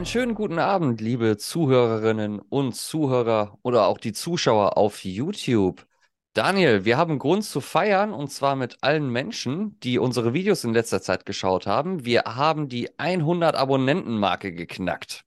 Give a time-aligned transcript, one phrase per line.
[0.00, 5.86] Einen schönen guten Abend, liebe Zuhörerinnen und Zuhörer oder auch die Zuschauer auf YouTube.
[6.32, 10.72] Daniel, wir haben Grund zu feiern und zwar mit allen Menschen, die unsere Videos in
[10.72, 12.06] letzter Zeit geschaut haben.
[12.06, 15.26] Wir haben die 100 Abonnenten-Marke geknackt.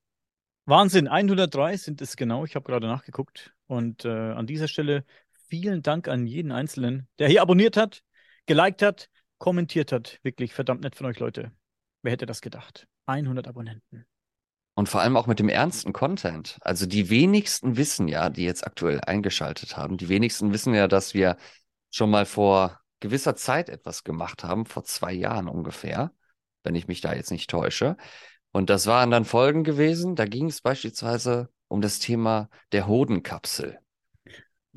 [0.66, 2.44] Wahnsinn, 103 sind es genau.
[2.44, 3.54] Ich habe gerade nachgeguckt.
[3.68, 5.06] Und äh, an dieser Stelle
[5.50, 8.02] vielen Dank an jeden Einzelnen, der hier abonniert hat,
[8.48, 10.18] geliked hat, kommentiert hat.
[10.24, 11.52] Wirklich verdammt nett von euch, Leute.
[12.02, 12.88] Wer hätte das gedacht?
[13.06, 14.08] 100 Abonnenten.
[14.76, 16.58] Und vor allem auch mit dem ernsten Content.
[16.62, 21.14] Also die wenigsten wissen ja, die jetzt aktuell eingeschaltet haben, die wenigsten wissen ja, dass
[21.14, 21.38] wir
[21.92, 26.12] schon mal vor gewisser Zeit etwas gemacht haben, vor zwei Jahren ungefähr,
[26.64, 27.98] wenn ich mich da jetzt nicht täusche.
[28.52, 30.16] Und das waren dann Folgen gewesen.
[30.16, 33.80] Da ging es beispielsweise um das Thema der Hodenkapsel.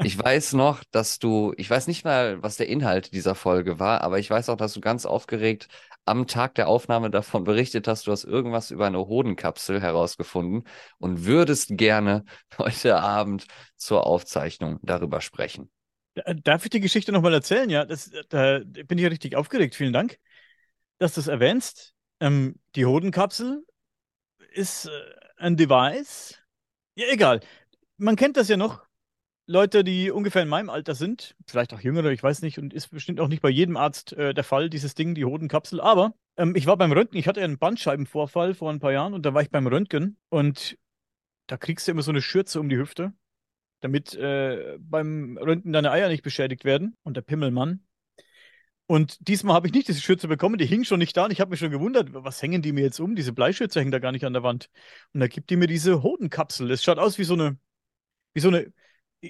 [0.03, 4.03] Ich weiß noch, dass du, ich weiß nicht mal, was der Inhalt dieser Folge war,
[4.03, 5.69] aber ich weiß auch, dass du ganz aufgeregt
[6.05, 10.65] am Tag der Aufnahme davon berichtet hast, du hast irgendwas über eine Hodenkapsel herausgefunden
[10.99, 12.25] und würdest gerne
[12.59, 15.71] heute Abend zur Aufzeichnung darüber sprechen.
[16.45, 17.69] Darf ich die Geschichte nochmal erzählen?
[17.69, 19.75] Ja, das, da bin ich ja richtig aufgeregt.
[19.75, 20.19] Vielen Dank,
[20.99, 21.95] dass du es erwähnst.
[22.21, 23.65] Ähm, die Hodenkapsel
[24.53, 24.91] ist äh,
[25.37, 26.39] ein Device.
[26.95, 27.41] Ja, egal.
[27.99, 28.86] Man kennt das ja noch.
[29.49, 32.89] Leute, die ungefähr in meinem Alter sind, vielleicht auch jüngere, ich weiß nicht, und ist
[32.89, 35.81] bestimmt auch nicht bei jedem Arzt äh, der Fall, dieses Ding, die Hodenkapsel.
[35.81, 39.25] Aber ähm, ich war beim Röntgen, ich hatte einen Bandscheibenvorfall vor ein paar Jahren und
[39.25, 40.77] da war ich beim Röntgen und
[41.47, 43.13] da kriegst du immer so eine Schürze um die Hüfte,
[43.81, 47.87] damit äh, beim Röntgen deine Eier nicht beschädigt werden und der Pimmelmann.
[48.89, 51.41] Und diesmal habe ich nicht diese Schürze bekommen, die hing schon nicht da und ich
[51.41, 53.15] habe mich schon gewundert, was hängen die mir jetzt um?
[53.15, 54.71] Diese Bleischürze hängt da gar nicht an der Wand.
[55.13, 56.71] Und da gibt die mir diese Hodenkapsel.
[56.71, 57.59] Es schaut aus wie so eine,
[58.35, 58.73] wie so eine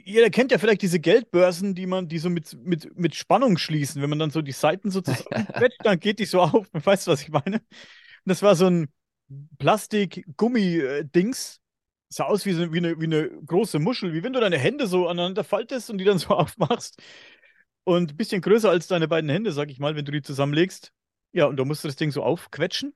[0.05, 4.03] jeder kennt ja vielleicht diese Geldbörsen, die man, die so mit, mit, mit Spannung schließen.
[4.03, 6.67] Wenn man dann so die Seiten so zusammenquetscht, dann geht die so auf.
[6.73, 7.57] Weißt du, was ich meine?
[7.57, 7.63] Und
[8.25, 8.89] das war so ein
[9.59, 11.61] Plastik-Gummi-Dings.
[12.09, 14.87] Sah aus wie, so, wie, eine, wie eine große Muschel, wie wenn du deine Hände
[14.87, 17.01] so aneinander faltest und die dann so aufmachst.
[17.85, 20.93] Und ein bisschen größer als deine beiden Hände, sag ich mal, wenn du die zusammenlegst.
[21.33, 22.95] Ja, und da musst du das Ding so aufquetschen,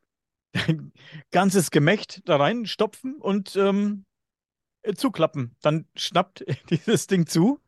[0.53, 0.93] dein
[1.31, 4.10] ganzes Gemächt da reinstopfen und ähm, äh,
[4.95, 5.57] zuklappen.
[5.63, 7.61] Dann schnappt dieses Ding zu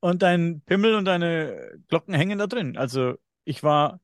[0.00, 2.76] und dein Pimmel und deine Glocken hängen da drin.
[2.76, 4.00] Also ich war,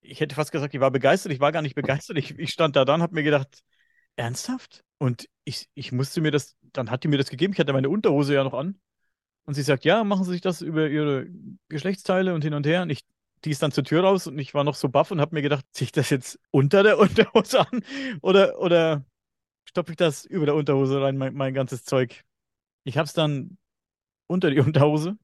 [0.00, 1.32] ich hätte fast gesagt, ich war begeistert.
[1.32, 2.18] Ich war gar nicht begeistert.
[2.18, 3.62] Ich, ich stand da dann, habe mir gedacht,
[4.16, 4.84] ernsthaft?
[4.98, 7.52] Und ich, ich musste mir das, dann hat die mir das gegeben.
[7.52, 8.80] Ich hatte meine Unterhose ja noch an.
[9.44, 11.28] Und sie sagt, ja, machen Sie sich das über Ihre
[11.68, 12.82] Geschlechtsteile und hin und her.
[12.82, 13.04] Und ich,
[13.44, 15.42] die ist dann zur Tür raus und ich war noch so baff und habe mir
[15.42, 17.84] gedacht, ziehe ich das jetzt unter der Unterhose an?
[18.22, 19.04] Oder, oder
[19.66, 22.24] stopfe ich das über der Unterhose rein, mein, mein ganzes Zeug.
[22.84, 23.58] Ich habe es dann
[24.26, 25.16] unter die Unterhose.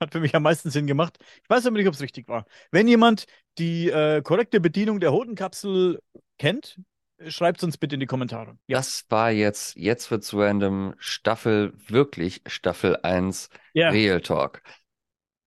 [0.00, 1.18] Hat für mich am meisten Sinn gemacht.
[1.42, 2.46] Ich weiß aber nicht, ob es richtig war.
[2.72, 3.26] Wenn jemand
[3.58, 6.00] die äh, korrekte Bedienung der Hodenkapsel
[6.38, 6.80] kennt,
[7.28, 8.58] schreibt es uns bitte in die Kommentare.
[8.66, 8.78] Ja.
[8.78, 13.90] Das war jetzt, jetzt wird's random, Staffel, wirklich Staffel 1 yeah.
[13.90, 14.62] Real Talk.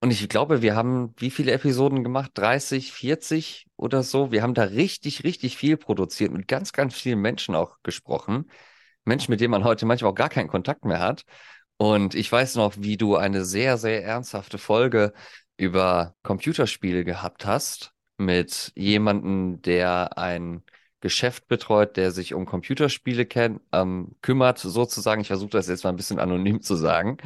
[0.05, 2.29] Und ich glaube, wir haben wie viele Episoden gemacht?
[2.35, 4.31] 30, 40 oder so.
[4.31, 8.51] Wir haben da richtig, richtig viel produziert, mit ganz, ganz vielen Menschen auch gesprochen.
[9.03, 11.23] Menschen, mit denen man heute manchmal auch gar keinen Kontakt mehr hat.
[11.77, 15.11] Und ich weiß noch, wie du eine sehr, sehr ernsthafte Folge
[15.57, 20.61] über Computerspiele gehabt hast mit jemandem, der ein
[20.99, 25.21] Geschäft betreut, der sich um Computerspiele kennt, ähm, kümmert, sozusagen.
[25.21, 27.17] Ich versuche das jetzt mal ein bisschen anonym zu sagen.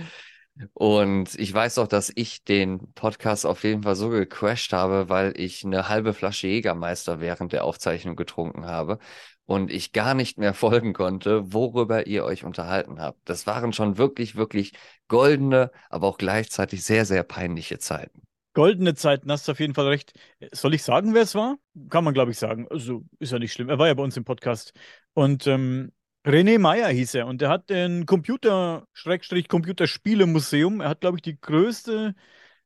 [0.73, 5.33] Und ich weiß auch, dass ich den Podcast auf jeden Fall so gecrashed habe, weil
[5.35, 8.99] ich eine halbe Flasche Jägermeister während der Aufzeichnung getrunken habe
[9.45, 13.19] und ich gar nicht mehr folgen konnte, worüber ihr euch unterhalten habt.
[13.25, 14.73] Das waren schon wirklich, wirklich
[15.07, 18.21] goldene, aber auch gleichzeitig sehr, sehr peinliche Zeiten.
[18.53, 20.13] Goldene Zeiten, hast du auf jeden Fall recht.
[20.51, 21.57] Soll ich sagen, wer es war?
[21.89, 22.67] Kann man, glaube ich, sagen.
[22.69, 23.69] Also ist ja nicht schlimm.
[23.69, 24.73] Er war ja bei uns im Podcast.
[25.13, 25.91] Und ähm,
[26.25, 30.81] René Meyer hieß er und er hat ein Computer-Computerspiele-Museum.
[30.81, 32.15] Er hat, glaube ich, die größte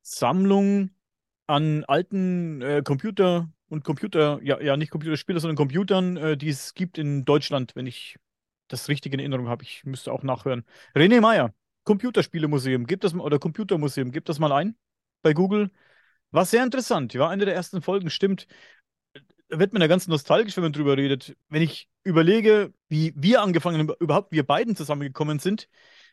[0.02, 0.92] Sammlung
[1.48, 6.74] an alten äh, Computer und Computer, ja, ja, nicht Computerspiele, sondern Computern, äh, die es
[6.74, 8.18] gibt in Deutschland, wenn ich
[8.68, 9.64] das richtig in Erinnerung habe.
[9.64, 10.66] Ich müsste auch nachhören.
[10.96, 11.54] René Meyer,
[11.84, 14.76] Computerspiele-Museum, gibt das mal, oder Computermuseum, gibt das mal ein
[15.22, 15.72] bei Google.
[16.32, 17.14] War sehr interessant.
[17.14, 18.48] Ja, eine der ersten Folgen, stimmt
[19.60, 21.36] wird man ja ganz nostalgisch, wenn man drüber redet.
[21.50, 25.70] Wenn ich überlege, wie wir angefangen haben, überhaupt wir beiden zusammengekommen sind.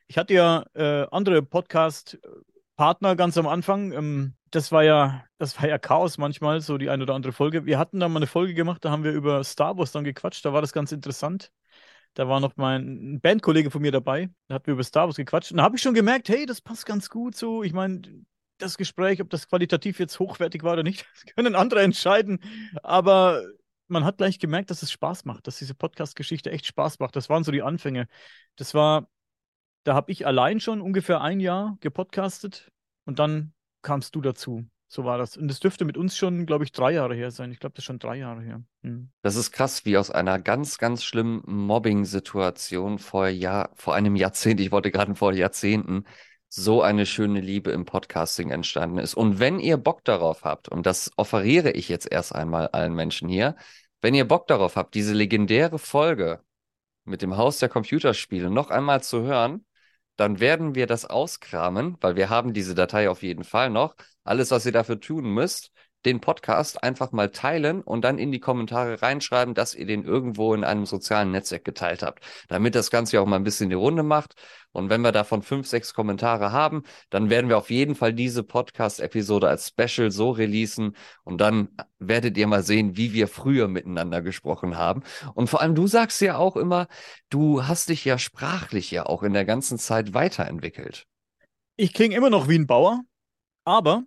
[0.06, 3.92] Ich hatte ja äh, andere Podcast-Partner ganz am Anfang.
[3.92, 7.66] Ähm, das war ja, das war ja Chaos manchmal, so die eine oder andere Folge.
[7.66, 10.44] Wir hatten da mal eine Folge gemacht, da haben wir über Star Wars dann gequatscht,
[10.44, 11.52] da war das ganz interessant.
[12.14, 15.52] Da war noch mein Bandkollege von mir dabei, da hatten wir über Star Wars gequatscht.
[15.52, 17.62] Und da habe ich schon gemerkt, hey, das passt ganz gut so.
[17.62, 18.02] Ich meine,
[18.62, 22.40] das Gespräch, ob das qualitativ jetzt hochwertig war oder nicht, das können andere entscheiden.
[22.82, 23.42] Aber
[23.88, 27.16] man hat gleich gemerkt, dass es Spaß macht, dass diese Podcast-Geschichte echt Spaß macht.
[27.16, 28.06] Das waren so die Anfänge.
[28.56, 29.08] Das war,
[29.84, 32.70] da habe ich allein schon ungefähr ein Jahr gepodcastet
[33.04, 33.52] und dann
[33.82, 34.66] kamst du dazu.
[34.92, 35.36] So war das.
[35.36, 37.52] Und das dürfte mit uns schon, glaube ich, drei Jahre her sein.
[37.52, 38.60] Ich glaube, das ist schon drei Jahre her.
[38.82, 39.10] Hm.
[39.22, 44.58] Das ist krass, wie aus einer ganz, ganz schlimmen Mobbing-Situation vor, Jahr, vor einem Jahrzehnt,
[44.58, 46.04] ich wollte gerade vor Jahrzehnten,
[46.52, 49.14] so eine schöne Liebe im Podcasting entstanden ist.
[49.14, 53.28] Und wenn ihr Bock darauf habt, und das offeriere ich jetzt erst einmal allen Menschen
[53.28, 53.54] hier,
[54.02, 56.40] wenn ihr Bock darauf habt, diese legendäre Folge
[57.04, 59.64] mit dem Haus der Computerspiele noch einmal zu hören,
[60.16, 63.94] dann werden wir das auskramen, weil wir haben diese Datei auf jeden Fall noch.
[64.24, 65.70] Alles, was ihr dafür tun müsst,
[66.04, 70.54] den Podcast einfach mal teilen und dann in die Kommentare reinschreiben, dass ihr den irgendwo
[70.54, 74.02] in einem sozialen Netzwerk geteilt habt, damit das Ganze auch mal ein bisschen die Runde
[74.02, 74.34] macht.
[74.72, 78.44] Und wenn wir davon fünf, sechs Kommentare haben, dann werden wir auf jeden Fall diese
[78.44, 84.22] Podcast-Episode als Special so releasen und dann werdet ihr mal sehen, wie wir früher miteinander
[84.22, 85.02] gesprochen haben.
[85.34, 86.86] Und vor allem, du sagst ja auch immer,
[87.30, 91.06] du hast dich ja sprachlich ja auch in der ganzen Zeit weiterentwickelt.
[91.76, 93.00] Ich klinge immer noch wie ein Bauer,
[93.64, 94.04] aber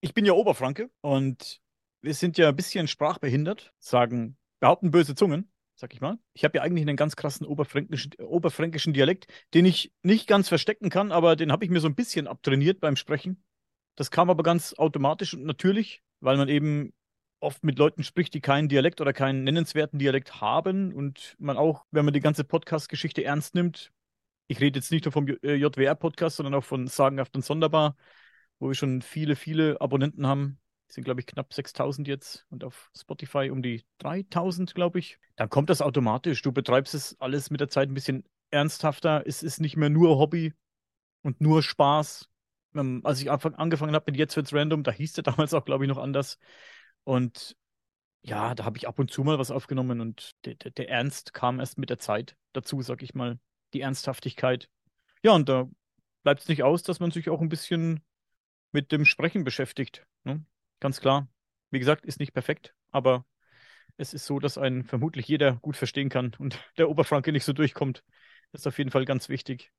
[0.00, 1.60] ich bin ja Oberfranke und
[2.00, 6.18] wir sind ja ein bisschen sprachbehindert, sagen, behaupten böse Zungen, sag ich mal.
[6.32, 10.90] Ich habe ja eigentlich einen ganz krassen oberfränkischen, oberfränkischen Dialekt, den ich nicht ganz verstecken
[10.90, 13.42] kann, aber den habe ich mir so ein bisschen abtrainiert beim Sprechen.
[13.96, 16.92] Das kam aber ganz automatisch und natürlich, weil man eben
[17.40, 21.84] oft mit Leuten spricht, die keinen Dialekt oder keinen nennenswerten Dialekt haben und man auch,
[21.90, 23.92] wenn man die ganze Podcast-Geschichte ernst nimmt,
[24.48, 27.96] ich rede jetzt nicht nur vom JWR-Podcast, sondern auch von Sagenhaft und Sonderbar,
[28.58, 30.58] wo wir schon viele, viele Abonnenten haben.
[30.86, 35.18] Das sind, glaube ich, knapp 6000 jetzt und auf Spotify um die 3000, glaube ich.
[35.36, 36.40] Dann kommt das automatisch.
[36.42, 39.22] Du betreibst es alles mit der Zeit ein bisschen ernsthafter.
[39.26, 40.54] Es ist nicht mehr nur Hobby
[41.22, 42.28] und nur Spaß.
[42.74, 45.84] Ähm, als ich angefangen habe mit Jetzt wird's random, da hieß der damals auch, glaube
[45.84, 46.38] ich, noch anders.
[47.04, 47.56] Und
[48.22, 51.32] ja, da habe ich ab und zu mal was aufgenommen und der, der, der Ernst
[51.32, 53.38] kam erst mit der Zeit dazu, sag ich mal.
[53.74, 54.70] Die Ernsthaftigkeit.
[55.22, 55.68] Ja, und da
[56.22, 58.02] bleibt es nicht aus, dass man sich auch ein bisschen
[58.72, 60.06] mit dem Sprechen beschäftigt.
[60.24, 60.44] Ne?
[60.80, 61.28] Ganz klar.
[61.70, 63.24] Wie gesagt, ist nicht perfekt, aber
[63.96, 67.52] es ist so, dass einen vermutlich jeder gut verstehen kann und der Oberfranke nicht so
[67.52, 68.04] durchkommt.
[68.52, 69.72] Das ist auf jeden Fall ganz wichtig.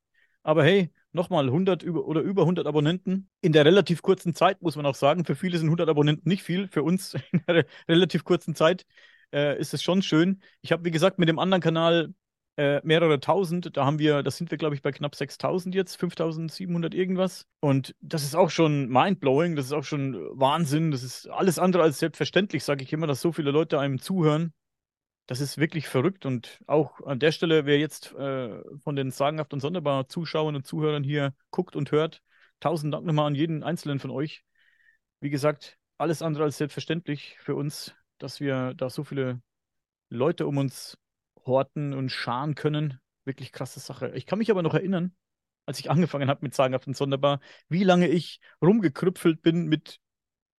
[0.43, 4.75] Aber hey, nochmal 100 über, oder über 100 Abonnenten in der relativ kurzen Zeit, muss
[4.75, 5.25] man auch sagen.
[5.25, 6.67] Für viele sind 100 Abonnenten nicht viel.
[6.67, 8.85] Für uns in der relativ kurzen Zeit
[9.33, 10.41] äh, ist es schon schön.
[10.61, 12.13] Ich habe, wie gesagt, mit dem anderen Kanal
[12.59, 13.77] äh, mehrere tausend.
[13.77, 17.47] Da haben wir, das sind wir, glaube ich, bei knapp 6000 jetzt, 5700 irgendwas.
[17.61, 20.91] Und das ist auch schon mindblowing, das ist auch schon Wahnsinn.
[20.91, 24.53] Das ist alles andere als selbstverständlich, sage ich immer, dass so viele Leute einem zuhören.
[25.25, 26.25] Das ist wirklich verrückt.
[26.25, 30.67] Und auch an der Stelle, wer jetzt äh, von den sagenhaft und sonderbar Zuschauern und
[30.67, 32.21] Zuhörern hier guckt und hört,
[32.59, 34.43] tausend Dank nochmal an jeden einzelnen von euch.
[35.21, 39.41] Wie gesagt, alles andere als selbstverständlich für uns, dass wir da so viele
[40.09, 40.97] Leute um uns
[41.49, 42.99] horten und scharen können.
[43.25, 44.11] Wirklich krasse Sache.
[44.15, 45.13] Ich kann mich aber noch erinnern,
[45.65, 49.99] als ich angefangen habe mit Sagenhaft und Sonderbar, wie lange ich rumgekrüpfelt bin mit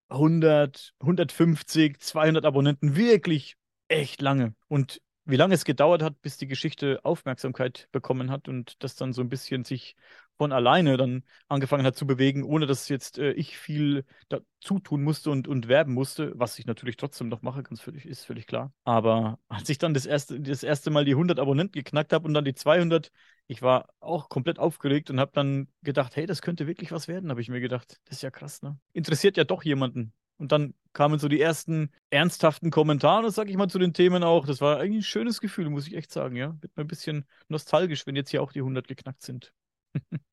[0.09, 2.95] 100, 150, 200 Abonnenten.
[2.95, 3.57] Wirklich
[3.87, 4.55] echt lange.
[4.67, 9.13] Und wie lange es gedauert hat, bis die Geschichte Aufmerksamkeit bekommen hat und das dann
[9.13, 9.95] so ein bisschen sich
[10.41, 15.03] von alleine dann angefangen hat zu bewegen, ohne dass jetzt äh, ich viel dazu tun
[15.03, 18.47] musste und, und werben musste, was ich natürlich trotzdem noch mache, ganz völlig, ist völlig
[18.47, 18.73] klar.
[18.83, 22.33] Aber als ich dann das erste, das erste Mal die 100 Abonnenten geknackt habe und
[22.33, 23.11] dann die 200,
[23.45, 27.29] ich war auch komplett aufgeregt und habe dann gedacht, hey, das könnte wirklich was werden,
[27.29, 27.99] habe ich mir gedacht.
[28.05, 28.79] Das ist ja krass, ne?
[28.93, 30.11] Interessiert ja doch jemanden.
[30.37, 34.47] Und dann kamen so die ersten ernsthaften Kommentare, sag ich mal, zu den Themen auch.
[34.47, 36.57] Das war eigentlich ein schönes Gefühl, muss ich echt sagen, ja.
[36.61, 39.53] Wird mir ein bisschen nostalgisch, wenn jetzt hier auch die 100 geknackt sind.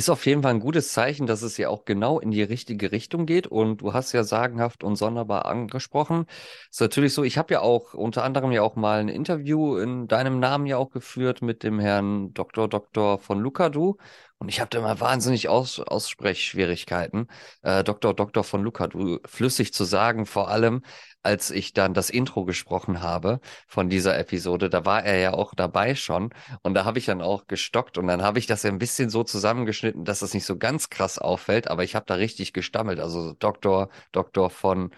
[0.00, 2.90] Ist auf jeden Fall ein gutes Zeichen, dass es ja auch genau in die richtige
[2.90, 3.46] Richtung geht.
[3.46, 6.24] Und du hast ja sagenhaft und sonderbar angesprochen.
[6.70, 10.08] Ist natürlich so, ich habe ja auch unter anderem ja auch mal ein Interview in
[10.08, 12.66] deinem Namen ja auch geführt mit dem Herrn Dr.
[12.66, 13.18] Dr.
[13.18, 13.98] von Lukadu.
[14.40, 17.28] Und ich habe da immer wahnsinnig Aus Aussprechschwierigkeiten,
[17.60, 18.14] äh, Dr.
[18.14, 18.42] Dr.
[18.42, 20.82] von Lukadu flüssig zu sagen, vor allem
[21.22, 25.54] als ich dann das Intro gesprochen habe von dieser Episode, da war er ja auch
[25.54, 26.30] dabei schon
[26.62, 29.10] und da habe ich dann auch gestockt und dann habe ich das ja ein bisschen
[29.10, 32.98] so zusammengeschnitten, dass das nicht so ganz krass auffällt, aber ich habe da richtig gestammelt,
[32.98, 34.90] also Doktor, Doktor von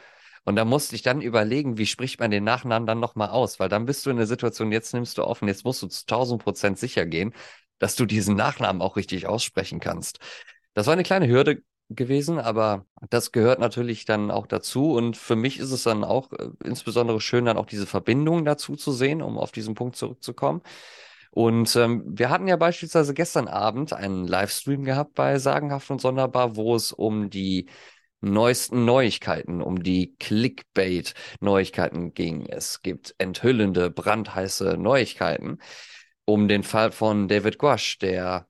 [0.44, 3.68] und da musste ich dann überlegen, wie spricht man den Nachnamen dann nochmal aus, weil
[3.68, 6.42] dann bist du in der Situation, jetzt nimmst du offen, jetzt musst du zu 1000
[6.42, 7.32] Prozent sicher gehen,
[7.82, 10.20] dass du diesen Nachnamen auch richtig aussprechen kannst.
[10.72, 14.92] Das war eine kleine Hürde gewesen, aber das gehört natürlich dann auch dazu.
[14.92, 18.76] Und für mich ist es dann auch äh, insbesondere schön, dann auch diese Verbindung dazu
[18.76, 20.62] zu sehen, um auf diesen Punkt zurückzukommen.
[21.32, 26.54] Und ähm, wir hatten ja beispielsweise gestern Abend einen Livestream gehabt bei Sagenhaft und Sonderbar,
[26.54, 27.68] wo es um die
[28.20, 32.46] neuesten Neuigkeiten, um die Clickbait-Neuigkeiten ging.
[32.46, 35.58] Es gibt enthüllende, brandheiße Neuigkeiten
[36.24, 38.46] um den Fall von David Gouache, der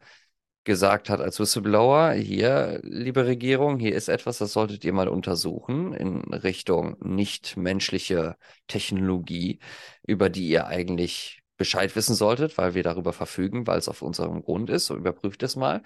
[0.65, 5.93] gesagt hat als Whistleblower, hier, liebe Regierung, hier ist etwas, das solltet ihr mal untersuchen
[5.93, 8.37] in Richtung nichtmenschliche
[8.69, 9.59] Technologie,
[10.07, 14.43] über die ihr eigentlich Bescheid wissen solltet, weil wir darüber verfügen, weil es auf unserem
[14.43, 14.87] Grund ist.
[14.87, 15.83] So überprüft es mal.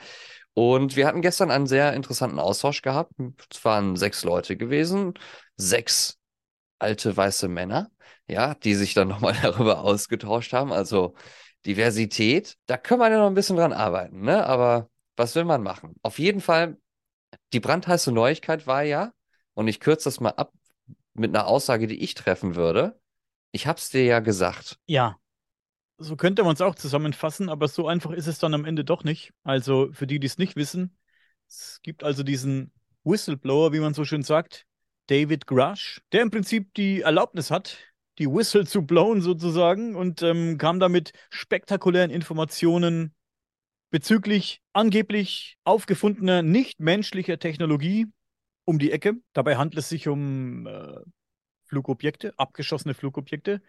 [0.54, 3.12] Und wir hatten gestern einen sehr interessanten Austausch gehabt.
[3.50, 5.14] Es waren sechs Leute gewesen,
[5.56, 6.18] sechs
[6.78, 7.90] alte weiße Männer,
[8.26, 10.72] ja, die sich dann nochmal darüber ausgetauscht haben.
[10.72, 11.14] Also
[11.66, 14.46] Diversität, da können wir ja noch ein bisschen dran arbeiten, ne?
[14.46, 15.96] Aber was will man machen?
[16.02, 16.78] Auf jeden Fall,
[17.52, 19.12] die brandheiße Neuigkeit war ja,
[19.54, 20.52] und ich kürze das mal ab
[21.14, 23.00] mit einer Aussage, die ich treffen würde.
[23.52, 24.78] Ich hab's dir ja gesagt.
[24.86, 25.16] Ja.
[25.98, 29.02] So könnte man es auch zusammenfassen, aber so einfach ist es dann am Ende doch
[29.02, 29.32] nicht.
[29.44, 30.98] Also für die, die es nicht wissen,
[31.48, 32.70] es gibt also diesen
[33.04, 34.66] Whistleblower, wie man so schön sagt,
[35.06, 37.78] David Grush, der im Prinzip die Erlaubnis hat,
[38.18, 43.14] die Whistle zu blowen sozusagen und ähm, kam damit spektakulären Informationen
[43.90, 48.06] bezüglich angeblich aufgefundener nichtmenschlicher Technologie
[48.64, 49.14] um die Ecke.
[49.32, 50.98] Dabei handelt es sich um äh,
[51.66, 53.62] Flugobjekte, abgeschossene Flugobjekte,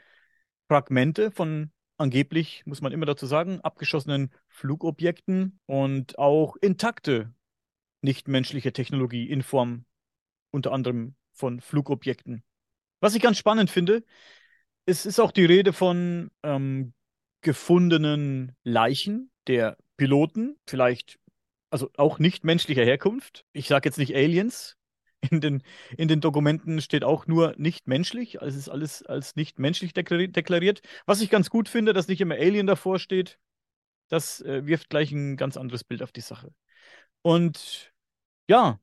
[0.68, 7.34] Fragmente von angeblich, muss man immer dazu sagen, abgeschossenen Flugobjekten und auch intakte
[8.02, 9.86] nichtmenschliche Technologie in Form
[10.52, 12.44] unter anderem von Flugobjekten.
[13.00, 14.04] Was ich ganz spannend finde,
[14.86, 16.94] es ist auch die Rede von ähm,
[17.42, 21.20] gefundenen Leichen der Piloten, vielleicht
[21.70, 23.46] also auch nicht menschlicher Herkunft.
[23.52, 24.76] Ich sage jetzt nicht Aliens.
[25.32, 25.64] In den,
[25.98, 28.40] in den Dokumenten steht auch nur nicht menschlich.
[28.40, 30.82] Also es ist alles als nicht menschlich deklariert.
[31.08, 33.40] Was ich ganz gut finde, dass nicht immer Alien davor steht.
[34.10, 36.54] Das äh, wirft gleich ein ganz anderes Bild auf die Sache.
[37.24, 37.92] Und
[38.48, 38.80] ja,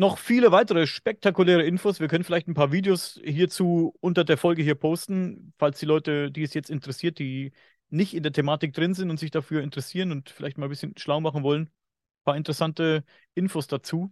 [0.00, 2.00] noch viele weitere spektakuläre Infos.
[2.00, 6.30] Wir können vielleicht ein paar Videos hierzu unter der Folge hier posten, falls die Leute,
[6.30, 7.52] die es jetzt interessiert, die
[7.90, 10.96] nicht in der Thematik drin sind und sich dafür interessieren und vielleicht mal ein bisschen
[10.96, 11.64] schlau machen wollen.
[11.64, 13.04] Ein paar interessante
[13.34, 14.10] Infos dazu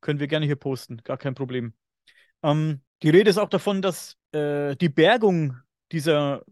[0.00, 1.74] können wir gerne hier posten, gar kein Problem.
[2.42, 5.56] Ähm, die Rede ist auch davon, dass äh, die Bergung
[5.92, 6.44] dieser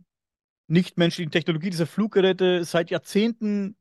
[0.69, 3.77] nichtmenschlichen Technologie, dieser Fluggeräte seit Jahrzehnten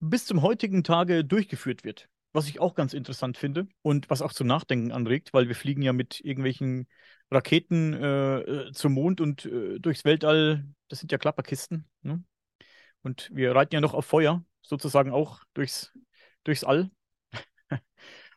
[0.00, 4.32] bis zum heutigen Tage durchgeführt wird was ich auch ganz interessant finde und was auch
[4.32, 6.86] zum Nachdenken anregt, weil wir fliegen ja mit irgendwelchen
[7.30, 10.64] Raketen äh, äh, zum Mond und äh, durchs Weltall.
[10.88, 11.88] Das sind ja Klapperkisten.
[12.02, 12.22] Ne?
[13.02, 15.92] Und wir reiten ja noch auf Feuer, sozusagen auch durchs,
[16.44, 16.90] durchs All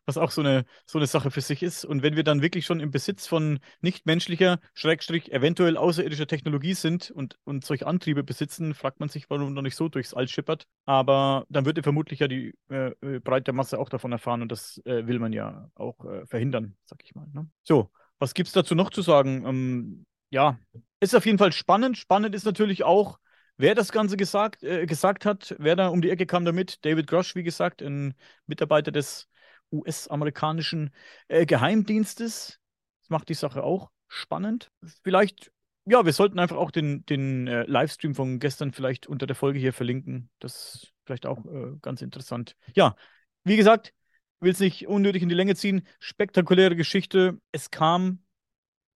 [0.09, 1.85] was auch so eine, so eine Sache für sich ist.
[1.85, 7.11] Und wenn wir dann wirklich schon im Besitz von nichtmenschlicher, Schrägstrich, eventuell außerirdischer Technologie sind
[7.11, 10.65] und, und solche Antriebe besitzen, fragt man sich, warum noch nicht so durchs All schippert.
[10.85, 14.81] Aber dann würde vermutlich ja die äh, äh, breite Masse auch davon erfahren und das
[14.85, 17.27] äh, will man ja auch äh, verhindern, sag ich mal.
[17.31, 17.47] Ne?
[17.63, 19.45] So, was gibt es dazu noch zu sagen?
[19.45, 20.57] Ähm, ja,
[20.99, 21.97] ist auf jeden Fall spannend.
[21.97, 23.19] Spannend ist natürlich auch,
[23.61, 27.07] Wer das Ganze gesagt, äh, gesagt hat, wer da um die Ecke kam damit, David
[27.07, 28.13] Grosch, wie gesagt, ein
[28.47, 29.27] Mitarbeiter des
[29.71, 30.91] US-amerikanischen
[31.27, 32.59] äh, Geheimdienstes.
[33.01, 34.71] Das macht die Sache auch spannend.
[35.03, 35.51] Vielleicht,
[35.85, 39.59] ja, wir sollten einfach auch den, den äh, Livestream von gestern vielleicht unter der Folge
[39.59, 40.29] hier verlinken.
[40.39, 42.55] Das ist vielleicht auch äh, ganz interessant.
[42.75, 42.95] Ja,
[43.43, 43.93] wie gesagt,
[44.39, 45.87] will es nicht unnötig in die Länge ziehen.
[45.99, 47.39] Spektakuläre Geschichte.
[47.51, 48.23] Es kam,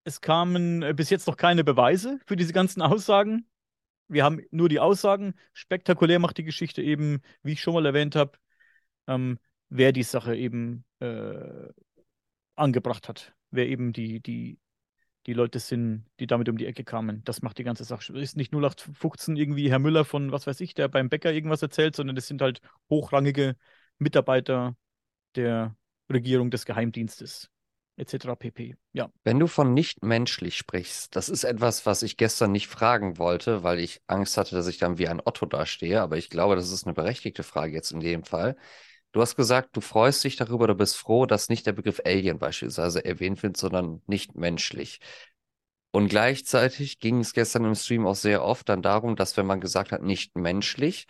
[0.04, 3.46] es kamen äh, bis jetzt noch keine Beweise für diese ganzen Aussagen.
[4.08, 5.34] Wir haben nur die Aussagen.
[5.52, 8.32] Spektakulär macht die Geschichte eben, wie ich schon mal erwähnt habe,
[9.06, 9.38] ähm,
[9.74, 11.68] wer die Sache eben äh,
[12.54, 14.60] angebracht hat, wer eben die, die,
[15.26, 17.24] die Leute sind, die damit um die Ecke kamen.
[17.24, 18.16] Das macht die ganze Sache.
[18.16, 21.96] Ist nicht 0815 irgendwie Herr Müller von, was weiß ich, der beim Bäcker irgendwas erzählt,
[21.96, 23.56] sondern es sind halt hochrangige
[23.98, 24.76] Mitarbeiter
[25.34, 25.76] der
[26.08, 27.50] Regierung des Geheimdienstes
[27.96, 28.36] etc.
[28.38, 28.76] pp.
[28.92, 29.10] Ja.
[29.24, 33.64] Wenn du von nicht menschlich sprichst, das ist etwas, was ich gestern nicht fragen wollte,
[33.64, 36.70] weil ich Angst hatte, dass ich dann wie ein Otto dastehe, aber ich glaube, das
[36.70, 38.56] ist eine berechtigte Frage jetzt in dem Fall.
[39.14, 42.40] Du hast gesagt, du freust dich darüber, du bist froh, dass nicht der Begriff Alien
[42.40, 44.98] beispielsweise erwähnt wird, sondern nicht menschlich.
[45.92, 49.60] Und gleichzeitig ging es gestern im Stream auch sehr oft dann darum, dass wenn man
[49.60, 51.06] gesagt hat, nicht menschlich,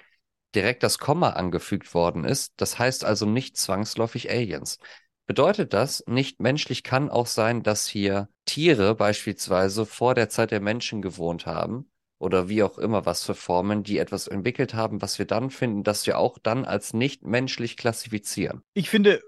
[0.54, 2.52] direkt das Komma angefügt worden ist.
[2.58, 4.78] Das heißt also nicht zwangsläufig Aliens.
[5.24, 10.60] Bedeutet das, nicht menschlich kann auch sein, dass hier Tiere beispielsweise vor der Zeit der
[10.60, 11.90] Menschen gewohnt haben
[12.24, 15.84] oder wie auch immer was für Formen, die etwas entwickelt haben, was wir dann finden,
[15.84, 18.62] dass wir auch dann als nicht menschlich klassifizieren.
[18.72, 19.20] Ich finde,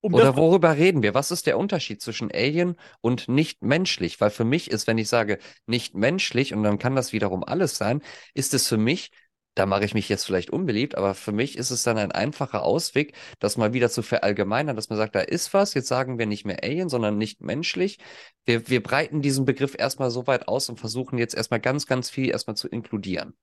[0.00, 1.14] um oder worüber reden wir?
[1.14, 4.20] Was ist der Unterschied zwischen Alien und nicht menschlich?
[4.20, 7.78] Weil für mich ist, wenn ich sage nicht menschlich und dann kann das wiederum alles
[7.78, 8.02] sein,
[8.34, 9.12] ist es für mich
[9.54, 12.62] da mache ich mich jetzt vielleicht unbeliebt, aber für mich ist es dann ein einfacher
[12.64, 16.26] Ausweg, das mal wieder zu verallgemeinern, dass man sagt, da ist was, jetzt sagen wir
[16.26, 17.98] nicht mehr Alien, sondern nicht menschlich.
[18.44, 22.10] Wir, wir breiten diesen Begriff erstmal so weit aus und versuchen jetzt erstmal ganz, ganz
[22.10, 23.34] viel erstmal zu inkludieren.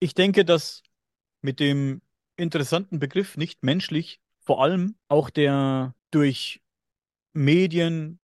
[0.00, 0.82] Ich denke, dass
[1.42, 2.00] mit dem
[2.36, 6.62] interessanten Begriff nicht menschlich vor allem auch der durch
[7.32, 8.20] Medien,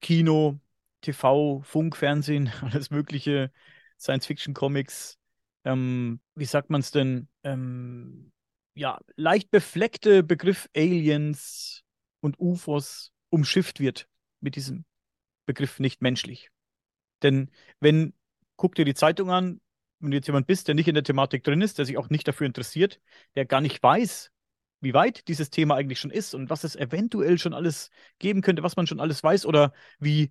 [0.00, 0.58] Kino,
[1.02, 3.52] TV, Funk, Fernsehen, alles mögliche,
[3.98, 5.18] Science-Fiction-Comics,
[5.64, 8.32] ähm, wie sagt man es denn, ähm,
[8.74, 11.82] ja, leicht befleckte Begriff Aliens
[12.20, 14.08] und UFOs umschifft wird
[14.40, 14.84] mit diesem
[15.46, 16.50] Begriff nicht menschlich.
[17.22, 18.14] Denn wenn,
[18.56, 19.60] guck dir die Zeitung an,
[20.00, 22.10] wenn du jetzt jemand bist, der nicht in der Thematik drin ist, der sich auch
[22.10, 23.00] nicht dafür interessiert,
[23.36, 24.30] der gar nicht weiß,
[24.80, 28.62] wie weit dieses Thema eigentlich schon ist und was es eventuell schon alles geben könnte,
[28.62, 30.30] was man schon alles weiß oder wie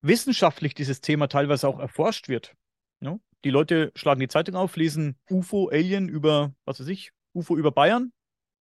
[0.00, 2.54] wissenschaftlich dieses Thema teilweise auch erforscht wird.
[3.00, 3.18] Ja?
[3.44, 7.72] Die Leute schlagen die Zeitung auf, lesen UFO, Alien über, was weiß ich, UFO über
[7.72, 8.10] Bayern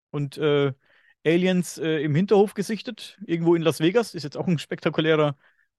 [0.10, 0.74] und äh,
[1.24, 4.16] Aliens äh, im Hinterhof gesichtet, irgendwo in Las Vegas.
[4.16, 5.38] Ist jetzt auch ein spektakulärer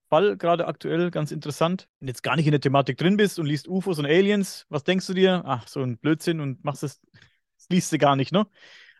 [0.09, 1.89] Fall, gerade aktuell, ganz interessant.
[1.99, 4.85] Wenn jetzt gar nicht in der Thematik drin bist und liest UFOs und Aliens, was
[4.85, 5.43] denkst du dir?
[5.45, 8.47] Ach, so ein Blödsinn und machst es, das liest du gar nicht, ne?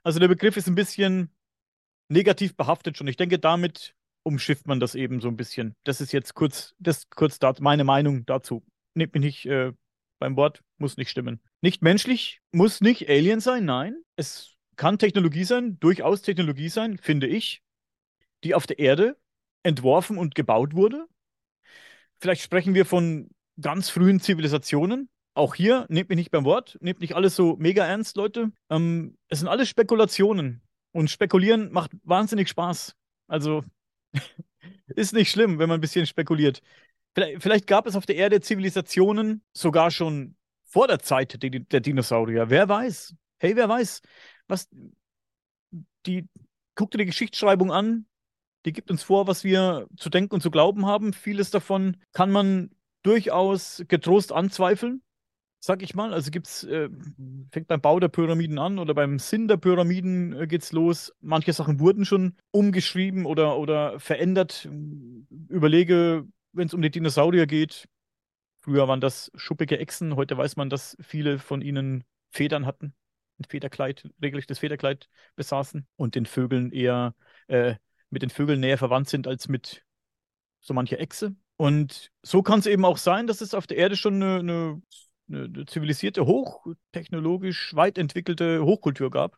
[0.03, 1.29] Also der Begriff ist ein bisschen
[2.10, 3.07] negativ behaftet schon.
[3.07, 5.75] Ich denke, damit umschifft man das eben so ein bisschen.
[5.86, 8.65] Das ist jetzt kurz, das kurz da, meine Meinung dazu.
[8.95, 9.72] Nehmt mich nicht äh,
[10.20, 11.41] beim Wort, muss nicht stimmen.
[11.62, 13.96] Nicht menschlich, muss nicht Alien sein, nein.
[14.15, 17.62] Es kann Technologie sein, durchaus Technologie sein, finde ich,
[18.43, 19.17] die auf der Erde
[19.63, 21.05] entworfen und gebaut wurde.
[22.20, 23.29] Vielleicht sprechen wir von
[23.60, 25.10] ganz frühen Zivilisationen.
[25.36, 28.51] Auch hier, nehmt mich nicht beim Wort, nehmt nicht alles so mega ernst, Leute.
[28.70, 30.62] Ähm, es sind alles Spekulationen.
[30.91, 32.96] Und spekulieren macht wahnsinnig Spaß.
[33.27, 33.63] Also
[34.88, 36.62] ist nicht schlimm, wenn man ein bisschen spekuliert.
[37.13, 41.79] Vielleicht, vielleicht, gab es auf der Erde Zivilisationen sogar schon vor der Zeit der, der
[41.79, 42.50] Dinosaurier.
[42.50, 43.15] Wer weiß?
[43.39, 44.01] Hey, wer weiß?
[44.48, 44.70] Was
[46.05, 46.27] die
[46.75, 48.05] guck dir die Geschichtsschreibung an.
[48.65, 51.13] Die gibt uns vor, was wir zu denken und zu glauben haben.
[51.13, 52.72] Vieles davon kann man
[53.03, 55.03] durchaus getrost anzweifeln
[55.64, 56.14] sag ich mal.
[56.14, 56.90] Also gibt's, äh,
[57.51, 61.14] fängt beim Bau der Pyramiden an oder beim Sinn der Pyramiden äh, geht's los.
[61.22, 64.68] Manche Sachen wurden schon umgeschrieben oder, oder verändert.
[65.48, 67.87] Überlege, wenn es um die Dinosaurier geht.
[68.61, 72.94] Früher waren das schuppige Echsen, heute weiß man, dass viele von ihnen Federn hatten,
[73.39, 77.16] ein Federkleid, regelrechtes Federkleid besaßen und den Vögeln eher
[77.48, 77.75] äh,
[78.09, 79.83] mit den Vögeln näher verwandt sind als mit
[80.61, 81.35] so mancher Echse.
[81.57, 84.81] Und so kann es eben auch sein, dass es auf der Erde schon eine, eine
[85.29, 89.37] eine, eine zivilisierte, hochtechnologisch weit entwickelte Hochkultur gab.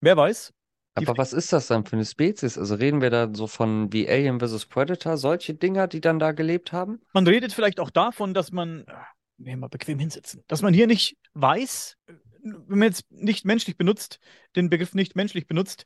[0.00, 0.52] Wer weiß?
[0.96, 2.56] Aber was ist das dann für eine Spezies?
[2.56, 4.66] Also reden wir da so von wie Alien vs.
[4.66, 7.00] Predator, solche Dinger, die dann da gelebt haben?
[7.12, 8.84] Man redet vielleicht auch davon, dass man,
[9.36, 14.20] wir mal bequem hinsetzen, dass man hier nicht weiß, wenn man jetzt nicht menschlich benutzt,
[14.54, 15.84] den Begriff nicht menschlich benutzt,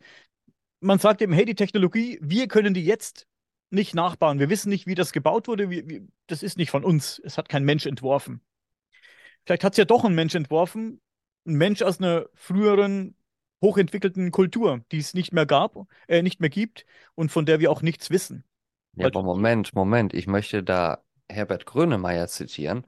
[0.81, 3.27] man sagt eben, hey, die Technologie, wir können die jetzt
[3.71, 4.39] nicht nachbauen.
[4.39, 5.71] Wir wissen nicht, wie das gebaut wurde.
[5.71, 7.21] Wir, wir, das ist nicht von uns.
[7.25, 8.41] Es hat kein Mensch entworfen.
[9.45, 11.01] Vielleicht hat es ja doch ein Mensch entworfen,
[11.47, 13.15] ein Mensch aus einer früheren
[13.61, 15.77] hochentwickelten Kultur, die es nicht mehr gab,
[16.09, 18.45] äh, nicht mehr gibt und von der wir auch nichts wissen.
[18.97, 22.87] Ja, aber Moment, Moment, ich möchte da Herbert Grönemeyer zitieren.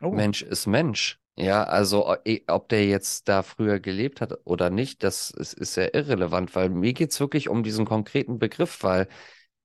[0.00, 0.10] Oh.
[0.10, 1.18] Mensch ist Mensch.
[1.38, 5.74] Ja, also e, ob der jetzt da früher gelebt hat oder nicht, das ist, ist
[5.74, 9.06] sehr irrelevant, weil mir geht es wirklich um diesen konkreten Begriff, weil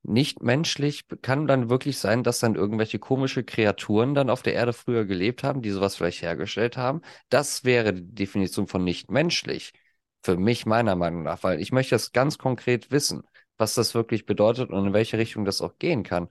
[0.03, 4.73] nicht menschlich kann dann wirklich sein, dass dann irgendwelche komische Kreaturen dann auf der Erde
[4.73, 7.01] früher gelebt haben, die sowas vielleicht hergestellt haben.
[7.29, 9.73] Das wäre die Definition von nicht menschlich.
[10.23, 13.23] Für mich meiner Meinung nach, weil ich möchte das ganz konkret wissen,
[13.57, 16.29] was das wirklich bedeutet und in welche Richtung das auch gehen kann.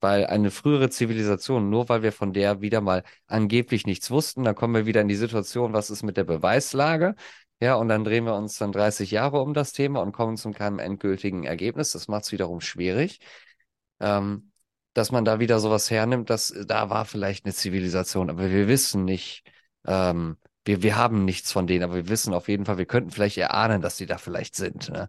[0.00, 4.54] Weil eine frühere Zivilisation, nur weil wir von der wieder mal angeblich nichts wussten, dann
[4.54, 7.14] kommen wir wieder in die Situation, was ist mit der Beweislage?
[7.60, 10.50] Ja, und dann drehen wir uns dann 30 Jahre um das Thema und kommen zu
[10.52, 11.92] keinem endgültigen Ergebnis.
[11.92, 13.18] Das macht es wiederum schwierig.
[14.00, 14.52] Ähm,
[14.94, 19.04] dass man da wieder sowas hernimmt, dass da war vielleicht eine Zivilisation, aber wir wissen
[19.04, 19.44] nicht,
[19.86, 20.36] ähm,
[20.68, 23.38] wir, wir haben nichts von denen, aber wir wissen auf jeden Fall, wir könnten vielleicht
[23.38, 24.90] erahnen, dass die da vielleicht sind.
[24.90, 25.08] Ne?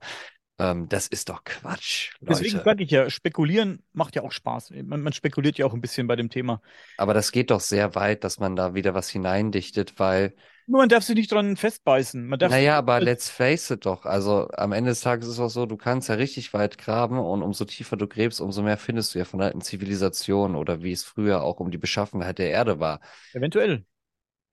[0.57, 2.13] Ähm, das ist doch Quatsch.
[2.21, 2.41] Leute.
[2.41, 4.71] Deswegen sage ich ja, spekulieren macht ja auch Spaß.
[4.85, 6.61] Man, man, spekuliert ja auch ein bisschen bei dem Thema.
[6.97, 10.33] Aber das geht doch sehr weit, dass man da wieder was hineindichtet, weil
[10.65, 12.27] nur man darf sich nicht dran festbeißen.
[12.27, 14.05] Man darf naja, aber let's face it doch.
[14.05, 17.17] Also am Ende des Tages ist es auch so, du kannst ja richtig weit graben
[17.17, 20.91] und umso tiefer du gräbst, umso mehr findest du ja von alten Zivilisationen oder wie
[20.91, 23.01] es früher auch um die Beschaffenheit der Erde war.
[23.33, 23.83] Eventuell.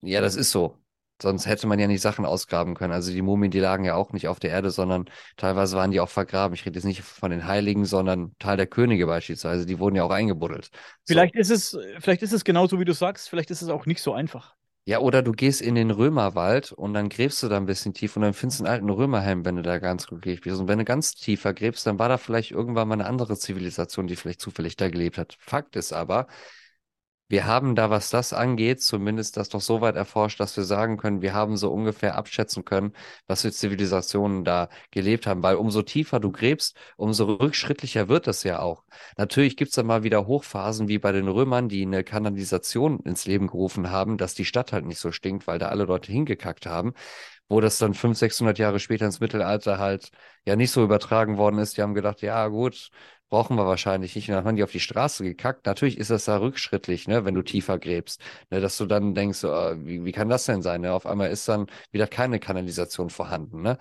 [0.00, 0.78] Ja, das ist so.
[1.20, 2.92] Sonst hätte man ja nicht Sachen ausgraben können.
[2.92, 6.00] Also die Mumien, die lagen ja auch nicht auf der Erde, sondern teilweise waren die
[6.00, 6.54] auch vergraben.
[6.54, 9.66] Ich rede jetzt nicht von den Heiligen, sondern Teil der Könige beispielsweise.
[9.66, 10.70] Die wurden ja auch eingebuddelt.
[11.06, 11.40] Vielleicht so.
[11.40, 13.28] ist es, vielleicht ist es genauso, wie du sagst.
[13.30, 14.54] Vielleicht ist es auch nicht so einfach.
[14.88, 18.14] Ja, oder du gehst in den Römerwald und dann gräbst du da ein bisschen tief
[18.14, 20.60] und dann findest du einen alten Römerhelm, wenn du da ganz glücklich bist.
[20.60, 24.06] Und wenn du ganz tiefer gräbst, dann war da vielleicht irgendwann mal eine andere Zivilisation,
[24.06, 25.36] die vielleicht zufällig da gelebt hat.
[25.40, 26.28] Fakt ist aber,
[27.28, 30.96] wir haben da, was das angeht, zumindest das doch so weit erforscht, dass wir sagen
[30.96, 32.92] können, wir haben so ungefähr abschätzen können,
[33.26, 35.42] was für Zivilisationen da gelebt haben.
[35.42, 38.84] Weil umso tiefer du gräbst, umso rückschrittlicher wird das ja auch.
[39.16, 43.48] Natürlich gibt's da mal wieder Hochphasen wie bei den Römern, die eine Kanalisation ins Leben
[43.48, 46.94] gerufen haben, dass die Stadt halt nicht so stinkt, weil da alle Leute hingekackt haben
[47.48, 50.10] wo das dann 500, 600 Jahre später ins Mittelalter halt
[50.44, 51.76] ja nicht so übertragen worden ist.
[51.76, 52.90] Die haben gedacht, ja gut,
[53.28, 54.28] brauchen wir wahrscheinlich nicht.
[54.28, 55.66] Und dann haben die auf die Straße gekackt.
[55.66, 59.44] Natürlich ist das da rückschrittlich, ne, wenn du tiefer gräbst, ne, dass du dann denkst,
[59.44, 60.82] oh, wie, wie kann das denn sein?
[60.82, 60.92] Ne?
[60.92, 63.78] Auf einmal ist dann wieder keine Kanalisation vorhanden, ne?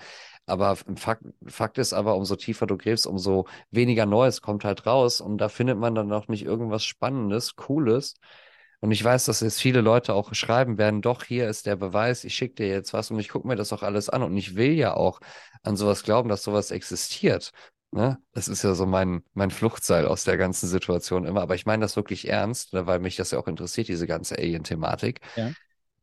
[0.48, 5.20] Aber Fakt, Fakt ist aber, umso tiefer du gräbst, umso weniger Neues kommt halt raus.
[5.22, 8.16] Und da findet man dann auch nicht irgendwas Spannendes, Cooles.
[8.80, 12.24] Und ich weiß, dass jetzt viele Leute auch schreiben werden, doch, hier ist der Beweis,
[12.24, 14.22] ich schicke dir jetzt was und ich gucke mir das auch alles an.
[14.22, 15.20] Und ich will ja auch
[15.64, 17.52] an sowas glauben, dass sowas existiert.
[17.92, 18.18] Ne?
[18.34, 21.42] Das ist ja so mein, mein Fluchtseil aus der ganzen Situation immer.
[21.42, 22.88] Aber ich meine das wirklich ernst, ne?
[22.88, 25.22] weil mich das ja auch interessiert, diese ganze Alien-Thematik.
[25.36, 25.52] Ja.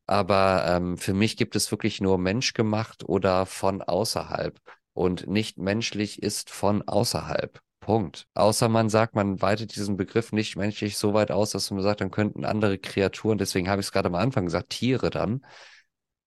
[0.07, 4.59] Aber ähm, für mich gibt es wirklich nur menschgemacht oder von außerhalb.
[4.95, 7.61] Und nicht menschlich ist von außerhalb.
[7.81, 8.27] Punkt.
[8.35, 12.01] Außer man sagt, man weitet diesen Begriff nicht menschlich so weit aus, dass man sagt,
[12.01, 15.45] dann könnten andere Kreaturen, deswegen habe ich es gerade am Anfang gesagt, Tiere dann,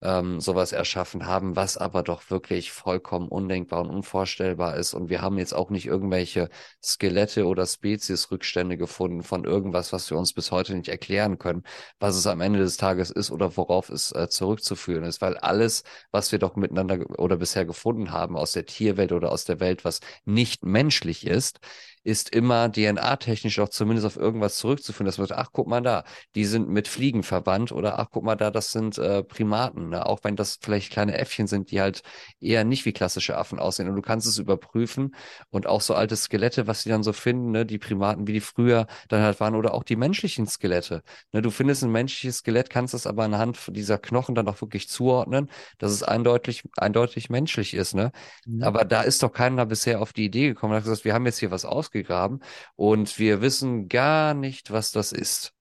[0.06, 4.94] ähm, sowas erschaffen haben, was aber doch wirklich vollkommen undenkbar und unvorstellbar ist.
[4.94, 6.50] Und wir haben jetzt auch nicht irgendwelche
[6.84, 11.64] Skelette oder Speziesrückstände gefunden von irgendwas, was wir uns bis heute nicht erklären können,
[12.00, 15.22] was es am Ende des Tages ist oder worauf es äh, zurückzuführen ist.
[15.22, 19.46] Weil alles, was wir doch miteinander oder bisher gefunden haben aus der Tierwelt oder aus
[19.46, 21.60] der Welt, was nicht menschlich ist,
[22.06, 26.04] ist immer DNA-technisch auch zumindest auf irgendwas zurückzuführen, man sagt, ach, guck mal da,
[26.36, 30.06] die sind mit Fliegen verwandt oder ach, guck mal da, das sind äh, Primaten, ne?
[30.06, 32.04] auch wenn das vielleicht kleine Äffchen sind, die halt
[32.40, 35.16] eher nicht wie klassische Affen aussehen und du kannst es überprüfen
[35.50, 37.66] und auch so alte Skelette, was sie dann so finden, ne?
[37.66, 41.02] die Primaten, wie die früher dann halt waren oder auch die menschlichen Skelette.
[41.32, 41.42] Ne?
[41.42, 45.50] Du findest ein menschliches Skelett, kannst es aber anhand dieser Knochen dann auch wirklich zuordnen,
[45.80, 47.96] dass es eindeutig, eindeutig menschlich ist.
[47.96, 48.12] Ne?
[48.46, 48.62] Mhm.
[48.62, 51.40] Aber da ist doch keiner bisher auf die Idee gekommen, hat gesagt, wir haben jetzt
[51.40, 52.42] hier was ausgegangen ausgegraben
[52.76, 55.54] und wir wissen gar nicht, was das ist.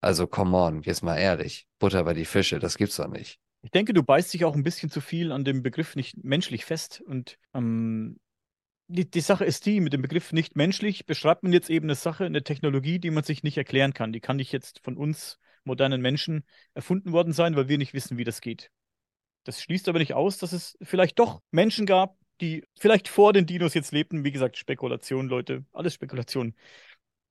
[0.00, 1.66] Also, come on, jetzt mal ehrlich.
[1.78, 3.38] Butter bei die Fische, das gibt's doch nicht.
[3.62, 6.64] Ich denke, du beißt dich auch ein bisschen zu viel an dem Begriff nicht menschlich
[6.64, 7.02] fest.
[7.04, 8.20] Und ähm,
[8.86, 11.96] die, die Sache ist die, mit dem Begriff nicht menschlich beschreibt man jetzt eben eine
[11.96, 14.12] Sache, eine Technologie, die man sich nicht erklären kann.
[14.12, 18.18] Die kann nicht jetzt von uns modernen Menschen erfunden worden sein, weil wir nicht wissen,
[18.18, 18.70] wie das geht.
[19.42, 23.46] Das schließt aber nicht aus, dass es vielleicht doch Menschen gab, die vielleicht vor den
[23.46, 24.24] Dinos jetzt lebten.
[24.24, 26.54] Wie gesagt, Spekulation, Leute, alles Spekulation.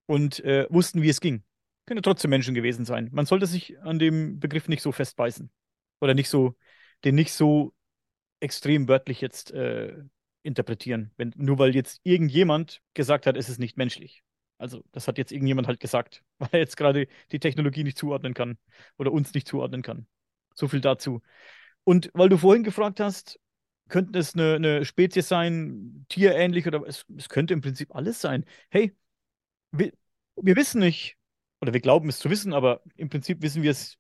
[0.06, 1.44] Und äh, wussten, wie es ging.
[1.86, 3.10] Können trotzdem Menschen gewesen sein.
[3.12, 5.50] Man sollte sich an dem Begriff nicht so festbeißen.
[6.02, 6.56] Oder nicht so,
[7.04, 7.74] den nicht so
[8.40, 9.96] extrem wörtlich jetzt äh,
[10.44, 11.12] interpretieren.
[11.18, 14.24] Wenn, nur weil jetzt irgendjemand gesagt hat, es ist nicht menschlich.
[14.58, 18.34] Also, das hat jetzt irgendjemand halt gesagt, weil er jetzt gerade die Technologie nicht zuordnen
[18.34, 18.58] kann
[18.98, 20.08] oder uns nicht zuordnen kann.
[20.54, 21.22] So viel dazu.
[21.84, 23.40] Und weil du vorhin gefragt hast,
[23.90, 28.46] könnte es eine, eine Spezies sein, tierähnlich oder es, es könnte im Prinzip alles sein.
[28.70, 28.96] Hey,
[29.72, 29.92] wir,
[30.36, 31.18] wir wissen nicht,
[31.62, 33.98] oder wir glauben es zu wissen, aber im Prinzip wissen wir es,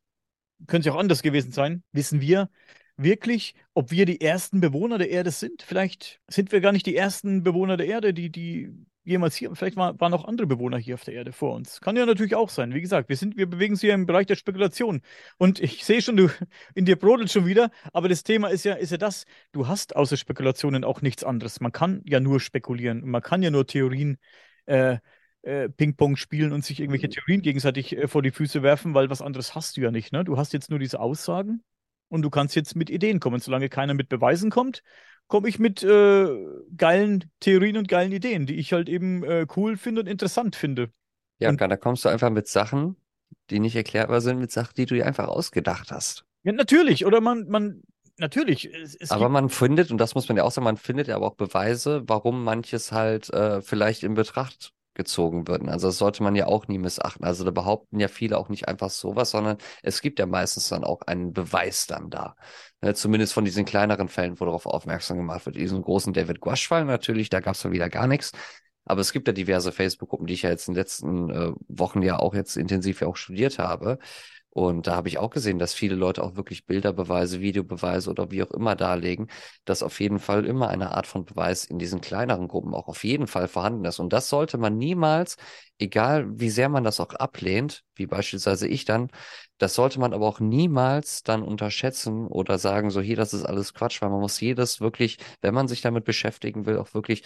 [0.67, 2.50] könnte es auch anders gewesen sein, wissen wir
[2.98, 5.62] wirklich, ob wir die ersten Bewohner der Erde sind.
[5.62, 8.71] Vielleicht sind wir gar nicht die ersten Bewohner der Erde, die, die
[9.06, 11.80] jemals hier, vielleicht war, waren auch andere Bewohner hier auf der Erde vor uns.
[11.80, 12.74] Kann ja natürlich auch sein.
[12.74, 15.02] Wie gesagt, wir sind, wir bewegen uns hier im Bereich der Spekulation.
[15.38, 16.30] Und ich sehe schon, du,
[16.74, 19.96] in dir brodelt schon wieder, aber das Thema ist ja, ist ja das, du hast
[19.96, 21.62] außer Spekulationen auch nichts anderes.
[21.62, 24.18] Man kann ja nur spekulieren und man kann ja nur Theorien
[24.65, 24.98] äh,
[25.44, 29.22] äh, Ping-Pong spielen und sich irgendwelche Theorien gegenseitig äh, vor die Füße werfen, weil was
[29.22, 30.12] anderes hast du ja nicht.
[30.12, 30.24] Ne?
[30.24, 31.63] Du hast jetzt nur diese Aussagen
[32.10, 33.39] und du kannst jetzt mit Ideen kommen.
[33.39, 34.82] Solange keiner mit Beweisen kommt,
[35.28, 36.28] komme ich mit äh,
[36.78, 40.92] geilen Theorien und geilen Ideen, die ich halt eben äh, cool finde und interessant finde.
[41.40, 42.96] Ja, und da kommst du einfach mit Sachen,
[43.50, 46.26] die nicht erklärbar sind, mit Sachen, die du dir einfach ausgedacht hast.
[46.44, 47.06] Ja, natürlich.
[47.06, 47.82] Oder man, man,
[48.18, 48.72] natürlich.
[48.74, 51.16] Es, es aber man findet, und das muss man ja auch sagen, man findet ja
[51.16, 55.70] aber auch Beweise, warum manches halt äh, vielleicht in Betracht gezogen würden.
[55.70, 57.24] Also das sollte man ja auch nie missachten.
[57.26, 60.84] Also da behaupten ja viele auch nicht einfach sowas, sondern es gibt ja meistens dann
[60.84, 62.36] auch einen Beweis dann da.
[62.82, 65.56] Ne, zumindest von diesen kleineren Fällen, wo darauf aufmerksam gemacht wird.
[65.56, 68.32] Diesen großen David Guasch-Fall natürlich, da gab es ja wieder gar nichts.
[68.86, 72.02] Aber es gibt ja diverse Facebook-Gruppen, die ich ja jetzt in den letzten äh, Wochen
[72.04, 74.00] ja auch jetzt intensiv ja auch studiert habe.
[74.58, 78.41] Und da habe ich auch gesehen, dass viele Leute auch wirklich Bilderbeweise, Videobeweise oder wie
[78.41, 79.28] auch immer darlegen,
[79.65, 83.04] dass auf jeden Fall immer eine Art von Beweis in diesen kleineren Gruppen auch auf
[83.04, 84.00] jeden Fall vorhanden ist.
[84.00, 85.36] Und das sollte man niemals,
[85.78, 89.10] egal wie sehr man das auch ablehnt, wie beispielsweise ich dann,
[89.58, 93.74] das sollte man aber auch niemals dann unterschätzen oder sagen, so hier, das ist alles
[93.74, 97.24] Quatsch, weil man muss jedes wirklich, wenn man sich damit beschäftigen will, auch wirklich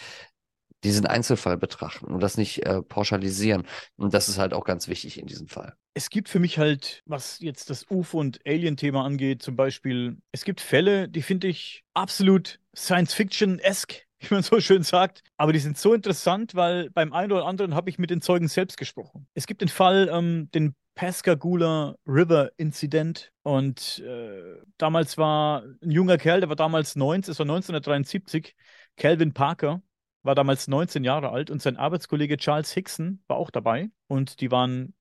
[0.84, 3.64] diesen Einzelfall betrachten und das nicht äh, pauschalisieren.
[3.98, 5.74] Und das ist halt auch ganz wichtig in diesem Fall.
[5.94, 10.46] Es gibt für mich halt, was jetzt das UFO- und Alien-Thema angeht, zum Beispiel, es
[10.46, 15.24] gibt Fälle, die finde ich absolut Science-Fiction-esque, wie man so schön sagt.
[15.38, 18.48] Aber die sind so interessant, weil beim einen oder anderen habe ich mit den Zeugen
[18.48, 19.28] selbst gesprochen.
[19.34, 23.32] Es gibt den Fall, ähm, den Pascagoula River Incident.
[23.44, 28.54] Und äh, damals war ein junger Kerl, der war damals 19, es war 1973,
[28.98, 29.82] Calvin Parker
[30.30, 33.90] war damals 19 Jahre alt und sein Arbeitskollege Charles Hickson war auch dabei.
[34.06, 34.94] Und die waren,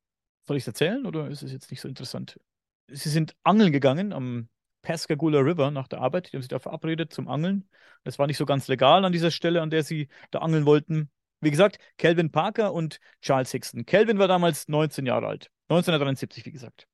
[0.46, 2.40] soll ich es erzählen oder ist es jetzt nicht so interessant?
[2.86, 4.48] Sie sind angeln gegangen am
[4.80, 6.32] Pascagoula River nach der Arbeit.
[6.32, 7.68] Die haben sich da verabredet zum Angeln.
[8.04, 11.10] Das war nicht so ganz legal an dieser Stelle, an der sie da angeln wollten.
[11.42, 13.84] Wie gesagt, Calvin Parker und Charles Hickson.
[13.84, 15.50] Calvin war damals 19 Jahre alt.
[15.68, 16.88] 1973, wie gesagt.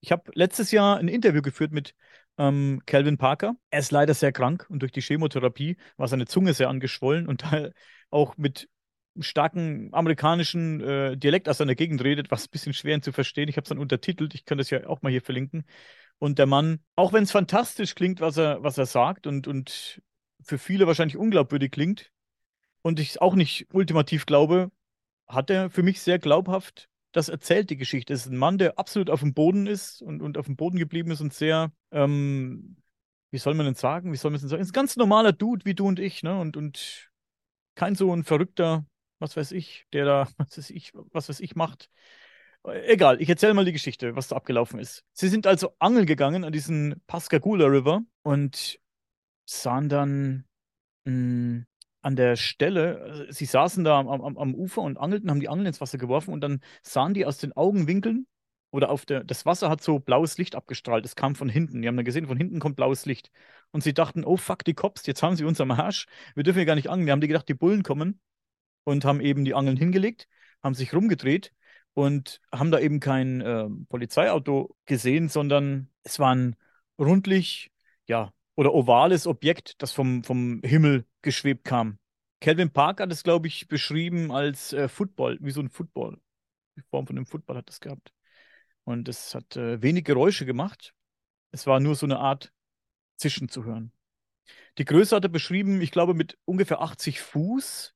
[0.00, 1.94] Ich habe letztes Jahr ein Interview geführt mit
[2.38, 3.56] ähm, Calvin Parker.
[3.70, 7.44] Er ist leider sehr krank und durch die Chemotherapie war seine Zunge sehr angeschwollen und
[8.10, 8.68] auch mit
[9.20, 13.48] starken amerikanischen äh, Dialekt aus seiner Gegend redet, was ein bisschen schwer zu verstehen.
[13.48, 15.64] Ich habe es dann untertitelt, ich kann das ja auch mal hier verlinken.
[16.18, 20.00] Und der Mann, auch wenn es fantastisch klingt, was er, was er sagt und, und
[20.42, 22.10] für viele wahrscheinlich unglaubwürdig klingt
[22.82, 24.70] und ich es auch nicht ultimativ glaube,
[25.26, 28.12] hat er für mich sehr glaubhaft das erzählt die Geschichte.
[28.12, 30.78] Es ist ein Mann, der absolut auf dem Boden ist und, und auf dem Boden
[30.78, 32.76] geblieben ist und sehr, ähm,
[33.30, 34.12] wie soll man denn sagen?
[34.12, 34.62] Wie soll man denn sagen?
[34.62, 36.38] Ist ein ganz normaler Dude wie du und ich, ne?
[36.38, 37.10] Und, und
[37.74, 38.86] kein so ein verrückter,
[39.18, 41.90] was weiß ich, der da, was weiß ich, was weiß ich macht.
[42.64, 45.04] Egal, ich erzähle mal die Geschichte, was da abgelaufen ist.
[45.12, 48.78] Sie sind also angeln gegangen an diesen Pascagoula River und
[49.44, 50.44] sahen dann
[51.04, 51.66] mh, hm,
[52.02, 55.48] an der Stelle, also sie saßen da am, am, am, Ufer und angelten, haben die
[55.48, 58.26] Angeln ins Wasser geworfen und dann sahen die aus den Augenwinkeln
[58.72, 61.04] oder auf der, das Wasser hat so blaues Licht abgestrahlt.
[61.04, 61.82] Es kam von hinten.
[61.82, 63.30] Die haben dann gesehen, von hinten kommt blaues Licht.
[63.70, 66.06] Und sie dachten, oh fuck, die Cops, jetzt haben sie uns am Arsch.
[66.34, 67.06] Wir dürfen hier gar nicht angeln.
[67.06, 68.20] Die haben die gedacht, die Bullen kommen
[68.84, 70.26] und haben eben die Angeln hingelegt,
[70.62, 71.52] haben sich rumgedreht
[71.94, 76.56] und haben da eben kein äh, Polizeiauto gesehen, sondern es war ein
[76.98, 77.70] rundlich,
[78.06, 81.98] ja, oder ovales Objekt, das vom, vom Himmel geschwebt kam.
[82.40, 86.20] Calvin Park hat es, glaube ich, beschrieben als äh, Football, wie so ein Football.
[86.76, 88.12] Die Form von einem Football hat es gehabt.
[88.84, 90.92] Und es hat äh, wenig Geräusche gemacht.
[91.52, 92.52] Es war nur so eine Art
[93.16, 93.92] Zischen zu hören.
[94.78, 97.94] Die Größe hat er beschrieben, ich glaube, mit ungefähr 80 Fuß.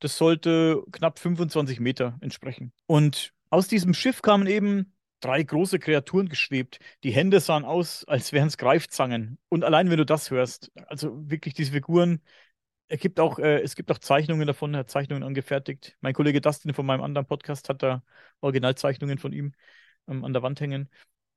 [0.00, 2.72] Das sollte knapp 25 Meter entsprechen.
[2.86, 6.80] Und aus diesem Schiff kamen eben drei große Kreaturen geschwebt.
[7.04, 9.38] Die Hände sahen aus, als wären es Greifzangen.
[9.48, 12.20] Und allein wenn du das hörst, also wirklich diese Figuren,
[12.94, 15.96] es gibt auch, äh, es gibt auch Zeichnungen davon, er hat Zeichnungen angefertigt.
[16.00, 18.04] Mein Kollege Dustin von meinem anderen Podcast hat da
[18.40, 19.52] Originalzeichnungen von ihm
[20.08, 20.88] ähm, an der Wand hängen.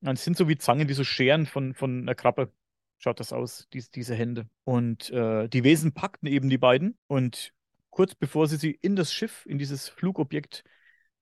[0.02, 2.52] Es sind so wie Zangen, die so Scheren von, von einer Krabbe.
[3.00, 4.48] Schaut das aus, dies, diese Hände.
[4.66, 7.54] Und äh, die Wesen packten eben die beiden und
[7.90, 10.64] kurz bevor sie sie in das Schiff, in dieses Flugobjekt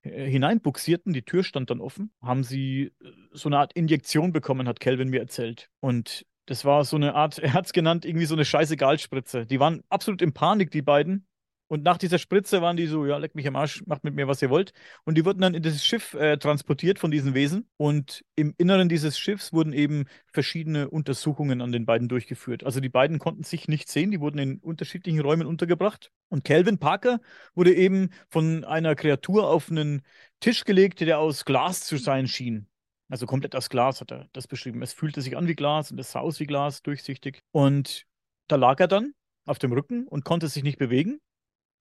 [0.01, 4.67] äh, hineinbuxierten, die Tür stand dann offen, haben sie äh, so eine Art Injektion bekommen,
[4.67, 5.69] hat Kelvin mir erzählt.
[5.79, 9.45] Und das war so eine Art, er hat es genannt, irgendwie so eine Scheißegal-Spritze.
[9.45, 11.27] Die waren absolut in Panik, die beiden.
[11.67, 14.27] Und nach dieser Spritze waren die so, ja, leck mich am Arsch, macht mit mir,
[14.27, 14.71] was ihr wollt.
[15.03, 17.67] Und die wurden dann in das Schiff äh, transportiert von diesen Wesen.
[17.77, 22.63] Und im Inneren dieses Schiffs wurden eben verschiedene Untersuchungen an den beiden durchgeführt.
[22.63, 26.11] Also die beiden konnten sich nicht sehen, die wurden in unterschiedlichen Räumen untergebracht.
[26.29, 27.19] Und Calvin Parker
[27.55, 30.03] wurde eben von einer Kreatur auf einen
[30.41, 32.67] Tisch gelegt, der aus Glas zu sein schien.
[33.09, 34.81] Also komplett aus Glas hat er das beschrieben.
[34.81, 37.43] Es fühlte sich an wie Glas und es sah aus wie Glas, durchsichtig.
[37.51, 38.05] Und
[38.47, 39.13] da lag er dann
[39.45, 41.19] auf dem Rücken und konnte sich nicht bewegen.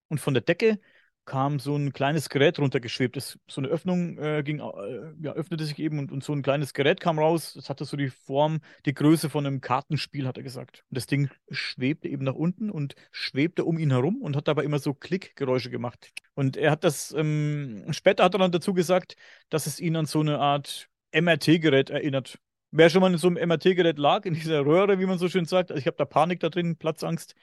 [0.07, 0.79] Und von der Decke
[1.25, 3.15] kam so ein kleines Gerät runtergeschwebt.
[3.15, 6.43] Das, so eine Öffnung äh, ging, äh, ja, öffnete sich eben und, und, so ein
[6.43, 7.53] kleines Gerät kam raus.
[7.55, 10.83] Das hatte so die Form, die Größe von einem Kartenspiel, hat er gesagt.
[10.89, 14.63] Und das Ding schwebte eben nach unten und schwebte um ihn herum und hat dabei
[14.63, 16.11] immer so Klickgeräusche gemacht.
[16.35, 19.15] Und er hat das, ähm, später hat er dann dazu gesagt,
[19.49, 20.89] dass es ihn an so eine Art
[21.23, 22.39] MRT-Gerät erinnert.
[22.71, 25.45] Wer schon mal in so einem MRT-Gerät lag, in dieser Röhre, wie man so schön
[25.45, 27.35] sagt, also ich habe da Panik da drin, Platzangst,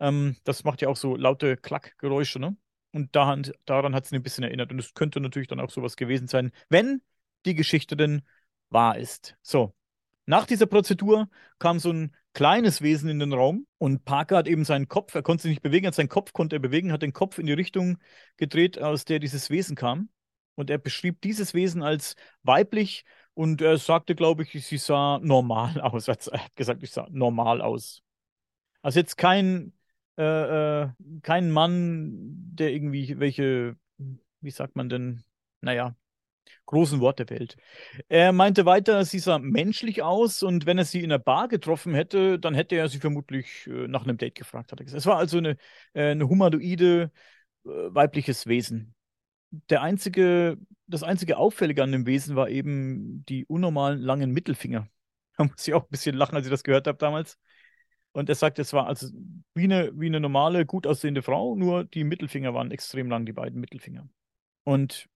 [0.00, 2.56] ähm, das macht ja auch so laute Klackgeräusche, ne?
[2.92, 4.72] Und daran, daran hat es ein bisschen erinnert.
[4.72, 7.02] Und es könnte natürlich dann auch sowas gewesen sein, wenn
[7.44, 8.22] die Geschichte denn
[8.70, 9.36] wahr ist.
[9.42, 9.74] So,
[10.26, 11.28] nach dieser Prozedur
[11.58, 15.22] kam so ein kleines Wesen in den Raum und Parker hat eben seinen Kopf, er
[15.22, 17.52] konnte sich nicht bewegen, hat seinen Kopf konnte er bewegen, hat den Kopf in die
[17.52, 17.98] Richtung
[18.36, 20.08] gedreht, aus der dieses Wesen kam.
[20.60, 25.80] Und er beschrieb dieses Wesen als weiblich Und er sagte, glaube ich, sie sah normal
[25.82, 26.08] aus.
[26.08, 28.02] Er hat gesagt, ich sah normal aus.
[28.82, 29.72] Also jetzt kein,
[30.18, 30.88] äh, äh,
[31.22, 32.10] kein Mann,
[32.54, 33.76] der irgendwie welche,
[34.40, 35.24] wie sagt man denn,
[35.60, 35.96] naja,
[36.66, 37.56] großen Worte wählt.
[38.08, 41.94] Er meinte weiter, sie sah menschlich aus und wenn er sie in der Bar getroffen
[41.94, 45.00] hätte, dann hätte er sie vermutlich äh, nach einem Date gefragt, hat er gesagt.
[45.00, 45.56] Es war also eine,
[45.94, 47.12] äh, eine humanoide,
[47.64, 48.94] weibliches Wesen.
[49.50, 54.88] Der einzige, das einzige Auffällige an dem Wesen war eben die unnormalen langen Mittelfinger.
[55.36, 57.38] Da muss ich auch ein bisschen lachen, als ich das gehört habe damals.
[58.12, 59.08] Und er sagt, es war also
[59.54, 63.32] wie eine, wie eine normale, gut aussehende Frau, nur die Mittelfinger waren extrem lang, die
[63.32, 64.06] beiden Mittelfinger.
[64.64, 65.08] Und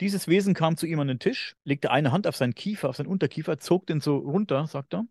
[0.00, 2.96] dieses Wesen kam zu ihm an den Tisch, legte eine Hand auf seinen Kiefer, auf
[2.96, 5.06] seinen Unterkiefer, zog den so runter, sagt er,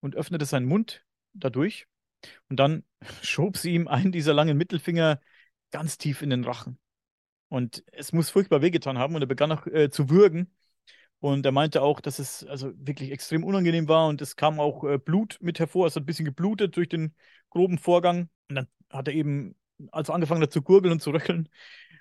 [0.00, 1.86] und öffnete seinen Mund dadurch.
[2.48, 2.84] Und dann
[3.22, 5.20] schob sie ihm einen dieser langen Mittelfinger
[5.70, 6.78] ganz tief in den Rachen.
[7.54, 10.52] Und es muss furchtbar wehgetan haben und er begann auch äh, zu würgen.
[11.20, 14.82] Und er meinte auch, dass es also wirklich extrem unangenehm war und es kam auch
[14.82, 15.86] äh, Blut mit hervor.
[15.86, 17.14] Es hat ein bisschen geblutet durch den
[17.50, 18.28] groben Vorgang.
[18.48, 19.54] Und dann hat er eben,
[19.92, 21.48] als er angefangen hat zu gurgeln und zu röcheln,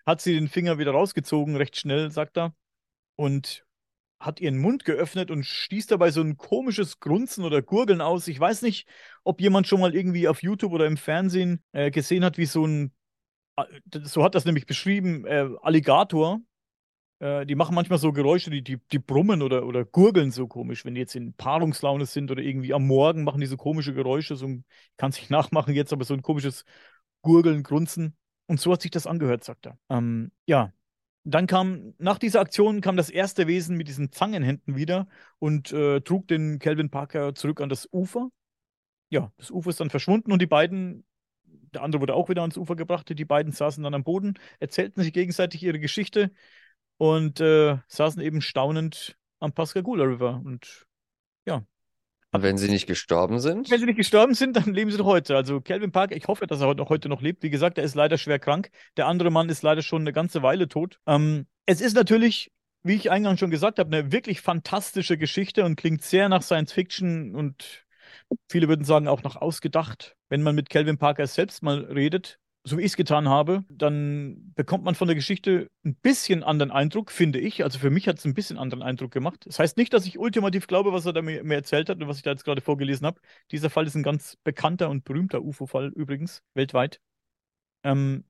[0.07, 2.55] hat sie den Finger wieder rausgezogen, recht schnell, sagt er.
[3.15, 3.63] Und
[4.19, 8.27] hat ihren Mund geöffnet und stieß dabei so ein komisches Grunzen oder Gurgeln aus.
[8.27, 8.87] Ich weiß nicht,
[9.23, 12.65] ob jemand schon mal irgendwie auf YouTube oder im Fernsehen äh, gesehen hat, wie so
[12.65, 12.91] ein,
[14.03, 16.41] so hat das nämlich beschrieben, äh, Alligator
[17.23, 20.83] äh, die machen manchmal so Geräusche, die, die, die brummen oder, oder gurgeln so komisch.
[20.83, 24.35] Wenn die jetzt in Paarungslaune sind oder irgendwie am Morgen machen die so komische Geräusche.
[24.35, 24.47] So
[24.97, 26.65] kann es nicht nachmachen jetzt, aber so ein komisches
[27.21, 28.17] Gurgeln, Grunzen.
[28.47, 29.77] Und so hat sich das angehört, sagt er.
[29.89, 30.73] Ähm, ja,
[31.23, 35.07] dann kam, nach dieser Aktion kam das erste Wesen mit diesen Zangenhänden wieder
[35.39, 38.27] und äh, trug den Calvin Parker zurück an das Ufer.
[39.09, 41.05] Ja, das Ufer ist dann verschwunden und die beiden,
[41.73, 45.01] der andere wurde auch wieder ans Ufer gebracht, die beiden saßen dann am Boden, erzählten
[45.01, 46.31] sich gegenseitig ihre Geschichte
[46.97, 50.41] und äh, saßen eben staunend am Pascagoula River.
[50.43, 50.86] Und
[51.45, 51.63] ja.
[52.31, 53.69] Und wenn sie nicht gestorben sind?
[53.69, 55.36] Wenn sie nicht gestorben sind, dann leben sie noch heute.
[55.36, 57.43] Also Calvin Parker, ich hoffe, dass er heute noch lebt.
[57.43, 58.71] Wie gesagt, er ist leider schwer krank.
[58.97, 60.99] Der andere Mann ist leider schon eine ganze Weile tot.
[61.05, 65.75] Ähm, es ist natürlich, wie ich eingangs schon gesagt habe, eine wirklich fantastische Geschichte und
[65.75, 67.86] klingt sehr nach Science Fiction und
[68.49, 70.15] viele würden sagen auch nach ausgedacht.
[70.30, 74.54] Wenn man mit Calvin Parker selbst mal redet, so wie ich es getan habe, dann
[74.56, 77.63] bekommt man von der Geschichte ein bisschen anderen Eindruck, finde ich.
[77.63, 79.45] Also für mich hat es ein bisschen anderen Eindruck gemacht.
[79.45, 82.08] Das heißt nicht, dass ich ultimativ glaube, was er da mir, mir erzählt hat und
[82.08, 83.19] was ich da jetzt gerade vorgelesen habe.
[83.52, 87.02] Dieser Fall ist ein ganz bekannter und berühmter UFO-Fall übrigens, weltweit.
[87.84, 88.23] Ähm,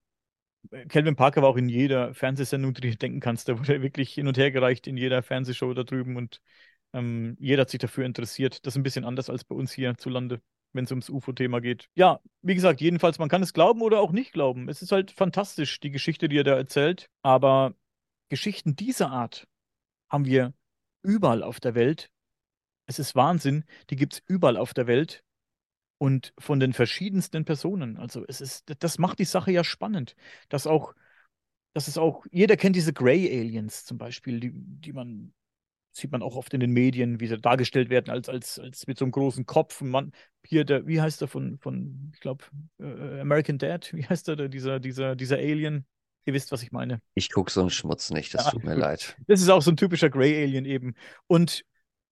[0.90, 3.50] Calvin Parker war auch in jeder Fernsehsendung, die du denken kannst.
[3.50, 6.42] Da wurde wirklich hin und her gereicht in jeder Fernsehshow da drüben und
[6.94, 8.66] ähm, jeder hat sich dafür interessiert.
[8.66, 10.42] Das ist ein bisschen anders als bei uns hier zu Lande
[10.74, 11.90] wenn es ums UFO-Thema geht.
[11.96, 14.68] Ja, wie gesagt, jedenfalls, man kann es glauben oder auch nicht glauben.
[14.70, 17.10] Es ist halt fantastisch, die Geschichte, die er da erzählt.
[17.22, 17.76] Aber
[18.30, 19.48] Geschichten dieser Art
[20.10, 20.54] haben wir
[21.04, 22.10] überall auf der Welt.
[22.86, 25.24] Es ist Wahnsinn, die gibt es überall auf der Welt
[26.00, 27.98] und von den verschiedensten Personen.
[27.98, 30.16] Also es ist, das macht die Sache ja spannend,
[30.50, 30.94] dass auch,
[31.74, 35.34] dass es auch, jeder kennt diese Grey Aliens zum Beispiel, die, die man
[35.94, 38.98] sieht man auch oft in den Medien, wie sie dargestellt werden, als, als, als mit
[38.98, 39.82] so einem großen Kopf.
[39.82, 40.12] Und man,
[40.46, 42.44] hier der, wie heißt der von, von ich glaube,
[42.80, 45.86] äh, American Dad, wie heißt der, dieser, dieser, dieser Alien?
[46.26, 47.02] Ihr wisst, was ich meine.
[47.16, 49.18] Ich gucke so einen Schmutz nicht, das ja, tut mir leid.
[49.28, 50.96] Das ist auch so ein typischer Grey Alien eben.
[51.28, 51.64] Und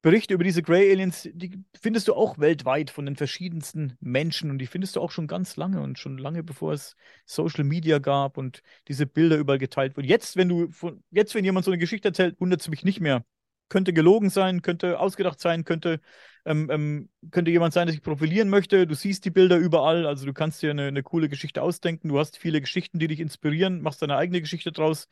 [0.02, 4.58] Berichte über diese Grey Aliens, die findest du auch weltweit von den verschiedensten Menschen und
[4.58, 8.38] die findest du auch schon ganz lange und schon lange bevor es Social Media gab
[8.38, 10.08] und diese Bilder überall geteilt wurden.
[10.08, 13.00] Jetzt, wenn du von, jetzt, wenn jemand so eine Geschichte erzählt, wundert es mich nicht
[13.00, 13.24] mehr,
[13.72, 16.02] könnte gelogen sein, könnte ausgedacht sein, könnte,
[16.46, 18.86] ähm, ähm, könnte jemand sein, der sich profilieren möchte.
[18.86, 22.10] Du siehst die Bilder überall, also du kannst dir eine, eine coole Geschichte ausdenken.
[22.10, 25.08] Du hast viele Geschichten, die dich inspirieren, machst deine eigene Geschichte draus.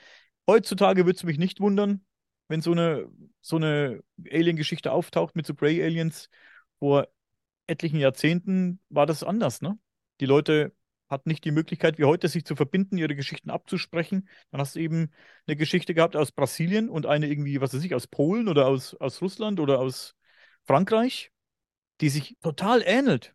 [0.46, 2.06] Heutzutage würde es mich nicht wundern,
[2.50, 3.08] wenn so eine,
[3.40, 6.30] so eine Alien-Geschichte auftaucht mit so Grey Aliens.
[6.80, 7.08] Vor
[7.68, 9.80] etlichen Jahrzehnten war das anders, ne?
[10.20, 10.74] Die Leute
[11.10, 14.30] hat nicht die Möglichkeit wie heute, sich zu verbinden, ihre Geschichten abzusprechen.
[14.52, 15.12] Dann hast du eben
[15.48, 18.94] eine Geschichte gehabt aus Brasilien und eine irgendwie, was weiß ich, aus Polen oder aus,
[18.96, 20.16] aus Russland oder aus
[20.66, 21.32] Frankreich,
[22.02, 23.34] die sich total ähnelt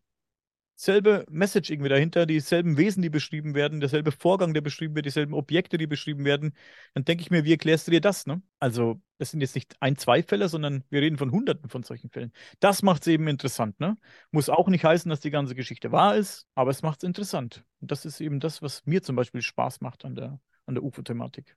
[0.76, 5.34] selbe Message irgendwie dahinter, dieselben Wesen, die beschrieben werden, derselbe Vorgang, der beschrieben wird, dieselben
[5.34, 6.54] Objekte, die beschrieben werden,
[6.94, 8.26] dann denke ich mir, wie erklärst du dir das?
[8.26, 8.42] Ne?
[8.58, 12.10] Also, das sind jetzt nicht ein, zwei Fälle, sondern wir reden von Hunderten von solchen
[12.10, 12.32] Fällen.
[12.60, 13.78] Das macht es eben interessant.
[13.80, 13.96] Ne?
[14.30, 17.64] Muss auch nicht heißen, dass die ganze Geschichte wahr ist, aber es macht es interessant.
[17.80, 20.82] Und das ist eben das, was mir zum Beispiel Spaß macht an der, an der
[20.82, 21.56] UFO-Thematik.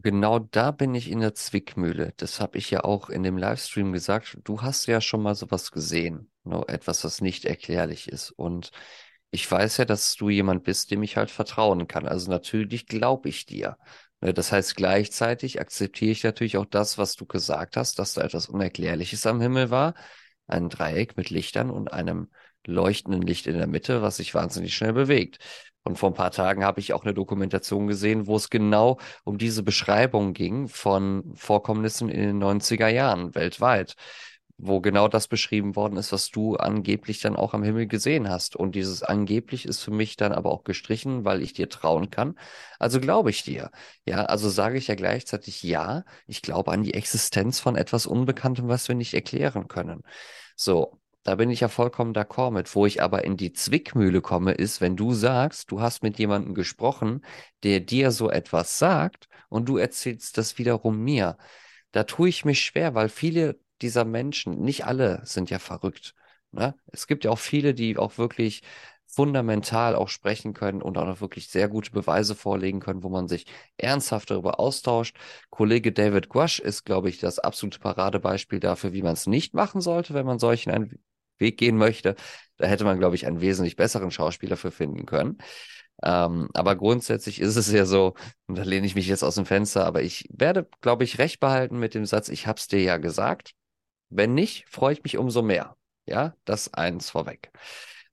[0.00, 2.12] Genau da bin ich in der Zwickmühle.
[2.18, 4.38] Das habe ich ja auch in dem Livestream gesagt.
[4.44, 6.30] Du hast ja schon mal sowas gesehen.
[6.44, 6.62] Ne?
[6.68, 8.30] Etwas, was nicht erklärlich ist.
[8.30, 8.70] Und
[9.32, 12.06] ich weiß ja, dass du jemand bist, dem ich halt vertrauen kann.
[12.06, 13.76] Also natürlich glaube ich dir.
[14.20, 18.22] Ne, das heißt, gleichzeitig akzeptiere ich natürlich auch das, was du gesagt hast, dass da
[18.22, 19.94] etwas Unerklärliches am Himmel war.
[20.46, 22.28] Ein Dreieck mit Lichtern und einem
[22.66, 25.38] leuchtenden Licht in der Mitte, was sich wahnsinnig schnell bewegt.
[25.88, 29.38] Und vor ein paar Tagen habe ich auch eine Dokumentation gesehen, wo es genau um
[29.38, 33.96] diese Beschreibung ging von Vorkommnissen in den 90er Jahren weltweit
[34.60, 38.56] wo genau das beschrieben worden ist, was du angeblich dann auch am Himmel gesehen hast.
[38.56, 42.36] Und dieses angeblich ist für mich dann aber auch gestrichen, weil ich dir trauen kann.
[42.80, 43.70] Also glaube ich dir.
[44.04, 48.66] Ja, also sage ich ja gleichzeitig ja, ich glaube an die Existenz von etwas Unbekanntem,
[48.66, 50.02] was wir nicht erklären können.
[50.56, 50.98] So.
[51.28, 52.74] Da bin ich ja vollkommen d'accord mit.
[52.74, 56.54] Wo ich aber in die Zwickmühle komme, ist, wenn du sagst, du hast mit jemandem
[56.54, 57.22] gesprochen,
[57.64, 61.36] der dir so etwas sagt und du erzählst das wiederum mir.
[61.92, 66.14] Da tue ich mich schwer, weil viele dieser Menschen, nicht alle sind ja verrückt.
[66.50, 66.74] Ne?
[66.86, 68.62] Es gibt ja auch viele, die auch wirklich
[69.04, 73.28] fundamental auch sprechen können und auch noch wirklich sehr gute Beweise vorlegen können, wo man
[73.28, 73.44] sich
[73.76, 75.14] ernsthaft darüber austauscht.
[75.50, 79.82] Kollege David Guasch ist, glaube ich, das absolute Paradebeispiel dafür, wie man es nicht machen
[79.82, 80.98] sollte, wenn man solchen einen
[81.38, 82.14] Weg gehen möchte.
[82.56, 85.38] Da hätte man, glaube ich, einen wesentlich besseren Schauspieler für finden können.
[86.02, 88.14] Ähm, aber grundsätzlich ist es ja so,
[88.46, 91.40] und da lehne ich mich jetzt aus dem Fenster, aber ich werde, glaube ich, recht
[91.40, 93.52] behalten mit dem Satz, ich habe es dir ja gesagt.
[94.10, 95.76] Wenn nicht, freue ich mich umso mehr.
[96.06, 97.50] Ja, das eins vorweg.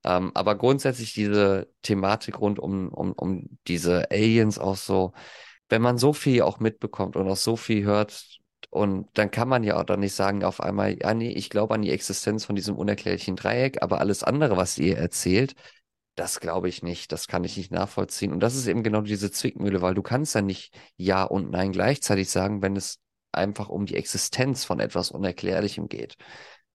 [0.04, 5.14] Ähm, aber grundsätzlich diese Thematik rund um, um, um diese Aliens auch so,
[5.70, 8.40] wenn man so viel auch mitbekommt und auch so viel hört,
[8.70, 11.74] und dann kann man ja auch dann nicht sagen auf einmal, ja, nee, ich glaube
[11.76, 15.56] an die Existenz von diesem unerklärlichen Dreieck, aber alles andere, was ihr erzählt,
[16.16, 18.32] das glaube ich nicht, das kann ich nicht nachvollziehen.
[18.32, 21.72] Und das ist eben genau diese Zwickmühle, weil du kannst ja nicht Ja und Nein
[21.72, 23.00] gleichzeitig sagen, wenn es
[23.32, 26.16] einfach um die Existenz von etwas Unerklärlichem geht.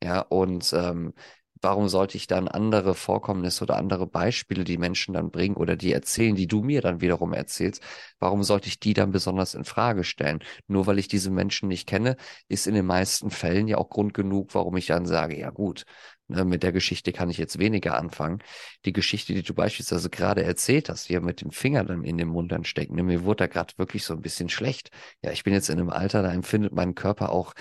[0.02, 1.14] Ja, und ähm,
[1.62, 5.92] warum sollte ich dann andere Vorkommnisse oder andere Beispiele, die Menschen dann bringen oder die
[5.92, 7.82] erzählen, die du mir dann wiederum erzählst,
[8.18, 10.40] warum sollte ich die dann besonders in Frage stellen?
[10.68, 12.16] Nur weil ich diese Menschen nicht kenne,
[12.48, 15.84] ist in den meisten Fällen ja auch Grund genug, warum ich dann sage, ja gut,
[16.28, 18.42] ne, mit der Geschichte kann ich jetzt weniger anfangen.
[18.84, 22.28] Die Geschichte, die du beispielsweise gerade erzählt hast, hier mit dem Finger dann in den
[22.28, 24.90] Mund dann stecken, ne, mir wurde da gerade wirklich so ein bisschen schlecht.
[25.22, 27.54] Ja, ich bin jetzt in einem Alter, da empfindet mein Körper auch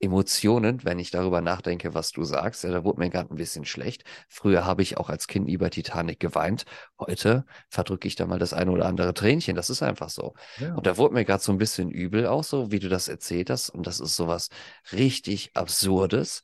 [0.00, 2.62] Emotionen, wenn ich darüber nachdenke, was du sagst.
[2.64, 4.04] Ja, da wurde mir gerade ein bisschen schlecht.
[4.28, 6.64] Früher habe ich auch als Kind über Titanic geweint.
[6.98, 9.56] Heute verdrücke ich da mal das eine oder andere Tränchen.
[9.56, 10.34] Das ist einfach so.
[10.58, 10.74] Ja.
[10.74, 13.50] Und da wurde mir gerade so ein bisschen übel auch so, wie du das erzählt
[13.50, 13.70] hast.
[13.70, 14.50] Und das ist sowas
[14.92, 16.42] richtig Absurdes.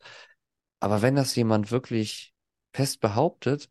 [0.81, 2.35] Aber wenn das jemand wirklich
[2.73, 3.69] fest behauptet,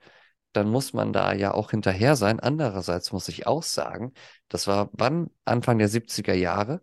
[0.54, 2.40] dann muss man da ja auch hinterher sein.
[2.40, 4.14] Andererseits muss ich auch sagen,
[4.50, 5.30] das war wann?
[5.46, 6.82] Anfang der 70er Jahre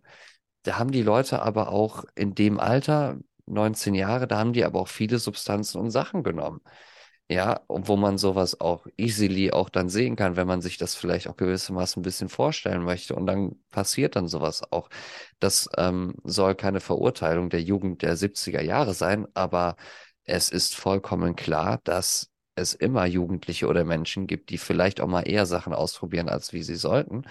[0.63, 4.81] da haben die Leute aber auch in dem Alter, 19 Jahre, da haben die aber
[4.81, 6.61] auch viele Substanzen und Sachen genommen.
[7.31, 10.97] Ja, und wo man sowas auch easily auch dann sehen kann, wenn man sich das
[10.97, 13.15] vielleicht auch gewissermaßen ein bisschen vorstellen möchte.
[13.15, 14.89] Und dann passiert dann sowas auch.
[15.39, 19.77] Das ähm, soll keine Verurteilung der Jugend der 70er Jahre sein, aber
[20.25, 25.23] es ist vollkommen klar, dass es immer Jugendliche oder Menschen gibt, die vielleicht auch mal
[25.23, 27.23] eher Sachen ausprobieren, als wie sie sollten.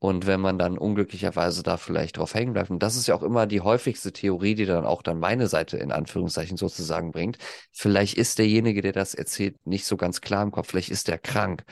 [0.00, 3.22] Und wenn man dann unglücklicherweise da vielleicht drauf hängen bleibt, und das ist ja auch
[3.22, 7.36] immer die häufigste Theorie, die dann auch dann meine Seite in Anführungszeichen sozusagen bringt,
[7.70, 11.18] vielleicht ist derjenige, der das erzählt, nicht so ganz klar im Kopf, vielleicht ist der
[11.18, 11.64] krank.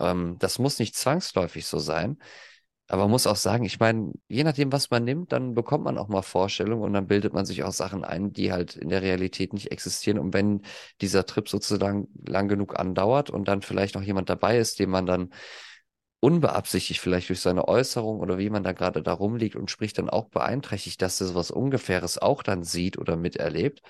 [0.00, 2.18] Ähm, das muss nicht zwangsläufig so sein.
[2.88, 5.98] Aber man muss auch sagen, ich meine, je nachdem, was man nimmt, dann bekommt man
[5.98, 9.02] auch mal Vorstellungen und dann bildet man sich auch Sachen ein, die halt in der
[9.02, 10.18] Realität nicht existieren.
[10.18, 10.62] Und wenn
[11.00, 15.06] dieser Trip sozusagen lang genug andauert und dann vielleicht noch jemand dabei ist, dem man
[15.06, 15.30] dann
[16.22, 20.08] unbeabsichtigt vielleicht durch seine Äußerung oder wie man da gerade da rumliegt und spricht dann
[20.10, 23.82] auch beeinträchtigt, dass er sowas Ungefähres auch dann sieht oder miterlebt,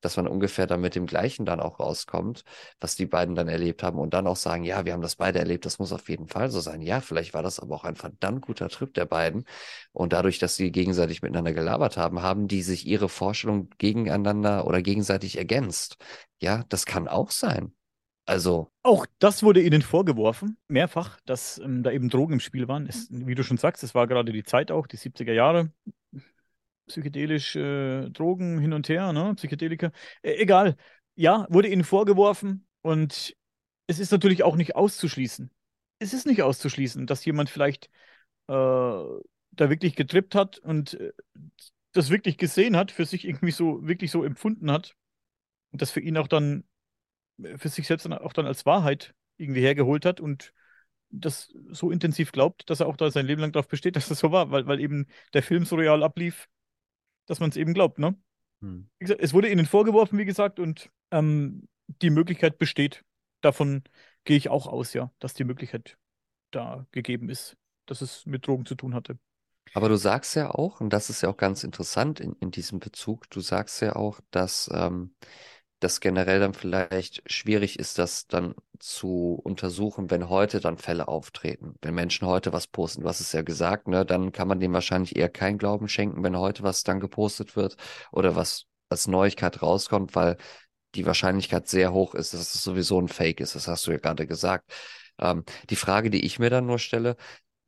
[0.00, 2.44] dass man ungefähr dann mit dem Gleichen dann auch rauskommt,
[2.80, 5.40] was die beiden dann erlebt haben und dann auch sagen, ja, wir haben das beide
[5.40, 6.80] erlebt, das muss auf jeden Fall so sein.
[6.80, 9.44] Ja, vielleicht war das aber auch ein verdammt guter Trip der beiden
[9.92, 14.80] und dadurch, dass sie gegenseitig miteinander gelabert haben, haben die sich ihre Vorstellung gegeneinander oder
[14.82, 15.96] gegenseitig ergänzt.
[16.40, 17.74] Ja, das kann auch sein.
[18.30, 18.70] Also.
[18.84, 22.86] Auch das wurde ihnen vorgeworfen, mehrfach, dass ähm, da eben Drogen im Spiel waren.
[22.86, 25.72] Es, wie du schon sagst, es war gerade die Zeit auch, die 70er Jahre.
[26.86, 29.34] Psychedelisch, äh, Drogen hin und her, ne?
[29.34, 29.90] Psychedelika.
[30.22, 30.76] Äh, egal.
[31.16, 33.36] Ja, wurde ihnen vorgeworfen und
[33.88, 35.50] es ist natürlich auch nicht auszuschließen.
[35.98, 37.86] Es ist nicht auszuschließen, dass jemand vielleicht
[38.46, 39.20] äh, da
[39.56, 41.12] wirklich getrippt hat und äh,
[41.90, 44.94] das wirklich gesehen hat, für sich irgendwie so, wirklich so empfunden hat.
[45.72, 46.62] Und das für ihn auch dann
[47.56, 50.52] für sich selbst dann auch dann als Wahrheit irgendwie hergeholt hat und
[51.10, 54.20] das so intensiv glaubt, dass er auch da sein Leben lang darauf besteht, dass das
[54.20, 56.48] so war, weil, weil eben der Film so real ablief,
[57.26, 58.16] dass man es eben glaubt, ne?
[58.60, 58.88] Hm.
[58.98, 63.04] Gesagt, es wurde ihnen vorgeworfen, wie gesagt, und ähm, die Möglichkeit besteht.
[63.40, 63.82] Davon
[64.24, 65.96] gehe ich auch aus, ja, dass die Möglichkeit
[66.50, 69.18] da gegeben ist, dass es mit Drogen zu tun hatte.
[69.72, 72.80] Aber du sagst ja auch, und das ist ja auch ganz interessant in, in diesem
[72.80, 75.14] Bezug, du sagst ja auch, dass ähm,
[75.80, 81.74] das generell dann vielleicht schwierig ist, das dann zu untersuchen, wenn heute dann Fälle auftreten.
[81.82, 84.72] Wenn Menschen heute was posten, du hast es ja gesagt, ne, dann kann man dem
[84.72, 87.76] wahrscheinlich eher keinen Glauben schenken, wenn heute was dann gepostet wird
[88.12, 90.36] oder was als Neuigkeit rauskommt, weil
[90.94, 93.54] die Wahrscheinlichkeit sehr hoch ist, dass es sowieso ein Fake ist.
[93.54, 94.72] Das hast du ja gerade gesagt.
[95.18, 97.16] Ähm, die Frage, die ich mir dann nur stelle,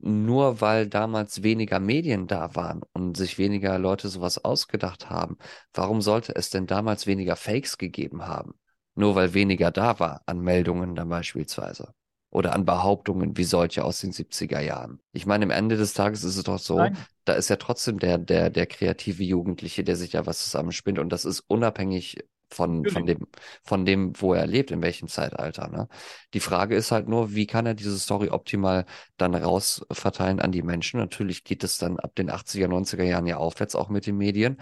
[0.03, 5.39] nur weil damals weniger Medien da waren und sich weniger Leute sowas ausgedacht haben,
[5.73, 8.55] warum sollte es denn damals weniger Fakes gegeben haben?
[8.95, 11.95] Nur weil weniger da war an Meldungen dann beispielsweise.
[12.31, 15.01] Oder an Behauptungen wie solche aus den 70er Jahren.
[15.13, 16.97] Ich meine, am Ende des Tages ist es doch so, Nein.
[17.25, 21.11] da ist ja trotzdem der, der, der kreative Jugendliche, der sich ja was zusammenspinnt und
[21.11, 22.19] das ist unabhängig
[22.53, 23.27] von, von dem,
[23.63, 25.69] von dem, wo er lebt, in welchem Zeitalter.
[25.69, 25.89] Ne?
[26.35, 28.87] Die Frage ist halt nur, wie kann er diese Story optimal
[29.17, 31.01] dann rausverteilen an die Menschen?
[31.01, 34.59] Natürlich geht es dann ab den 80er, 90er Jahren ja aufwärts auch mit den Medien.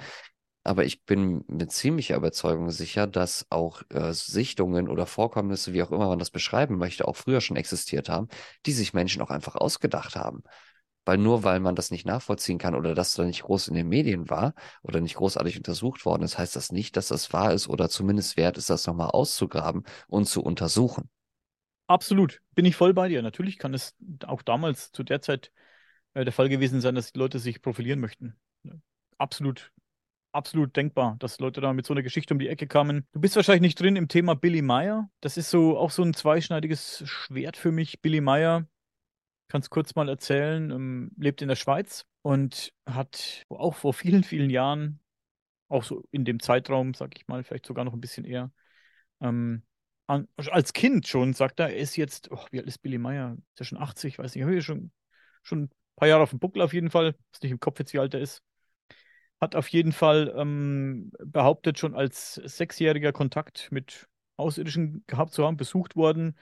[0.63, 5.91] Aber ich bin mit ziemlicher Überzeugung sicher, dass auch äh, Sichtungen oder Vorkommnisse, wie auch
[5.91, 8.29] immer man das beschreiben möchte, auch früher schon existiert haben,
[8.67, 10.43] die sich Menschen auch einfach ausgedacht haben.
[11.11, 13.89] Weil nur weil man das nicht nachvollziehen kann oder das da nicht groß in den
[13.89, 14.55] Medien war
[14.85, 18.37] oder nicht großartig untersucht worden ist, heißt das nicht, dass das wahr ist oder zumindest
[18.37, 21.11] wert ist, das nochmal auszugraben und zu untersuchen.
[21.89, 23.23] Absolut, bin ich voll bei dir.
[23.23, 25.51] Natürlich kann es auch damals zu der Zeit
[26.15, 28.37] äh, der Fall gewesen sein, dass die Leute sich profilieren möchten.
[29.19, 29.73] Absolut,
[30.31, 33.05] absolut denkbar, dass Leute da mit so einer Geschichte um die Ecke kamen.
[33.15, 35.11] Du bist wahrscheinlich nicht drin im Thema Billy Meyer.
[35.21, 38.01] Das ist so auch so ein zweischneidiges Schwert für mich.
[38.01, 38.69] Billy Meyer
[39.51, 44.25] kann es kurz mal erzählen, ähm, lebt in der Schweiz und hat auch vor vielen,
[44.25, 45.01] vielen Jahren,
[45.69, 48.53] auch so in dem Zeitraum, sag ich mal, vielleicht sogar noch ein bisschen eher,
[49.21, 49.63] ähm,
[50.07, 53.37] an, als Kind schon, sagt er, er ist jetzt, oh, wie alt ist Billy Meyer?
[53.55, 54.19] Ist er schon 80?
[54.19, 54.91] Weiß nicht, ich schon,
[55.43, 57.15] schon ein paar Jahre auf dem Buckel auf jeden Fall.
[57.33, 58.43] Ist nicht im Kopf jetzt, wie alt er ist.
[59.41, 65.57] Hat auf jeden Fall ähm, behauptet, schon als Sechsjähriger Kontakt mit Außerirdischen gehabt zu haben,
[65.57, 66.37] besucht worden,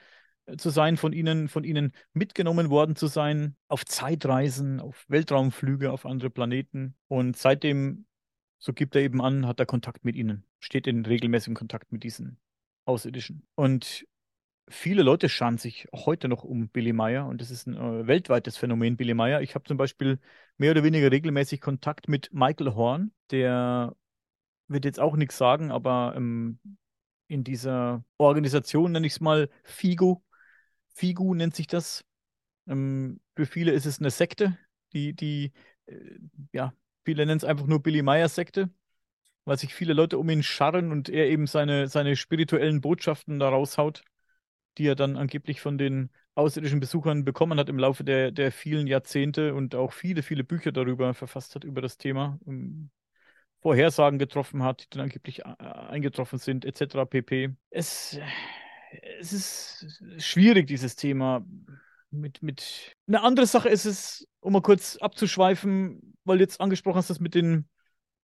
[0.57, 6.07] zu sein, von ihnen, von ihnen mitgenommen worden zu sein, auf Zeitreisen, auf Weltraumflüge, auf
[6.07, 6.96] andere Planeten.
[7.09, 8.07] Und seitdem,
[8.59, 12.03] so gibt er eben an, hat er Kontakt mit ihnen, steht in regelmäßigem Kontakt mit
[12.05, 12.38] diesen
[12.86, 13.46] Außerirdischen.
[13.55, 14.07] Und
[14.68, 18.57] viele Leute scharen sich heute noch um Billy Meyer und das ist ein äh, weltweites
[18.57, 19.42] Phänomen, Billy Meyer.
[19.42, 20.18] Ich habe zum Beispiel
[20.57, 23.94] mehr oder weniger regelmäßig Kontakt mit Michael Horn, der
[24.68, 26.59] wird jetzt auch nichts sagen, aber ähm,
[27.28, 30.22] in dieser Organisation, nenne ich es mal, FIGO,
[30.99, 32.05] Figu nennt sich das.
[32.66, 34.59] Ähm, für viele ist es eine Sekte,
[34.92, 35.53] die, die,
[35.86, 36.18] äh,
[36.53, 36.72] ja,
[37.05, 38.68] viele nennen es einfach nur Billy Meyer Sekte,
[39.44, 43.49] weil sich viele Leute um ihn scharren und er eben seine, seine spirituellen Botschaften da
[43.49, 44.03] raushaut,
[44.76, 48.86] die er dann angeblich von den außerirdischen Besuchern bekommen hat im Laufe der, der vielen
[48.86, 52.38] Jahrzehnte und auch viele, viele Bücher darüber verfasst hat, über das Thema.
[52.44, 52.90] Um,
[53.61, 57.07] Vorhersagen getroffen hat, die dann angeblich äh, eingetroffen sind, etc.
[57.07, 57.57] pp.
[57.70, 58.18] Es,
[59.20, 61.45] es ist schwierig, dieses Thema.
[62.11, 62.97] Mit, mit.
[63.07, 67.20] Eine andere Sache ist es, um mal kurz abzuschweifen, weil du jetzt angesprochen hast, das
[67.20, 67.68] mit den,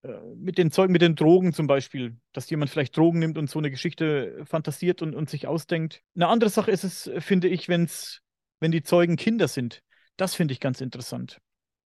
[0.04, 3.50] äh, mit den Zeugen, mit den Drogen zum Beispiel, dass jemand vielleicht Drogen nimmt und
[3.50, 6.02] so eine Geschichte fantasiert und, und sich ausdenkt.
[6.16, 8.22] Eine andere Sache ist es, finde ich, wenn's,
[8.62, 9.82] wenn die Zeugen Kinder sind.
[10.16, 11.42] Das finde ich ganz interessant.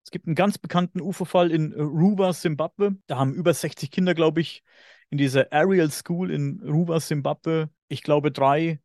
[0.05, 2.97] Es gibt einen ganz bekannten UFO-Fall in Ruwa, Simbabwe.
[3.07, 4.63] Da haben über 60 Kinder, glaube ich,
[5.11, 8.81] in dieser Ariel School in Ruwa, Simbabwe, ich glaube, drei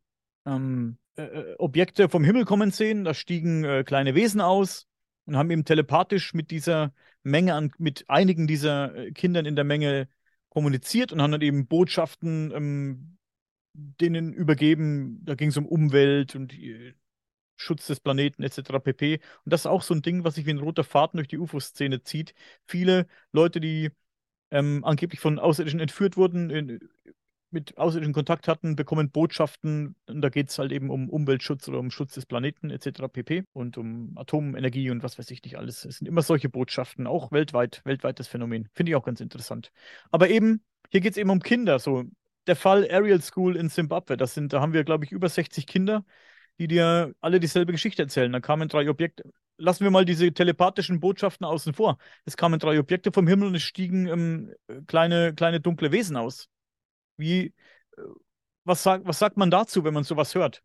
[0.46, 3.04] ähm, äh, äh, Objekte vom Himmel kommen sehen.
[3.04, 4.86] Da stiegen äh, kleine Wesen aus
[5.26, 6.92] und haben eben telepathisch mit dieser
[7.22, 10.08] Menge an, mit einigen dieser äh, Kindern in der Menge
[10.48, 13.18] kommuniziert und haben dann eben Botschaften ähm,
[13.74, 15.20] denen übergeben.
[15.24, 16.94] Da ging es um Umwelt und äh,
[17.56, 18.80] Schutz des Planeten etc.
[18.82, 19.20] pp.
[19.44, 21.38] Und das ist auch so ein Ding, was sich wie ein roter Faden durch die
[21.38, 22.34] UFO-Szene zieht.
[22.66, 23.90] Viele Leute, die
[24.52, 26.78] ähm, angeblich von Außerirdischen entführt wurden, in,
[27.50, 29.96] mit Außerirdischen Kontakt hatten, bekommen Botschaften.
[30.06, 33.08] Und da geht es halt eben um Umweltschutz oder um Schutz des Planeten etc.
[33.08, 33.44] pp.
[33.52, 35.84] Und um Atomenergie und was weiß ich nicht alles.
[35.84, 38.68] Es sind immer solche Botschaften, auch weltweit, weltweites Phänomen.
[38.74, 39.72] Finde ich auch ganz interessant.
[40.10, 41.78] Aber eben, hier geht es eben um Kinder.
[41.78, 42.04] So,
[42.46, 45.66] der Fall Ariel School in Zimbabwe, das sind, da haben wir, glaube ich, über 60
[45.66, 46.04] Kinder,
[46.58, 48.32] die dir alle dieselbe Geschichte erzählen.
[48.32, 49.24] Da kamen drei Objekte,
[49.56, 51.98] lassen wir mal diese telepathischen Botschaften außen vor.
[52.24, 54.54] Es kamen drei Objekte vom Himmel und es stiegen ähm,
[54.86, 56.48] kleine, kleine dunkle Wesen aus.
[57.16, 57.54] Wie,
[57.96, 58.02] äh,
[58.64, 60.62] was, sag, was sagt man dazu, wenn man sowas hört?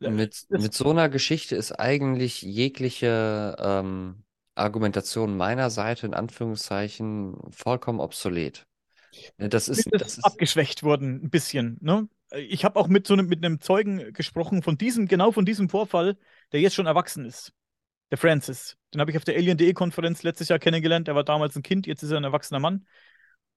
[0.00, 4.24] Äh, mit, mit so einer Geschichte ist eigentlich jegliche ähm,
[4.54, 8.66] Argumentation meiner Seite in Anführungszeichen vollkommen obsolet.
[9.38, 11.78] Das ist, das ist abgeschwächt worden, ein bisschen.
[11.80, 12.06] Ne?
[12.32, 15.70] Ich habe auch mit so einem, mit einem Zeugen gesprochen von diesem, genau von diesem
[15.70, 16.18] Vorfall,
[16.52, 17.52] der jetzt schon erwachsen ist
[18.10, 18.76] der Francis.
[18.92, 21.08] Den habe ich auf der Alien.de-Konferenz letztes Jahr kennengelernt.
[21.08, 22.86] Er war damals ein Kind, jetzt ist er ein erwachsener Mann.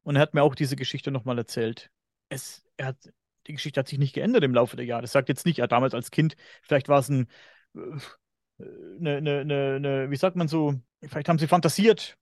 [0.03, 1.91] Und er hat mir auch diese Geschichte nochmal erzählt.
[2.29, 2.97] Es, er hat,
[3.47, 5.01] die Geschichte hat sich nicht geändert im Laufe der Jahre.
[5.03, 7.27] Das sagt jetzt nicht, er damals als Kind, vielleicht war es ein,
[7.75, 12.17] eine, eine, eine, eine, wie sagt man so, vielleicht haben sie fantasiert,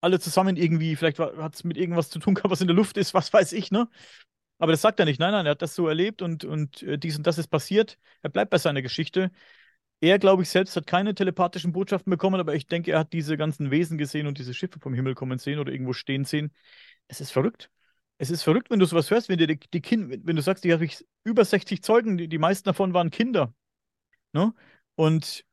[0.00, 2.96] alle zusammen irgendwie, vielleicht hat es mit irgendwas zu tun gehabt, was in der Luft
[2.96, 3.88] ist, was weiß ich, ne?
[4.58, 5.18] Aber das sagt er nicht.
[5.18, 7.98] Nein, nein, er hat das so erlebt und, und äh, dies und das ist passiert.
[8.22, 9.32] Er bleibt bei seiner Geschichte.
[10.02, 13.36] Er, glaube ich, selbst hat keine telepathischen Botschaften bekommen, aber ich denke, er hat diese
[13.36, 16.52] ganzen Wesen gesehen und diese Schiffe vom Himmel kommen sehen oder irgendwo stehen sehen.
[17.06, 17.70] Es ist verrückt.
[18.18, 20.64] Es ist verrückt, wenn du sowas hörst, wenn dir die, die Kinder, wenn du sagst,
[20.64, 23.54] die habe ich über 60 Zeugen, die, die meisten davon waren Kinder.
[24.32, 24.52] Ne?
[24.96, 25.44] Und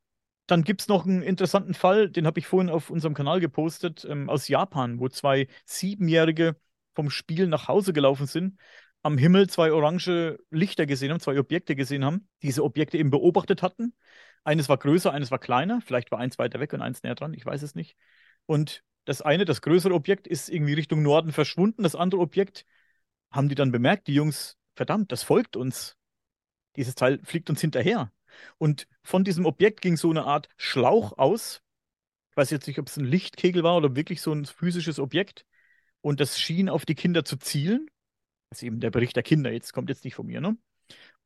[0.47, 4.03] dann gibt es noch einen interessanten Fall, den habe ich vorhin auf unserem Kanal gepostet,
[4.09, 6.55] ähm, aus Japan, wo zwei Siebenjährige
[6.95, 8.57] vom Spiel nach Hause gelaufen sind
[9.01, 13.61] am Himmel zwei orange Lichter gesehen haben, zwei Objekte gesehen haben, diese Objekte eben beobachtet
[13.61, 13.93] hatten.
[14.43, 17.33] Eines war größer, eines war kleiner, vielleicht war eins weiter weg und eins näher dran,
[17.33, 17.95] ich weiß es nicht.
[18.45, 21.83] Und das eine, das größere Objekt, ist irgendwie Richtung Norden verschwunden.
[21.83, 22.65] Das andere Objekt
[23.31, 25.97] haben die dann bemerkt, die Jungs, verdammt, das folgt uns.
[26.75, 28.11] Dieses Teil fliegt uns hinterher.
[28.57, 31.61] Und von diesem Objekt ging so eine Art Schlauch aus.
[32.31, 35.45] Ich weiß jetzt nicht, ob es ein Lichtkegel war oder wirklich so ein physisches Objekt.
[36.01, 37.89] Und das schien auf die Kinder zu zielen.
[38.49, 40.57] Das ist eben der Bericht der Kinder, jetzt kommt jetzt nicht von mir, ne?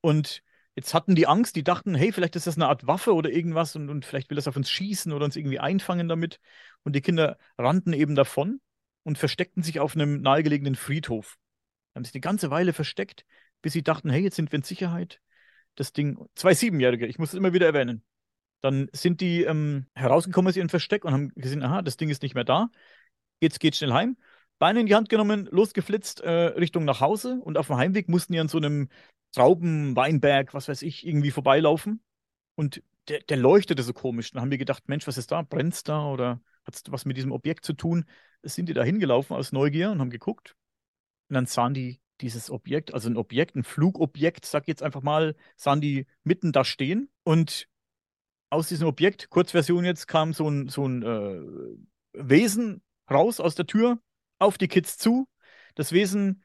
[0.01, 0.43] Und
[0.75, 3.75] jetzt hatten die Angst, die dachten, hey, vielleicht ist das eine Art Waffe oder irgendwas
[3.75, 6.39] und, und vielleicht will das auf uns schießen oder uns irgendwie einfangen damit.
[6.83, 8.59] Und die Kinder rannten eben davon
[9.03, 11.37] und versteckten sich auf einem nahegelegenen Friedhof.
[11.95, 13.25] Haben sich eine ganze Weile versteckt,
[13.61, 15.21] bis sie dachten, hey, jetzt sind wir in Sicherheit.
[15.75, 18.03] Das Ding, zwei Siebenjährige, ich muss es immer wieder erwähnen.
[18.61, 22.23] Dann sind die ähm, herausgekommen aus ihrem Versteck und haben gesehen, aha, das Ding ist
[22.23, 22.69] nicht mehr da.
[23.41, 24.17] Jetzt geht schnell heim.
[24.57, 28.33] Beine in die Hand genommen, losgeflitzt äh, Richtung nach Hause und auf dem Heimweg mussten
[28.33, 28.87] die an so einem
[29.33, 32.01] Traubenweinberg, was weiß ich, irgendwie vorbeilaufen.
[32.55, 34.31] Und der, der leuchtete so komisch.
[34.31, 35.41] Dann haben wir gedacht, Mensch, was ist da?
[35.41, 38.05] Brennt's da oder hat es was mit diesem Objekt zu tun?
[38.43, 40.55] Sind die da hingelaufen aus Neugier und haben geguckt.
[41.29, 45.35] Und dann sahen die dieses Objekt, also ein Objekt, ein Flugobjekt, sag jetzt einfach mal,
[45.55, 47.09] sahen die mitten da stehen.
[47.23, 47.67] Und
[48.49, 51.41] aus diesem Objekt, Kurzversion jetzt, kam so ein, so ein äh,
[52.13, 53.99] Wesen raus aus der Tür
[54.39, 55.27] auf die Kids zu.
[55.75, 56.43] Das Wesen,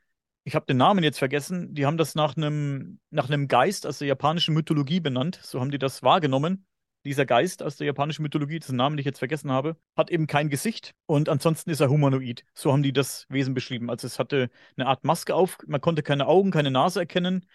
[0.48, 3.98] ich habe den Namen jetzt vergessen, die haben das nach einem nach einem Geist aus
[3.98, 5.38] der japanischen Mythologie benannt.
[5.42, 6.66] So haben die das wahrgenommen.
[7.04, 10.48] Dieser Geist aus der japanischen Mythologie, dessen Namen ich jetzt vergessen habe, hat eben kein
[10.48, 12.44] Gesicht und ansonsten ist er humanoid.
[12.54, 13.90] So haben die das Wesen beschrieben.
[13.90, 17.46] Also es hatte eine Art Maske auf, man konnte keine Augen, keine Nase erkennen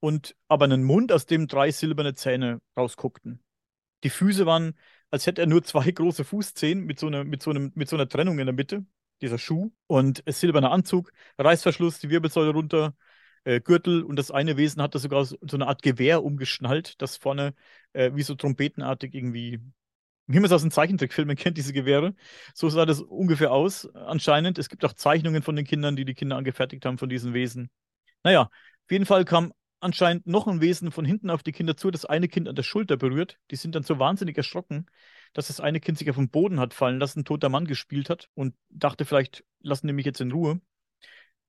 [0.00, 3.42] und aber einen Mund, aus dem drei silberne Zähne rausguckten.
[4.04, 4.74] Die Füße waren,
[5.10, 7.96] als hätte er nur zwei große Fußzehen mit so einer, mit so einem, mit so
[7.96, 8.84] einer Trennung in der Mitte
[9.22, 12.94] dieser Schuh und silberner Anzug, Reißverschluss, die Wirbelsäule runter,
[13.44, 17.16] äh, Gürtel und das eine Wesen hatte sogar so, so eine Art Gewehr umgeschnallt, das
[17.16, 17.54] vorne
[17.92, 19.60] äh, wie so trompetenartig irgendwie
[20.26, 22.14] wie man es aus den Zeichentrickfilmen kennt, diese Gewehre.
[22.54, 24.58] So sah das ungefähr aus, anscheinend.
[24.58, 27.70] Es gibt auch Zeichnungen von den Kindern, die die Kinder angefertigt haben von diesen Wesen.
[28.22, 29.52] Naja, auf jeden Fall kam
[29.82, 32.62] anscheinend noch ein Wesen von hinten auf die Kinder zu, das eine Kind an der
[32.62, 33.38] Schulter berührt.
[33.50, 34.86] Die sind dann so wahnsinnig erschrocken,
[35.32, 38.10] dass das eine Kind sich auf den Boden hat fallen lassen, ein toter Mann gespielt
[38.10, 40.60] hat und dachte, vielleicht lassen die mich jetzt in Ruhe.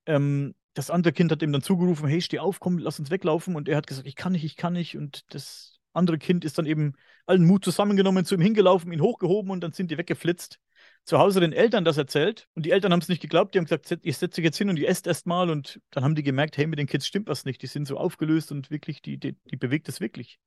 [0.06, 3.54] Ähm, das andere Kind hat ihm dann zugerufen, hey, steh auf, komm, lass uns weglaufen.
[3.54, 4.96] Und er hat gesagt, ich kann nicht, ich kann nicht.
[4.96, 6.94] Und das andere Kind ist dann eben
[7.26, 10.58] allen Mut zusammengenommen, zu ihm hingelaufen, ihn hochgehoben und dann sind die weggeflitzt.
[11.04, 13.54] Zu Hause den Eltern das erzählt und die Eltern haben es nicht geglaubt.
[13.54, 15.50] Die haben gesagt, ich setze jetzt hin und ihr esst erst mal.
[15.50, 17.60] Und dann haben die gemerkt, hey, mit den Kids stimmt was nicht.
[17.60, 20.38] Die sind so aufgelöst und wirklich, die, die, die bewegt es wirklich.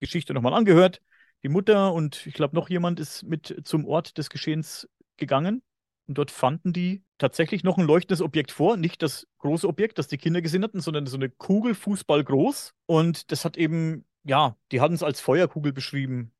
[0.00, 1.02] Geschichte nochmal angehört
[1.42, 5.62] die Mutter und ich glaube noch jemand ist mit zum Ort des Geschehens gegangen.
[6.06, 8.76] Und dort fanden die tatsächlich noch ein leuchtendes Objekt vor.
[8.76, 12.72] Nicht das große Objekt, das die Kinder gesehen hatten, sondern so eine Kugel, Fußball groß.
[12.86, 16.32] Und das hat eben, ja, die hatten es als Feuerkugel beschrieben.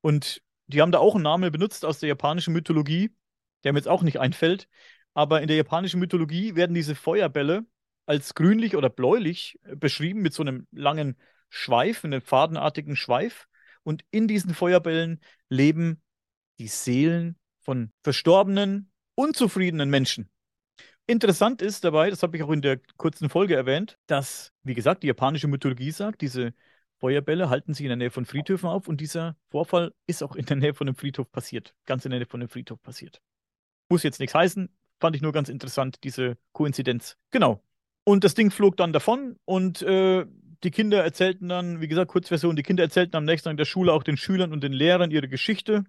[0.00, 3.14] Und die haben da auch einen Namen benutzt aus der japanischen Mythologie,
[3.64, 4.68] der mir jetzt auch nicht einfällt.
[5.14, 7.66] Aber in der japanischen Mythologie werden diese Feuerbälle
[8.06, 11.16] als grünlich oder bläulich beschrieben mit so einem langen
[11.48, 13.46] Schweif, einem fadenartigen Schweif.
[13.82, 16.02] Und in diesen Feuerbällen leben
[16.58, 20.30] die Seelen von verstorbenen, unzufriedenen Menschen.
[21.06, 25.02] Interessant ist dabei, das habe ich auch in der kurzen Folge erwähnt, dass, wie gesagt,
[25.02, 26.54] die japanische Mythologie sagt, diese
[27.00, 30.44] Feuerbälle halten sich in der Nähe von Friedhöfen auf und dieser Vorfall ist auch in
[30.44, 31.74] der Nähe von einem Friedhof passiert.
[31.86, 33.20] Ganz in der Nähe von einem Friedhof passiert.
[33.88, 34.68] Muss jetzt nichts heißen,
[35.00, 37.16] fand ich nur ganz interessant, diese Koinzidenz.
[37.30, 37.62] Genau.
[38.04, 40.26] Und das Ding flog dann davon und äh,
[40.62, 43.92] die Kinder erzählten dann, wie gesagt, Kurzversion, die Kinder erzählten am nächsten Tag der Schule
[43.92, 45.84] auch den Schülern und den Lehrern ihre Geschichte.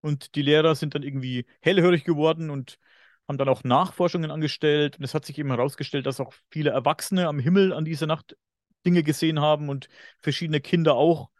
[0.00, 2.78] Und die Lehrer sind dann irgendwie hellhörig geworden und
[3.26, 4.98] haben dann auch Nachforschungen angestellt.
[4.98, 8.36] Und es hat sich eben herausgestellt, dass auch viele Erwachsene am Himmel an dieser Nacht
[8.86, 9.88] Dinge gesehen haben und
[10.20, 11.30] verschiedene Kinder auch.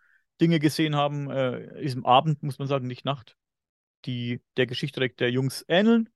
[0.40, 3.36] Dinge gesehen haben, äh, diesem Abend, muss man sagen, nicht Nacht,
[4.04, 6.10] die der Geschichte der Jungs ähneln.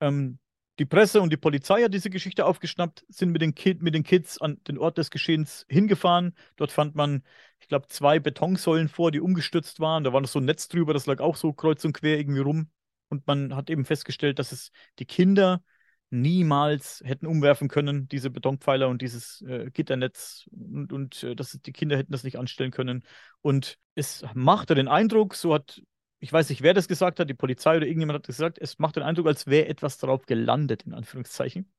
[0.00, 0.40] Ähm,
[0.80, 4.02] die Presse und die Polizei hat diese Geschichte aufgeschnappt, sind mit den, Kid, mit den
[4.02, 6.34] Kids an den Ort des Geschehens hingefahren.
[6.56, 7.22] Dort fand man,
[7.60, 10.04] ich glaube, zwei Betonsäulen vor, die umgestürzt waren.
[10.04, 12.40] Da war noch so ein Netz drüber, das lag auch so kreuz und quer irgendwie
[12.40, 12.70] rum.
[13.10, 15.62] Und man hat eben festgestellt, dass es die Kinder
[16.10, 21.72] niemals hätten umwerfen können, diese Betonpfeiler und dieses äh, Gitternetz und, und äh, dass die
[21.72, 23.04] Kinder hätten das nicht anstellen können.
[23.42, 25.80] Und es machte den Eindruck, so hat
[26.20, 28.96] ich weiß nicht, wer das gesagt hat, die Polizei oder irgendjemand hat gesagt, es macht
[28.96, 31.72] den Eindruck, als wäre etwas darauf gelandet, in Anführungszeichen.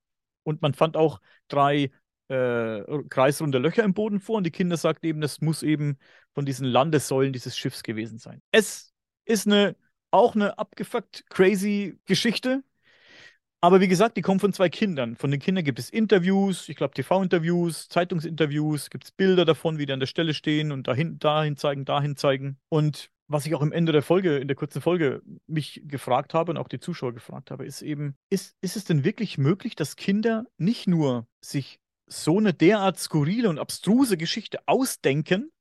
[0.43, 1.91] Und man fand auch drei
[2.27, 5.97] äh, kreisrunde Löcher im Boden vor und die Kinder sagten eben, das muss eben
[6.33, 8.41] von diesen Landessäulen dieses Schiffs gewesen sein.
[8.51, 8.93] Es
[9.25, 9.75] ist eine,
[10.09, 12.63] auch eine abgefuckt crazy Geschichte.
[13.63, 15.15] Aber wie gesagt, die kommen von zwei Kindern.
[15.15, 19.85] Von den Kindern gibt es Interviews, ich glaube TV-Interviews, Zeitungsinterviews, gibt es Bilder davon, wie
[19.85, 22.57] die an der Stelle stehen und dahin, dahin zeigen, dahin zeigen.
[22.69, 26.51] Und was ich auch am Ende der Folge, in der kurzen Folge, mich gefragt habe
[26.51, 29.95] und auch die Zuschauer gefragt habe, ist eben, ist, ist es denn wirklich möglich, dass
[29.95, 35.51] Kinder nicht nur sich so eine derart skurrile und abstruse Geschichte ausdenken,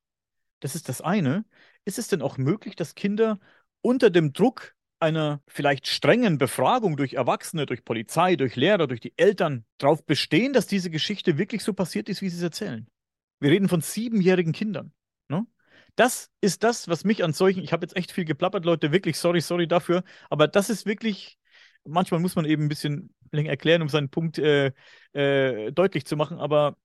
[0.61, 1.45] das ist das eine,
[1.85, 3.39] ist es denn auch möglich, dass Kinder
[3.83, 9.15] unter dem Druck einer vielleicht strengen Befragung durch Erwachsene, durch Polizei, durch Lehrer, durch die
[9.17, 12.87] Eltern darauf bestehen, dass diese Geschichte wirklich so passiert ist, wie sie es erzählen?
[13.41, 14.93] Wir reden von siebenjährigen Kindern.
[15.29, 15.47] Ne?
[15.97, 19.19] Das ist das, was mich an solchen, ich habe jetzt echt viel geplappert, Leute, wirklich
[19.19, 21.39] sorry, sorry dafür, aber das ist wirklich,
[21.85, 24.73] manchmal muss man eben ein bisschen länger erklären, um seinen Punkt äh,
[25.13, 26.77] äh, deutlich zu machen, aber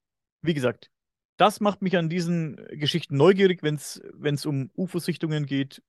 [0.42, 0.90] wie gesagt,
[1.38, 5.82] das macht mich an diesen Geschichten neugierig, wenn es um UFO-Sichtungen geht,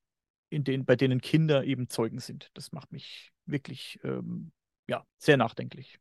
[0.49, 2.51] in denen, bei denen Kinder eben Zeugen sind.
[2.55, 4.53] Das macht mich wirklich ähm,
[4.89, 5.99] ja, sehr nachdenklich.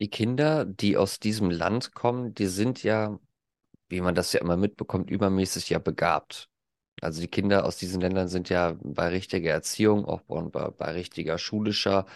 [0.00, 3.18] Die Kinder, die aus diesem Land kommen, die sind ja
[3.92, 6.48] wie man das ja immer mitbekommt, übermäßig ja begabt.
[7.02, 11.38] Also die Kinder aus diesen Ländern sind ja bei richtiger Erziehung, auch bei, bei richtiger
[11.38, 12.06] schulischer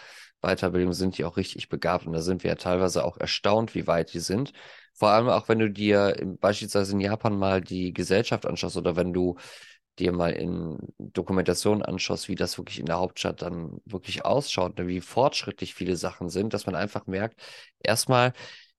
[0.41, 2.07] Weiterbildung sind die auch richtig begabt.
[2.07, 4.53] Und da sind wir ja teilweise auch erstaunt, wie weit die sind.
[4.95, 9.13] Vor allem auch, wenn du dir beispielsweise in Japan mal die Gesellschaft anschaust oder wenn
[9.13, 9.37] du
[9.99, 14.87] dir mal in Dokumentationen anschaust, wie das wirklich in der Hauptstadt dann wirklich ausschaut, ne,
[14.87, 17.41] wie fortschrittlich viele Sachen sind, dass man einfach merkt,
[17.81, 18.33] erstmal,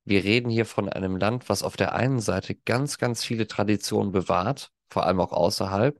[0.05, 4.11] wir reden hier von einem Land, was auf der einen Seite ganz, ganz viele Traditionen
[4.11, 5.99] bewahrt, vor allem auch außerhalb,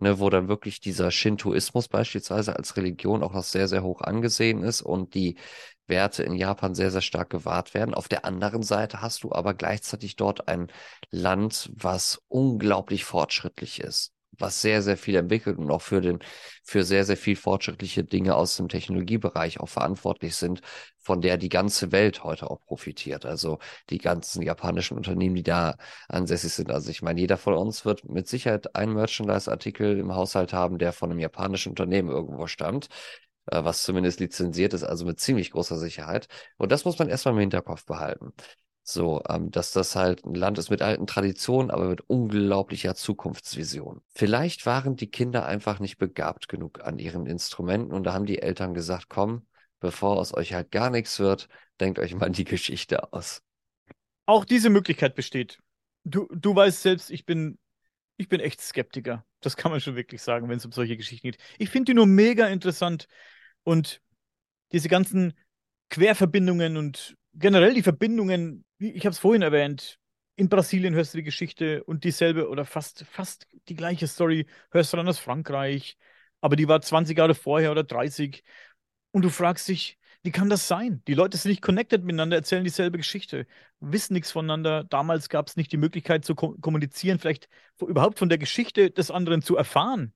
[0.00, 4.62] ne, wo dann wirklich dieser Shintoismus beispielsweise als Religion auch noch sehr, sehr hoch angesehen
[4.62, 5.36] ist und die
[5.86, 7.94] Werte in Japan sehr, sehr stark gewahrt werden.
[7.94, 10.68] Auf der anderen Seite hast du aber gleichzeitig dort ein
[11.10, 16.20] Land, was unglaublich fortschrittlich ist was sehr, sehr viel entwickelt und auch für den,
[16.64, 20.60] für sehr, sehr viel fortschrittliche Dinge aus dem Technologiebereich auch verantwortlich sind,
[20.98, 23.24] von der die ganze Welt heute auch profitiert.
[23.26, 23.58] Also
[23.90, 25.76] die ganzen japanischen Unternehmen, die da
[26.08, 26.70] ansässig sind.
[26.70, 30.92] Also ich meine, jeder von uns wird mit Sicherheit einen Merchandise-Artikel im Haushalt haben, der
[30.92, 32.88] von einem japanischen Unternehmen irgendwo stammt
[33.50, 36.28] äh, was zumindest lizenziert ist, also mit ziemlich großer Sicherheit.
[36.56, 38.32] Und das muss man erstmal im Hinterkopf behalten.
[38.90, 44.00] So, ähm, dass das halt ein Land ist mit alten Traditionen, aber mit unglaublicher Zukunftsvision.
[44.14, 48.40] Vielleicht waren die Kinder einfach nicht begabt genug an ihren Instrumenten und da haben die
[48.40, 49.46] Eltern gesagt, komm,
[49.78, 53.42] bevor aus euch halt gar nichts wird, denkt euch mal die Geschichte aus.
[54.24, 55.58] Auch diese Möglichkeit besteht.
[56.04, 57.58] Du, du weißt selbst, ich bin,
[58.16, 59.22] ich bin echt Skeptiker.
[59.40, 61.38] Das kann man schon wirklich sagen, wenn es um solche Geschichten geht.
[61.58, 63.06] Ich finde die nur mega interessant
[63.64, 64.00] und
[64.72, 65.34] diese ganzen
[65.90, 69.98] Querverbindungen und generell die Verbindungen ich habe es vorhin erwähnt,
[70.36, 74.92] in Brasilien hörst du die Geschichte und dieselbe oder fast, fast die gleiche Story hörst
[74.92, 75.98] du dann aus Frankreich,
[76.40, 78.44] aber die war 20 Jahre vorher oder 30.
[79.10, 81.02] Und du fragst dich, wie kann das sein?
[81.08, 83.46] Die Leute sind nicht connected miteinander, erzählen dieselbe Geschichte,
[83.80, 84.84] wissen nichts voneinander.
[84.84, 87.48] Damals gab es nicht die Möglichkeit zu kommunizieren, vielleicht
[87.80, 90.12] überhaupt von der Geschichte des anderen zu erfahren.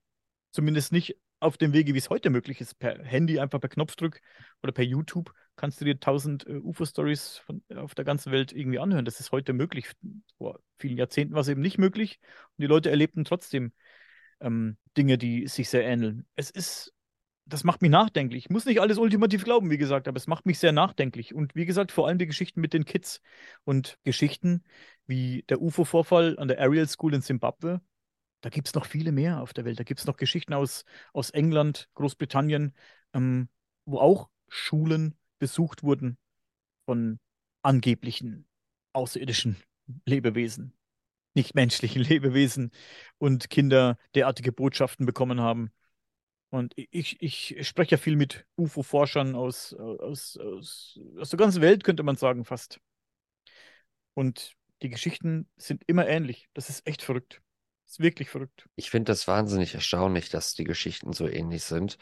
[0.52, 4.20] Zumindest nicht auf dem Wege, wie es heute möglich ist, per Handy, einfach per Knopfdruck
[4.62, 7.42] oder per YouTube, kannst du dir tausend äh, UFO-Stories
[7.76, 9.04] auf der ganzen Welt irgendwie anhören.
[9.04, 9.90] Das ist heute möglich.
[10.38, 12.18] Vor vielen Jahrzehnten war es eben nicht möglich
[12.56, 13.72] und die Leute erlebten trotzdem
[14.40, 16.26] ähm, Dinge, die sich sehr ähneln.
[16.36, 16.92] Es ist,
[17.46, 18.46] das macht mich nachdenklich.
[18.46, 21.34] Ich muss nicht alles ultimativ glauben, wie gesagt, aber es macht mich sehr nachdenklich.
[21.34, 23.20] Und wie gesagt, vor allem die Geschichten mit den Kids
[23.64, 24.64] und Geschichten
[25.06, 27.80] wie der UFO-Vorfall an der Ariel School in Zimbabwe,
[28.40, 29.78] da gibt es noch viele mehr auf der Welt.
[29.78, 32.74] Da gibt es noch Geschichten aus, aus England, Großbritannien,
[33.14, 33.48] ähm,
[33.84, 36.18] wo auch Schulen besucht wurden
[36.86, 37.18] von
[37.62, 38.46] angeblichen
[38.92, 39.56] außerirdischen
[40.06, 40.72] Lebewesen,
[41.34, 42.70] nichtmenschlichen Lebewesen
[43.18, 45.72] und Kinder derartige Botschaften bekommen haben.
[46.50, 51.82] Und ich, ich spreche ja viel mit UFO-Forschern aus, aus, aus, aus der ganzen Welt,
[51.82, 52.78] könnte man sagen, fast.
[54.14, 56.48] Und die Geschichten sind immer ähnlich.
[56.54, 57.42] Das ist echt verrückt.
[57.88, 58.68] ist wirklich verrückt.
[58.76, 61.98] Ich finde das wahnsinnig erstaunlich, dass die Geschichten so ähnlich sind,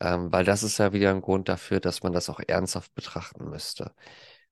[0.00, 3.48] ähm, weil das ist ja wieder ein Grund dafür, dass man das auch ernsthaft betrachten
[3.50, 3.94] müsste.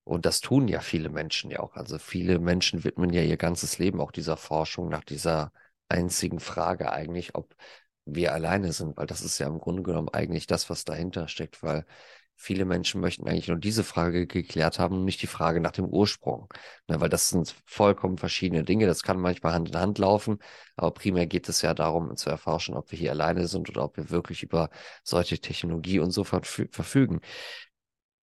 [0.03, 1.75] Und das tun ja viele Menschen ja auch.
[1.75, 5.51] Also viele Menschen widmen ja ihr ganzes Leben auch dieser Forschung nach dieser
[5.89, 7.55] einzigen Frage eigentlich, ob
[8.05, 11.63] wir alleine sind, weil das ist ja im Grunde genommen eigentlich das, was dahinter steckt,
[11.63, 11.85] weil
[12.35, 15.85] viele Menschen möchten eigentlich nur diese Frage geklärt haben und nicht die Frage nach dem
[15.85, 16.47] Ursprung.
[16.87, 18.85] Ne, weil das sind vollkommen verschiedene Dinge.
[18.87, 20.39] Das kann manchmal Hand in Hand laufen,
[20.75, 23.97] aber primär geht es ja darum zu erforschen, ob wir hier alleine sind oder ob
[23.97, 24.69] wir wirklich über
[25.03, 27.21] solche Technologie und so verfügen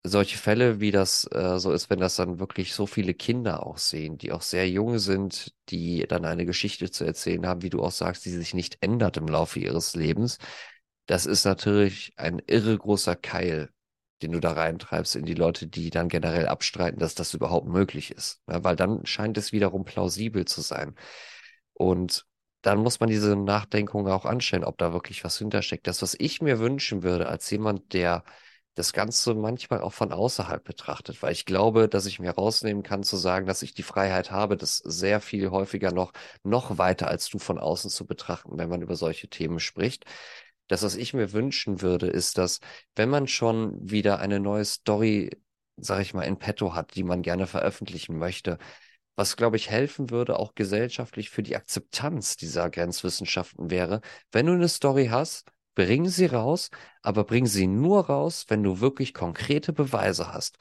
[0.02, 3.78] solche Fälle, wie das äh, so ist, wenn das dann wirklich so viele Kinder auch
[3.78, 7.82] sehen, die auch sehr jung sind, die dann eine Geschichte zu erzählen haben, wie du
[7.82, 10.38] auch sagst, die sich nicht ändert im Laufe ihres Lebens.
[11.06, 13.70] Das ist natürlich ein irre großer Keil,
[14.22, 18.10] den du da reintreibst in die Leute, die dann generell abstreiten, dass das überhaupt möglich
[18.10, 18.40] ist.
[18.48, 20.94] Ja, weil dann scheint es wiederum plausibel zu sein.
[21.74, 22.26] Und
[22.62, 25.86] dann muss man diese Nachdenkung auch anstellen, ob da wirklich was hintersteckt.
[25.86, 28.24] Das, was ich mir wünschen würde, als jemand, der
[28.74, 33.02] das Ganze manchmal auch von außerhalb betrachtet, weil ich glaube, dass ich mir rausnehmen kann
[33.02, 36.12] zu sagen, dass ich die Freiheit habe, das sehr viel häufiger noch,
[36.44, 40.04] noch weiter als du von außen zu betrachten, wenn man über solche Themen spricht.
[40.70, 42.60] Das, was ich mir wünschen würde, ist, dass
[42.96, 45.30] wenn man schon wieder eine neue Story,
[45.76, 48.58] sag ich mal, in petto hat, die man gerne veröffentlichen möchte,
[49.16, 54.00] was, glaube ich, helfen würde, auch gesellschaftlich für die Akzeptanz dieser Grenzwissenschaften wäre,
[54.32, 56.70] wenn du eine Story hast, Bring sie raus,
[57.02, 60.58] aber bring sie nur raus, wenn du wirklich konkrete Beweise hast.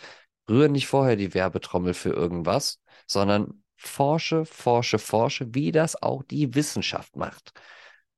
[0.47, 6.53] Rühre nicht vorher die Werbetrommel für irgendwas, sondern forsche, forsche, forsche, wie das auch die
[6.55, 7.53] Wissenschaft macht.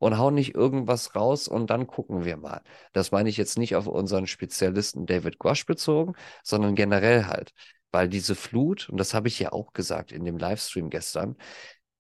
[0.01, 2.61] Und hau nicht irgendwas raus und dann gucken wir mal.
[2.91, 7.53] Das meine ich jetzt nicht auf unseren Spezialisten David Guasch bezogen, sondern generell halt.
[7.91, 11.35] Weil diese Flut, und das habe ich ja auch gesagt in dem Livestream gestern,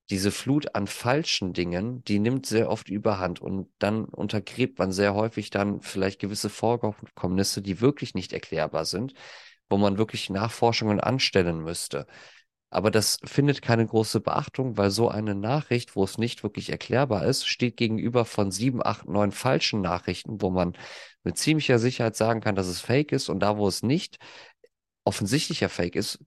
[0.09, 5.13] diese Flut an falschen Dingen, die nimmt sehr oft überhand und dann untergräbt man sehr
[5.13, 9.13] häufig dann vielleicht gewisse Vorkommnisse, die wirklich nicht erklärbar sind,
[9.69, 12.07] wo man wirklich Nachforschungen anstellen müsste.
[12.71, 17.25] Aber das findet keine große Beachtung, weil so eine Nachricht, wo es nicht wirklich erklärbar
[17.25, 20.73] ist, steht gegenüber von sieben, acht, neun falschen Nachrichten, wo man
[21.23, 23.29] mit ziemlicher Sicherheit sagen kann, dass es fake ist.
[23.29, 24.19] Und da, wo es nicht
[25.03, 26.19] offensichtlicher Fake ist,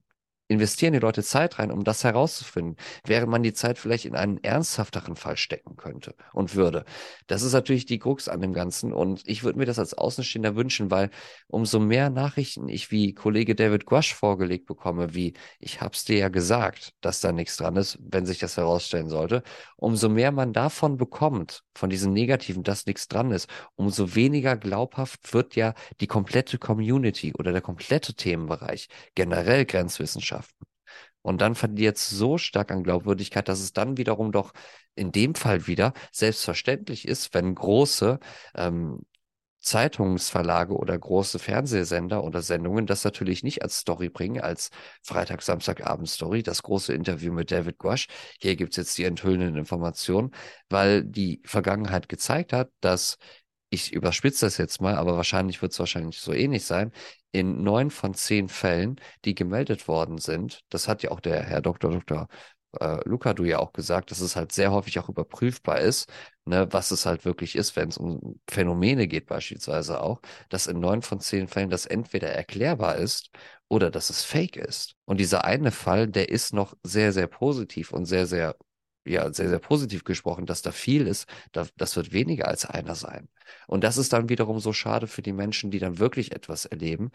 [0.48, 2.76] investieren die Leute Zeit rein, um das herauszufinden,
[3.06, 6.84] während man die Zeit vielleicht in einen ernsthafteren Fall stecken könnte und würde.
[7.26, 10.56] Das ist natürlich die Krux an dem Ganzen und ich würde mir das als Außenstehender
[10.56, 11.10] wünschen, weil
[11.48, 16.28] umso mehr Nachrichten ich wie Kollege David Guasch vorgelegt bekomme, wie ich hab's dir ja
[16.28, 19.42] gesagt, dass da nichts dran ist, wenn sich das herausstellen sollte,
[19.84, 25.32] umso mehr man davon bekommt, von diesen Negativen, dass nichts dran ist, umso weniger glaubhaft
[25.34, 30.66] wird ja die komplette Community oder der komplette Themenbereich, generell Grenzwissenschaft Wissenschaften.
[31.22, 34.52] Und dann verliert es so stark an Glaubwürdigkeit, dass es dann wiederum doch
[34.94, 38.20] in dem Fall wieder selbstverständlich ist, wenn große
[38.54, 39.00] ähm,
[39.64, 44.70] Zeitungsverlage oder große Fernsehsender oder Sendungen das natürlich nicht als Story bringen, als
[45.02, 48.08] Freitag, Samstagabend Story, das große Interview mit David Guasch.
[48.40, 50.30] Hier gibt es jetzt die enthüllenden Informationen,
[50.68, 53.18] weil die Vergangenheit gezeigt hat, dass
[53.70, 56.92] ich überspitze das jetzt mal, aber wahrscheinlich wird es wahrscheinlich so ähnlich sein,
[57.32, 61.60] in neun von zehn Fällen, die gemeldet worden sind, das hat ja auch der Herr
[61.60, 61.90] Dr.
[61.90, 62.28] Dr.
[62.80, 66.08] Äh, Luca du ja auch gesagt, dass es halt sehr häufig auch überprüfbar ist,
[66.44, 70.80] ne, was es halt wirklich ist, wenn es um Phänomene geht beispielsweise auch, dass in
[70.80, 73.30] neun von zehn Fällen das entweder erklärbar ist
[73.68, 74.94] oder dass es fake ist.
[75.04, 78.56] Und dieser eine Fall, der ist noch sehr, sehr positiv und sehr, sehr
[79.06, 82.94] ja sehr, sehr positiv gesprochen, dass da viel ist, da, das wird weniger als einer
[82.94, 83.28] sein.
[83.66, 87.10] Und das ist dann wiederum so schade für die Menschen, die dann wirklich etwas erleben,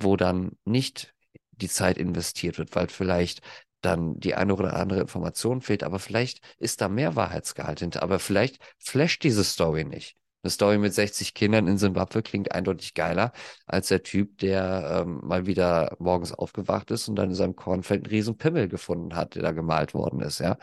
[0.00, 1.14] wo dann nicht
[1.52, 3.42] die Zeit investiert wird, weil vielleicht
[3.84, 8.18] dann die eine oder andere Information fehlt, aber vielleicht ist da mehr Wahrheitsgehalt hinter, aber
[8.18, 10.16] vielleicht flasht diese Story nicht.
[10.42, 13.32] Eine Story mit 60 Kindern in Simbabwe klingt eindeutig geiler
[13.66, 18.04] als der Typ, der ähm, mal wieder morgens aufgewacht ist und dann in seinem Kornfeld
[18.04, 20.58] einen riesen Pimmel gefunden hat, der da gemalt worden ist, ja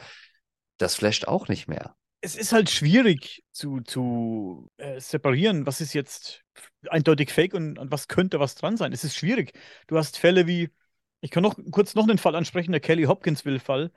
[0.82, 1.96] das flasht auch nicht mehr.
[2.22, 6.44] Es ist halt schwierig zu, zu äh, separieren, was ist jetzt
[6.88, 8.94] eindeutig fake und, und was könnte was dran sein.
[8.94, 9.54] Es ist schwierig.
[9.88, 10.70] Du hast Fälle wie,
[11.22, 13.92] ich kann noch kurz noch einen Fall ansprechen, der Kelly Hopkinsville-Fall.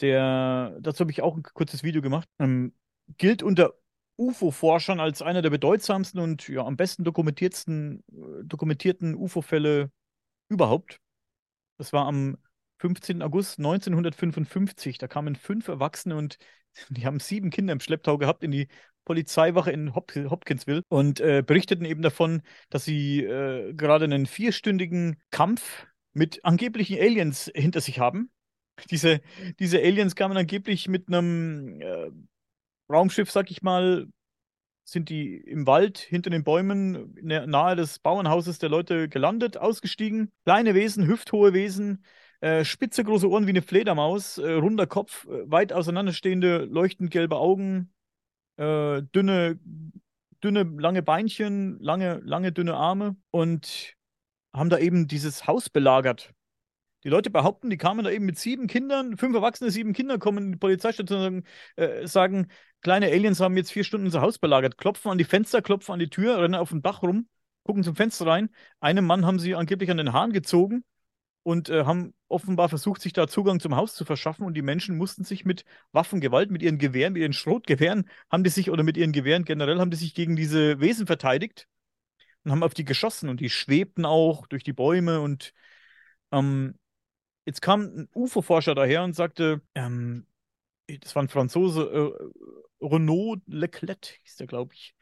[0.00, 2.28] Der, dazu habe ich auch ein kurzes Video gemacht.
[2.38, 2.74] Ähm,
[3.16, 3.74] gilt unter
[4.18, 9.90] UFO-Forschern als einer der bedeutsamsten und ja, am besten dokumentierten, äh, dokumentierten UFO-Fälle
[10.48, 11.00] überhaupt.
[11.78, 12.36] Das war am
[12.78, 13.22] 15.
[13.22, 14.98] August 1955.
[14.98, 16.38] Da kamen fünf Erwachsene und
[16.90, 18.68] die haben sieben Kinder im Schlepptau gehabt in die
[19.04, 25.22] Polizeiwache in Hop Hopkinsville und äh, berichteten eben davon, dass sie äh, gerade einen vierstündigen
[25.30, 25.86] Kampf
[26.16, 28.30] mit angeblichen Aliens hinter sich haben.
[28.90, 29.20] Diese,
[29.58, 32.10] diese Aliens kamen angeblich mit einem äh,
[32.90, 34.06] Raumschiff, sag ich mal,
[34.84, 40.30] sind die im Wald hinter den Bäumen nahe des Bauernhauses der Leute gelandet, ausgestiegen.
[40.44, 42.04] Kleine Wesen, hüfthohe Wesen,
[42.40, 47.36] äh, spitze große Ohren wie eine Fledermaus, äh, runder Kopf, äh, weit auseinanderstehende, leuchtend gelbe
[47.36, 47.92] Augen,
[48.56, 49.58] äh, dünne,
[50.42, 53.95] dünne, lange Beinchen, lange, lange, dünne Arme und
[54.56, 56.32] haben da eben dieses Haus belagert.
[57.04, 60.46] Die Leute behaupten, die kamen da eben mit sieben Kindern, fünf Erwachsene, sieben Kinder, kommen
[60.46, 61.44] in die Polizeistation und sagen,
[61.76, 62.48] äh, sagen,
[62.80, 66.00] kleine Aliens haben jetzt vier Stunden unser Haus belagert, klopfen an die Fenster, klopfen an
[66.00, 67.28] die Tür, rennen auf dem Dach rum,
[67.62, 68.50] gucken zum Fenster rein.
[68.80, 70.84] Einem Mann haben sie angeblich an den Haaren gezogen
[71.44, 74.44] und äh, haben offenbar versucht, sich da Zugang zum Haus zu verschaffen.
[74.44, 78.50] Und die Menschen mussten sich mit Waffengewalt, mit ihren Gewehren, mit ihren Schrotgewehren, haben die
[78.50, 81.68] sich, oder mit ihren Gewehren generell, haben die sich gegen diese Wesen verteidigt
[82.46, 83.28] und haben auf die geschossen.
[83.28, 85.20] Und die schwebten auch durch die Bäume.
[85.20, 85.52] Und
[86.30, 86.78] ähm,
[87.44, 90.28] jetzt kam ein UFO-Forscher daher und sagte, ähm,
[90.86, 94.94] das war ein Franzose, äh, Renaud Leclet hieß der, glaube ich.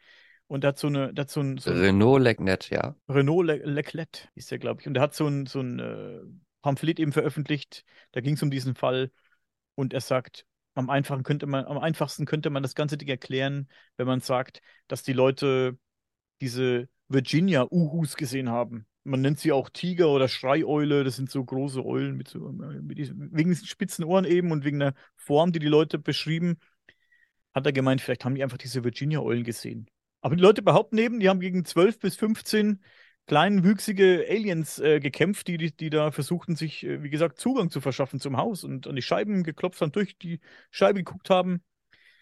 [0.46, 2.96] Und der hat so eine, der hat so ein, so Renault Legnet, ja.
[3.10, 4.86] Renault Le Leclet ist der, glaube ich.
[4.86, 6.20] Und der hat so ein, so ein äh,
[6.62, 7.84] Pamphlet eben veröffentlicht.
[8.12, 9.10] Da ging es um diesen Fall.
[9.74, 13.68] Und er sagt, am einfachen könnte man, am einfachsten könnte man das ganze Ding erklären,
[13.98, 15.78] wenn man sagt, dass die Leute
[16.40, 18.86] diese Virginia-Uhus gesehen haben.
[19.04, 21.04] Man nennt sie auch Tiger oder Schreieule.
[21.04, 24.64] Das sind so große Eulen mit so, mit diesen, wegen diesen spitzen Ohren eben und
[24.64, 26.56] wegen der Form, die die Leute beschrieben.
[27.52, 29.88] Hat er gemeint, vielleicht haben die einfach diese Virginia-Eulen gesehen.
[30.22, 32.80] Aber die Leute behaupten eben, die haben gegen 12 bis 15
[33.26, 37.80] kleinwüchsige Aliens äh, gekämpft, die, die, die, da versuchten, sich, äh, wie gesagt, Zugang zu
[37.80, 40.40] verschaffen zum Haus und an die Scheiben geklopft haben, durch die
[40.70, 41.62] Scheibe geguckt haben.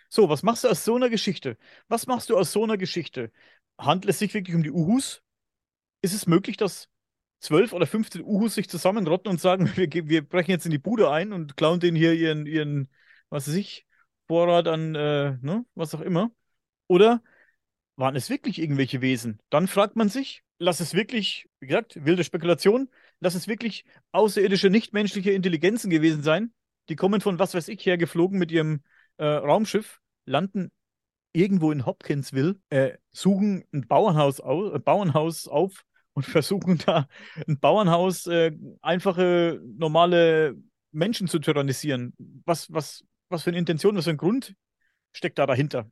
[0.08, 1.56] So, was machst du aus so einer Geschichte?
[1.88, 3.32] Was machst du aus so einer Geschichte?
[3.84, 5.22] Handelt es sich wirklich um die Uhus?
[6.02, 6.88] Ist es möglich, dass
[7.40, 11.10] 12 oder 15 Uhus sich zusammenrotten und sagen, wir, wir brechen jetzt in die Bude
[11.10, 12.88] ein und klauen denen hier ihren, ihren
[13.28, 13.86] was weiß ich,
[14.28, 16.30] Vorrat an, äh, ne, was auch immer?
[16.86, 17.22] Oder
[17.96, 19.40] waren es wirklich irgendwelche Wesen?
[19.50, 22.88] Dann fragt man sich, lass es wirklich, wie gesagt, wilde Spekulation,
[23.20, 26.52] lass es wirklich außerirdische, nichtmenschliche Intelligenzen gewesen sein.
[26.88, 28.82] Die kommen von was weiß ich her geflogen mit ihrem
[29.16, 30.70] äh, Raumschiff, landen
[31.32, 37.08] irgendwo in Hopkinsville, äh, suchen ein Bauernhaus, au äh, Bauernhaus auf und versuchen da
[37.46, 40.56] ein Bauernhaus, äh, einfache, normale
[40.92, 42.14] Menschen zu tyrannisieren.
[42.44, 44.54] Was, was, was für eine Intention, was für ein Grund
[45.12, 45.90] steckt da dahinter?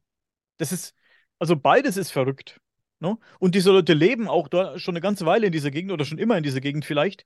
[0.59, 0.95] Das ist,
[1.39, 2.61] also beides ist verrückt.
[3.01, 3.19] Ne?
[3.39, 6.19] Und diese Leute leben auch da schon eine ganze Weile in dieser Gegend oder schon
[6.19, 7.25] immer in dieser Gegend vielleicht.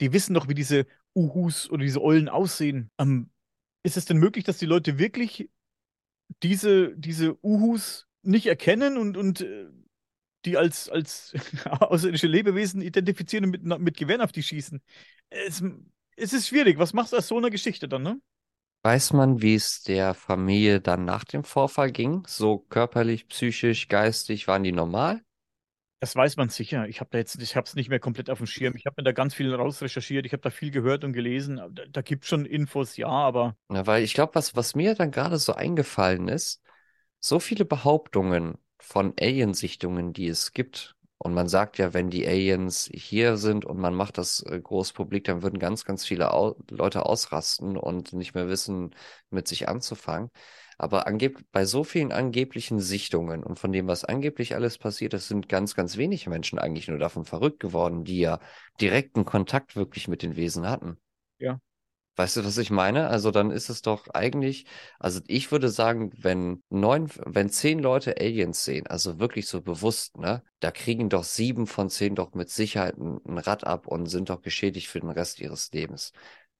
[0.00, 2.90] Die wissen doch, wie diese Uhus oder diese Eulen aussehen.
[2.98, 3.30] Ähm,
[3.82, 5.50] ist es denn möglich, dass die Leute wirklich
[6.42, 9.68] diese, diese Uhus nicht erkennen und, und äh,
[10.44, 14.80] die als, als außerirdische Lebewesen identifizieren und mit, mit Gewehren auf die schießen?
[15.30, 15.62] Es,
[16.16, 16.78] es ist schwierig.
[16.78, 18.20] Was machst du aus so einer Geschichte dann, ne?
[18.82, 22.22] Weiß man, wie es der Familie dann nach dem Vorfall ging?
[22.28, 25.25] So körperlich, psychisch, geistig, waren die normal?
[26.00, 26.86] Das weiß man sicher.
[26.88, 28.74] Ich habe da jetzt, ich habe es nicht mehr komplett auf dem Schirm.
[28.76, 30.26] Ich habe mir da ganz viel rausrecherchiert.
[30.26, 31.56] Ich habe da viel gehört und gelesen.
[31.56, 33.56] Da, da gibt es schon Infos, ja, aber.
[33.72, 36.62] Ja, weil ich glaube, was, was mir dann gerade so eingefallen ist,
[37.18, 42.90] so viele Behauptungen von Aliensichtungen, die es gibt, und man sagt ja, wenn die Aliens
[42.92, 46.56] hier sind und man macht das äh, groß publik, dann würden ganz, ganz viele Au
[46.70, 48.94] Leute ausrasten und nicht mehr wissen,
[49.30, 50.30] mit sich anzufangen.
[50.78, 55.28] Aber angeb bei so vielen angeblichen Sichtungen und von dem, was angeblich alles passiert ist,
[55.28, 58.40] sind ganz, ganz wenig Menschen eigentlich nur davon verrückt geworden, die ja
[58.80, 60.98] direkten Kontakt wirklich mit den Wesen hatten.
[61.38, 61.60] Ja.
[62.16, 63.08] Weißt du, was ich meine?
[63.08, 64.64] Also dann ist es doch eigentlich,
[64.98, 70.16] also ich würde sagen, wenn neun, wenn zehn Leute Aliens sehen, also wirklich so bewusst,
[70.16, 74.06] ne, da kriegen doch sieben von zehn doch mit Sicherheit ein, ein Rad ab und
[74.06, 76.12] sind doch geschädigt für den Rest ihres Lebens.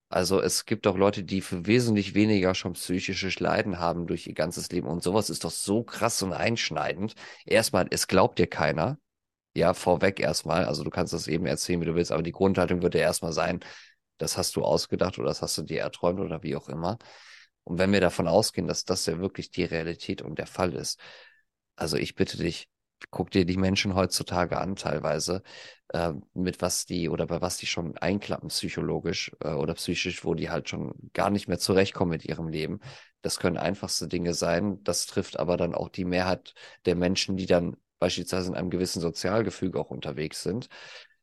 [0.09, 4.33] Also es gibt doch Leute, die für wesentlich weniger schon psychische Leiden haben durch ihr
[4.33, 7.13] ganzes Leben und sowas ist doch so krass und einschneidend.
[7.45, 8.99] Erstmal, es glaubt dir keiner.
[9.55, 10.65] Ja, vorweg erstmal.
[10.65, 13.59] Also du kannst das eben erzählen, wie du willst, aber die Grundhaltung würde erstmal sein,
[14.17, 16.97] das hast du ausgedacht oder das hast du dir erträumt oder wie auch immer.
[17.63, 20.99] Und wenn wir davon ausgehen, dass das ja wirklich die Realität und der Fall ist,
[21.75, 22.69] also ich bitte dich,
[23.11, 25.43] guck dir die Menschen heutzutage an, teilweise,
[25.89, 30.33] äh, mit was die oder bei was die schon einklappen, psychologisch äh, oder psychisch, wo
[30.33, 32.79] die halt schon gar nicht mehr zurechtkommen mit ihrem Leben.
[33.21, 34.83] Das können einfachste Dinge sein.
[34.83, 36.53] Das trifft aber dann auch die Mehrheit
[36.85, 40.69] der Menschen, die dann beispielsweise in einem gewissen Sozialgefüge auch unterwegs sind.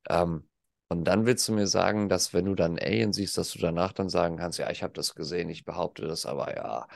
[0.08, 0.48] Ähm,
[0.88, 3.92] und dann willst du mir sagen, dass wenn du dann Alien siehst, dass du danach
[3.92, 6.86] dann sagen kannst, ja, ich habe das gesehen, ich behaupte das, aber ja,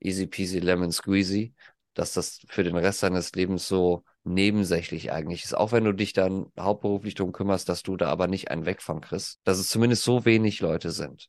[0.00, 1.54] easy peasy lemon squeezy,
[1.94, 5.54] dass das für den Rest deines Lebens so nebensächlich eigentlich ist.
[5.54, 8.82] Auch wenn du dich dann hauptberuflich darum kümmerst, dass du da aber nicht einen weg
[8.82, 11.28] von kriegst, dass es zumindest so wenig Leute sind.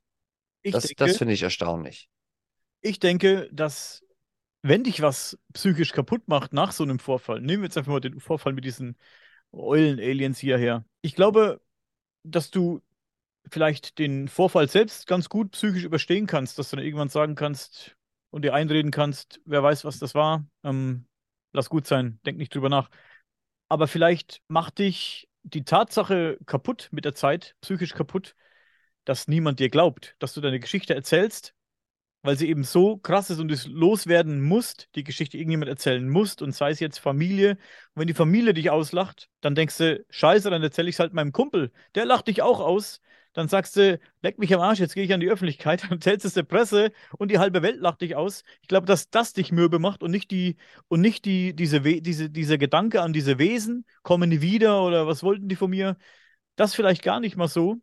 [0.61, 2.09] Ich das, denke, das finde ich erstaunlich.
[2.81, 4.03] Ich denke, dass
[4.61, 7.99] wenn dich was psychisch kaputt macht nach so einem Vorfall, nehmen wir jetzt einfach mal
[7.99, 8.97] den Vorfall mit diesen
[9.51, 10.85] Eulen-Aliens hierher.
[11.01, 11.61] Ich glaube,
[12.23, 12.81] dass du
[13.51, 17.97] vielleicht den Vorfall selbst ganz gut psychisch überstehen kannst, dass du dann irgendwann sagen kannst
[18.29, 21.05] und dir einreden kannst, wer weiß, was das war, ähm,
[21.53, 22.89] lass gut sein, denk nicht drüber nach.
[23.69, 28.35] Aber vielleicht macht dich die Tatsache kaputt mit der Zeit, psychisch kaputt,
[29.05, 31.55] dass niemand dir glaubt, dass du deine Geschichte erzählst
[32.23, 36.07] weil sie eben so krass ist und du es loswerden musst, die Geschichte irgendjemand erzählen
[36.07, 37.51] musst und sei es jetzt Familie.
[37.51, 37.59] Und
[38.01, 41.33] wenn die Familie dich auslacht, dann denkst du, scheiße, dann erzähle ich es halt meinem
[41.33, 41.71] Kumpel.
[41.95, 43.01] Der lacht dich auch aus.
[43.33, 46.25] Dann sagst du, leck mich am Arsch, jetzt gehe ich an die Öffentlichkeit, dann erzählst
[46.25, 48.43] es der Presse und die halbe Welt lacht dich aus.
[48.61, 50.57] Ich glaube, dass das dich mürbe macht und nicht die,
[50.87, 55.23] und nicht die, diese, diese, dieser Gedanke an diese Wesen, kommen die wieder oder was
[55.23, 55.97] wollten die von mir?
[56.55, 57.77] Das vielleicht gar nicht mal so.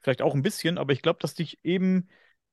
[0.00, 2.08] Vielleicht auch ein bisschen, aber ich glaube, dass dich eben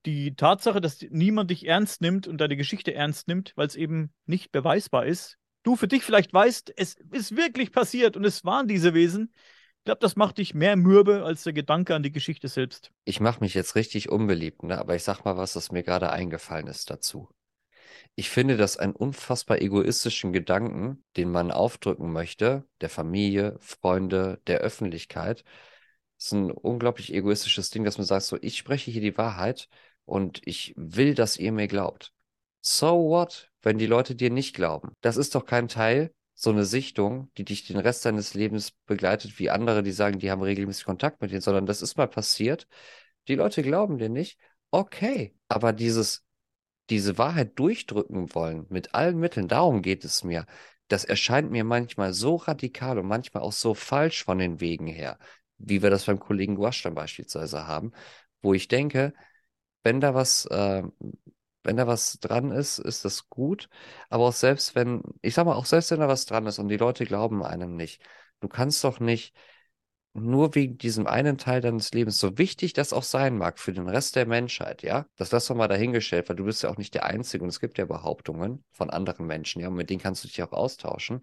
[0.05, 4.13] die Tatsache, dass niemand dich ernst nimmt und deine Geschichte ernst nimmt, weil es eben
[4.25, 8.67] nicht beweisbar ist, du für dich vielleicht weißt, es ist wirklich passiert und es waren
[8.67, 9.33] diese Wesen.
[9.81, 12.91] Ich glaube, das macht dich mehr mürbe als der Gedanke an die Geschichte selbst.
[13.03, 14.77] Ich mache mich jetzt richtig unbeliebt, ne?
[14.77, 17.29] aber ich sag mal was, das mir gerade eingefallen ist dazu.
[18.13, 24.59] Ich finde das einen unfassbar egoistischen Gedanken, den man aufdrücken möchte, der Familie, Freunde, der
[24.59, 25.43] Öffentlichkeit.
[26.19, 29.67] Das ist ein unglaublich egoistisches Ding, dass man sagt, so, ich spreche hier die Wahrheit
[30.05, 32.13] und ich will, dass ihr mir glaubt.
[32.61, 34.91] So what, wenn die Leute dir nicht glauben?
[35.01, 39.37] Das ist doch kein Teil, so eine Sichtung, die dich den Rest deines Lebens begleitet,
[39.37, 42.67] wie andere, die sagen, die haben regelmäßig Kontakt mit dir, sondern das ist mal passiert.
[43.27, 44.39] Die Leute glauben dir nicht.
[44.71, 46.25] Okay, aber dieses,
[46.89, 50.47] diese Wahrheit durchdrücken wollen mit allen Mitteln, darum geht es mir.
[50.87, 55.19] Das erscheint mir manchmal so radikal und manchmal auch so falsch von den Wegen her,
[55.59, 57.91] wie wir das beim Kollegen Guaschtan beispielsweise haben,
[58.41, 59.13] wo ich denke,
[59.83, 60.81] wenn da was, äh,
[61.63, 63.69] wenn da was dran ist, ist das gut.
[64.09, 66.69] Aber auch selbst wenn, ich sag mal, auch selbst wenn da was dran ist und
[66.69, 68.01] die Leute glauben einem nicht,
[68.39, 69.35] du kannst doch nicht
[70.13, 73.87] nur wegen diesem einen Teil deines Lebens, so wichtig das auch sein mag für den
[73.87, 76.93] Rest der Menschheit, ja, das lass doch mal dahingestellt, weil du bist ja auch nicht
[76.93, 80.23] der Einzige und es gibt ja Behauptungen von anderen Menschen, ja, und mit denen kannst
[80.23, 81.21] du dich auch austauschen.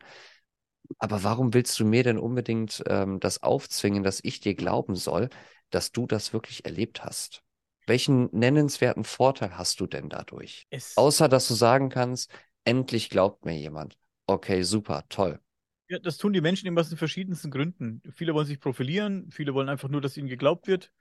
[0.99, 5.29] Aber warum willst du mir denn unbedingt ähm, das aufzwingen, dass ich dir glauben soll,
[5.71, 7.43] dass du das wirklich erlebt hast?
[7.89, 10.67] Welchen nennenswerten Vorteil hast du denn dadurch?
[10.71, 12.31] Es Außer, dass du sagen kannst,
[12.65, 13.99] endlich glaubt mir jemand.
[14.27, 15.41] Okay, super, toll.
[15.89, 18.03] Ja, das tun die Menschen immer aus den verschiedensten Gründen.
[18.15, 20.93] Viele wollen sich profilieren, viele wollen einfach nur, dass ihnen geglaubt wird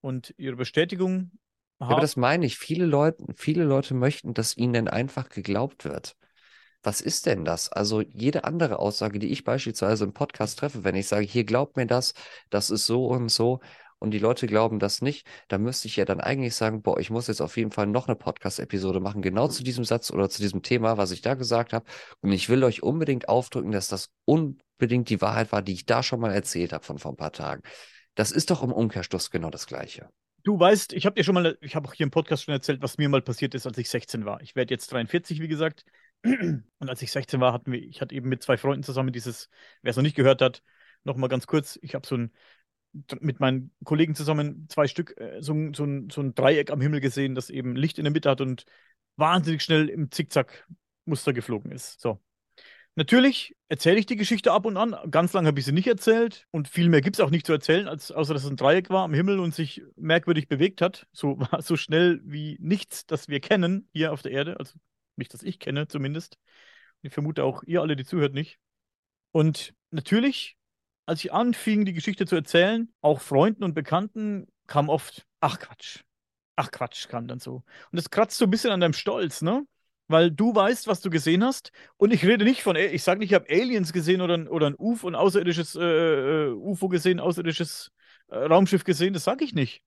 [0.00, 1.32] und ihre Bestätigung
[1.80, 1.90] haben.
[1.90, 2.56] Ja, aber das meine ich.
[2.56, 6.16] Viele Leute, viele Leute möchten, dass ihnen einfach geglaubt wird.
[6.84, 7.70] Was ist denn das?
[7.70, 11.76] Also jede andere Aussage, die ich beispielsweise im Podcast treffe, wenn ich sage, hier glaubt
[11.76, 12.14] mir das,
[12.50, 13.60] das ist so und so,
[14.02, 17.10] und die Leute glauben das nicht, dann müsste ich ja dann eigentlich sagen, boah, ich
[17.10, 20.42] muss jetzt auf jeden Fall noch eine Podcast-Episode machen, genau zu diesem Satz oder zu
[20.42, 21.86] diesem Thema, was ich da gesagt habe.
[22.20, 26.02] Und ich will euch unbedingt aufdrücken, dass das unbedingt die Wahrheit war, die ich da
[26.02, 27.62] schon mal erzählt habe von vor ein paar Tagen.
[28.14, 30.10] Das ist doch im Umkehrschluss genau das Gleiche.
[30.44, 32.82] Du weißt, ich habe dir schon mal, ich habe auch hier im Podcast schon erzählt,
[32.82, 34.40] was mir mal passiert ist, als ich 16 war.
[34.40, 35.84] Ich werde jetzt 43, wie gesagt.
[36.24, 39.48] Und als ich 16 war, hatten wir, ich hatte eben mit zwei Freunden zusammen dieses,
[39.82, 40.62] wer es noch nicht gehört hat,
[41.04, 42.32] nochmal ganz kurz, ich habe so ein
[43.20, 47.00] mit meinen Kollegen zusammen zwei Stück, äh, so, so, ein, so ein Dreieck am Himmel
[47.00, 48.64] gesehen, das eben Licht in der Mitte hat und
[49.16, 52.00] wahnsinnig schnell im Zickzack-Muster geflogen ist.
[52.00, 52.20] So.
[52.94, 54.94] Natürlich erzähle ich die Geschichte ab und an.
[55.10, 57.52] Ganz lange habe ich sie nicht erzählt und viel mehr gibt es auch nicht zu
[57.52, 61.06] erzählen, als, außer dass es ein Dreieck war am Himmel und sich merkwürdig bewegt hat.
[61.12, 64.58] So, so schnell wie nichts, das wir kennen hier auf der Erde.
[64.58, 64.74] Also
[65.16, 66.38] nicht, dass ich kenne zumindest.
[67.00, 68.58] Ich vermute auch ihr alle, die zuhört, nicht.
[69.32, 70.58] Und natürlich
[71.06, 76.00] als ich anfing, die Geschichte zu erzählen, auch Freunden und Bekannten, kam oft, ach Quatsch.
[76.56, 77.56] Ach Quatsch, kam dann so.
[77.90, 79.66] Und das kratzt so ein bisschen an deinem Stolz, ne?
[80.08, 81.72] Weil du weißt, was du gesehen hast.
[81.96, 84.66] Und ich rede nicht von, ich sage nicht, ich habe Aliens gesehen oder ein, oder
[84.66, 87.90] ein UFO, ein außerirdisches äh, äh UFO gesehen, außerirdisches
[88.28, 89.14] äh, Raumschiff gesehen.
[89.14, 89.82] Das sage ich nicht.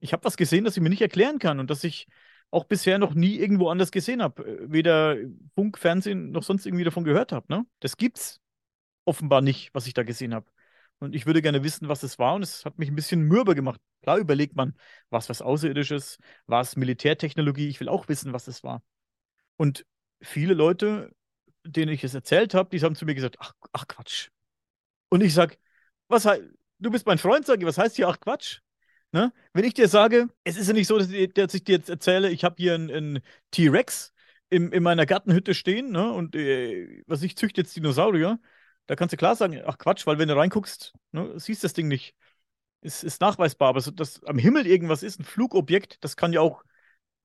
[0.00, 2.06] Ich habe was gesehen, das ich mir nicht erklären kann und das ich
[2.50, 4.44] auch bisher noch nie irgendwo anders gesehen habe.
[4.44, 5.16] Äh, weder
[5.54, 7.46] Funk, Fernsehen noch sonst irgendwie davon gehört habe.
[7.48, 7.66] Ne?
[7.80, 8.40] Das gibt's
[9.04, 10.46] offenbar nicht, was ich da gesehen habe.
[10.98, 12.34] Und ich würde gerne wissen, was es war.
[12.34, 13.80] Und es hat mich ein bisschen mürbe gemacht.
[14.02, 14.74] Klar überlegt man,
[15.10, 17.68] was was Außerirdisches, was Militärtechnologie.
[17.68, 18.82] Ich will auch wissen, was es war.
[19.56, 19.86] Und
[20.22, 21.10] viele Leute,
[21.64, 24.28] denen ich es erzählt habe, die haben zu mir gesagt, ach, ach Quatsch.
[25.08, 25.56] Und ich sage,
[26.08, 26.24] was
[26.78, 28.60] du bist mein Freund, sage ich, was heißt hier ach Quatsch?
[29.12, 29.32] Ne?
[29.52, 31.88] Wenn ich dir sage, es ist ja nicht so, dass ich, dass ich dir jetzt
[31.88, 33.20] erzähle, ich habe hier einen, einen
[33.50, 34.12] T-Rex
[34.50, 36.12] in, in meiner Gartenhütte stehen ne?
[36.12, 38.38] und äh, was ich züchte jetzt Dinosaurier,
[38.86, 41.88] da kannst du klar sagen, ach Quatsch, weil wenn du reinguckst, ne, siehst das Ding
[41.88, 42.14] nicht.
[42.82, 46.40] Ist, ist nachweisbar, aber so, dass am Himmel irgendwas ist, ein Flugobjekt, das kann ja
[46.40, 46.62] auch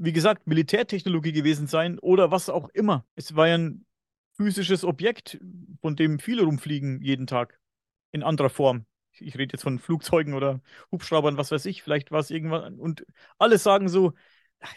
[0.03, 3.05] wie gesagt, Militärtechnologie gewesen sein oder was auch immer.
[3.15, 3.85] Es war ja ein
[4.33, 5.39] physisches Objekt,
[5.79, 7.59] von dem viele rumfliegen jeden Tag.
[8.11, 8.85] In anderer Form.
[9.19, 10.61] Ich rede jetzt von Flugzeugen oder
[10.91, 11.83] Hubschraubern, was weiß ich.
[11.83, 12.79] Vielleicht war es irgendwann.
[12.79, 13.05] Und
[13.38, 14.13] alle sagen so,
[14.59, 14.73] ach,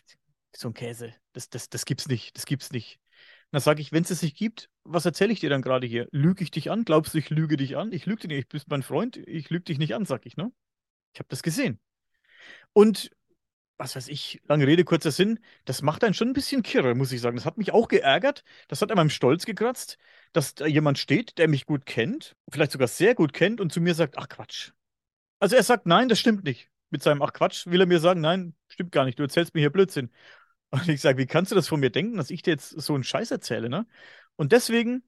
[0.55, 3.01] so ein Käse, das, das, das gibt's nicht, das gibt's nicht.
[3.55, 6.09] Dann sage ich, wenn es es nicht gibt, was erzähle ich dir dann gerade hier?
[6.11, 6.85] Lüge ich dich an?
[6.85, 7.93] Glaubst du, ich lüge dich an?
[7.93, 10.37] Ich lüge dich nicht, ich bist mein Freund, ich lüge dich nicht an, sag ich,
[10.37, 10.53] ne?
[11.13, 11.81] Ich habe das gesehen.
[12.73, 13.11] Und
[13.77, 17.13] was weiß ich, lange Rede, kurzer Sinn, das macht einen schon ein bisschen kirre, muss
[17.13, 17.37] ich sagen.
[17.37, 18.45] Das hat mich auch geärgert.
[18.69, 19.99] Das hat an meinem Stolz gekratzt,
[20.33, 23.81] dass da jemand steht, der mich gut kennt, vielleicht sogar sehr gut kennt und zu
[23.81, 24.73] mir sagt, ach Quatsch.
[25.41, 26.71] Also er sagt, nein, das stimmt nicht.
[26.91, 29.61] Mit seinem Ach Quatsch will er mir sagen, nein, stimmt gar nicht, du erzählst mir
[29.61, 30.11] hier Blödsinn.
[30.75, 32.95] Und ich sage, wie kannst du das von mir denken, dass ich dir jetzt so
[32.95, 33.87] einen Scheiß erzähle, ne?
[34.37, 35.05] Und deswegen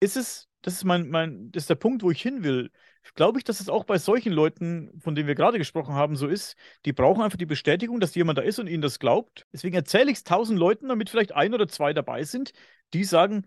[0.00, 2.70] ist es, das ist mein, mein, das ist der Punkt, wo ich hin will
[3.14, 6.26] glaube ich, dass es auch bei solchen Leuten, von denen wir gerade gesprochen haben, so
[6.26, 6.56] ist.
[6.84, 9.46] Die brauchen einfach die Bestätigung, dass jemand da ist und ihnen das glaubt.
[9.52, 12.52] Deswegen erzähle ich es tausend Leuten, damit vielleicht ein oder zwei dabei sind,
[12.92, 13.46] die sagen,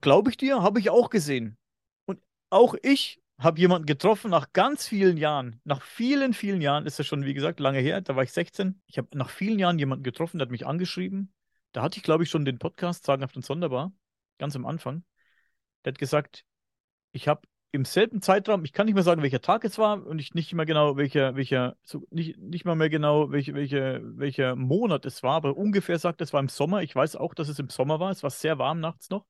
[0.00, 1.56] glaube ich dir, habe ich auch gesehen.
[2.06, 2.20] Und
[2.50, 5.60] auch ich habe jemanden getroffen nach ganz vielen Jahren.
[5.64, 8.00] Nach vielen, vielen Jahren ist das schon, wie gesagt, lange her.
[8.00, 8.80] Da war ich 16.
[8.86, 11.32] Ich habe nach vielen Jahren jemanden getroffen, der hat mich angeschrieben.
[11.72, 13.92] Da hatte ich, glaube ich, schon den Podcast Sagenhaft und Sonderbar,
[14.38, 15.04] ganz am Anfang.
[15.84, 16.44] Der hat gesagt,
[17.12, 17.42] ich habe
[17.72, 20.54] im selben Zeitraum, ich kann nicht mehr sagen, welcher Tag es war und ich nicht
[20.54, 25.22] mehr genau, welcher, welcher, so, nicht, nicht mal mehr genau, welche, welche, welcher Monat es
[25.22, 26.82] war, aber ungefähr sagt, es war im Sommer.
[26.82, 28.10] Ich weiß auch, dass es im Sommer war.
[28.10, 29.26] Es war sehr warm nachts noch.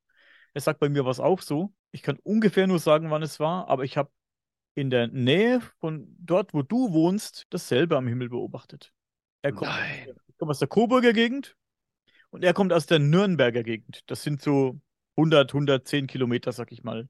[0.56, 1.74] Er sagt, bei mir war es auch so.
[1.90, 4.10] Ich kann ungefähr nur sagen, wann es war, aber ich habe
[4.74, 8.90] in der Nähe von dort, wo du wohnst, dasselbe am Himmel beobachtet.
[9.42, 10.14] Er kommt, Nein.
[10.38, 11.58] kommt aus der Coburger Gegend
[12.30, 14.00] und er kommt aus der Nürnberger Gegend.
[14.06, 14.80] Das sind so
[15.18, 17.06] 100, 110 Kilometer, sag ich mal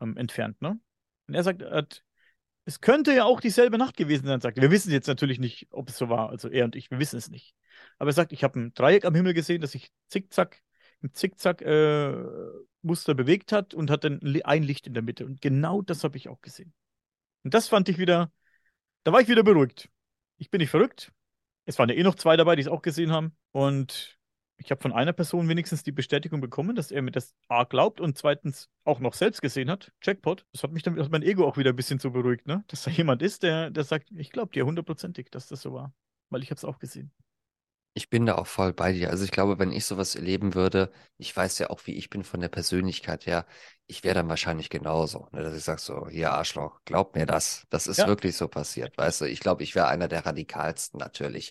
[0.00, 0.80] ähm, entfernt, ne?
[1.28, 1.86] Und er sagt, er
[2.64, 4.62] es könnte ja auch dieselbe Nacht gewesen sein, sagt er.
[4.62, 6.28] Wir wissen jetzt natürlich nicht, ob es so war.
[6.30, 7.54] Also er und ich, wir wissen es nicht.
[7.98, 10.60] Aber er sagt, ich habe ein Dreieck am Himmel gesehen, das sich zickzack,
[11.02, 15.26] im Zickzack-Muster äh, bewegt hat und hat dann ein Licht in der Mitte.
[15.26, 16.72] Und genau das habe ich auch gesehen.
[17.44, 18.32] Und das fand ich wieder,
[19.04, 19.88] da war ich wieder beruhigt.
[20.38, 21.12] Ich bin nicht verrückt.
[21.66, 23.36] Es waren ja eh noch zwei dabei, die es auch gesehen haben.
[23.52, 24.18] Und
[24.56, 28.00] ich habe von einer Person wenigstens die Bestätigung bekommen, dass er mir das A glaubt
[28.00, 29.92] und zweitens auch noch selbst gesehen hat.
[30.02, 30.44] Jackpot.
[30.52, 32.64] Das hat mich dann, hat mein Ego auch wieder ein bisschen so beruhigt, ne?
[32.68, 35.94] Dass da jemand ist, der, der sagt, ich glaube dir hundertprozentig, dass das so war.
[36.28, 37.10] Weil ich habe es auch gesehen.
[37.92, 39.10] Ich bin da auch voll bei dir.
[39.10, 42.22] Also ich glaube, wenn ich sowas erleben würde, ich weiß ja auch, wie ich bin
[42.22, 43.46] von der Persönlichkeit her,
[43.88, 47.66] ich wäre dann wahrscheinlich genauso, ne, dass ich sage so, hier Arschloch, glaub mir das,
[47.68, 48.06] das ist ja.
[48.06, 49.24] wirklich so passiert, weißt du.
[49.24, 51.50] Ich glaube, ich wäre einer der radikalsten natürlich.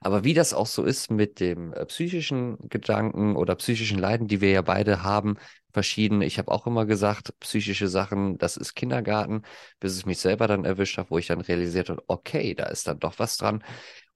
[0.00, 4.40] Aber wie das auch so ist mit dem äh, psychischen Gedanken oder psychischen Leiden, die
[4.40, 5.36] wir ja beide haben,
[5.74, 6.24] verschiedene.
[6.24, 9.42] Ich habe auch immer gesagt, psychische Sachen, das ist Kindergarten,
[9.80, 12.86] bis es mich selber dann erwischt hat, wo ich dann realisiert habe, okay, da ist
[12.86, 13.62] dann doch was dran.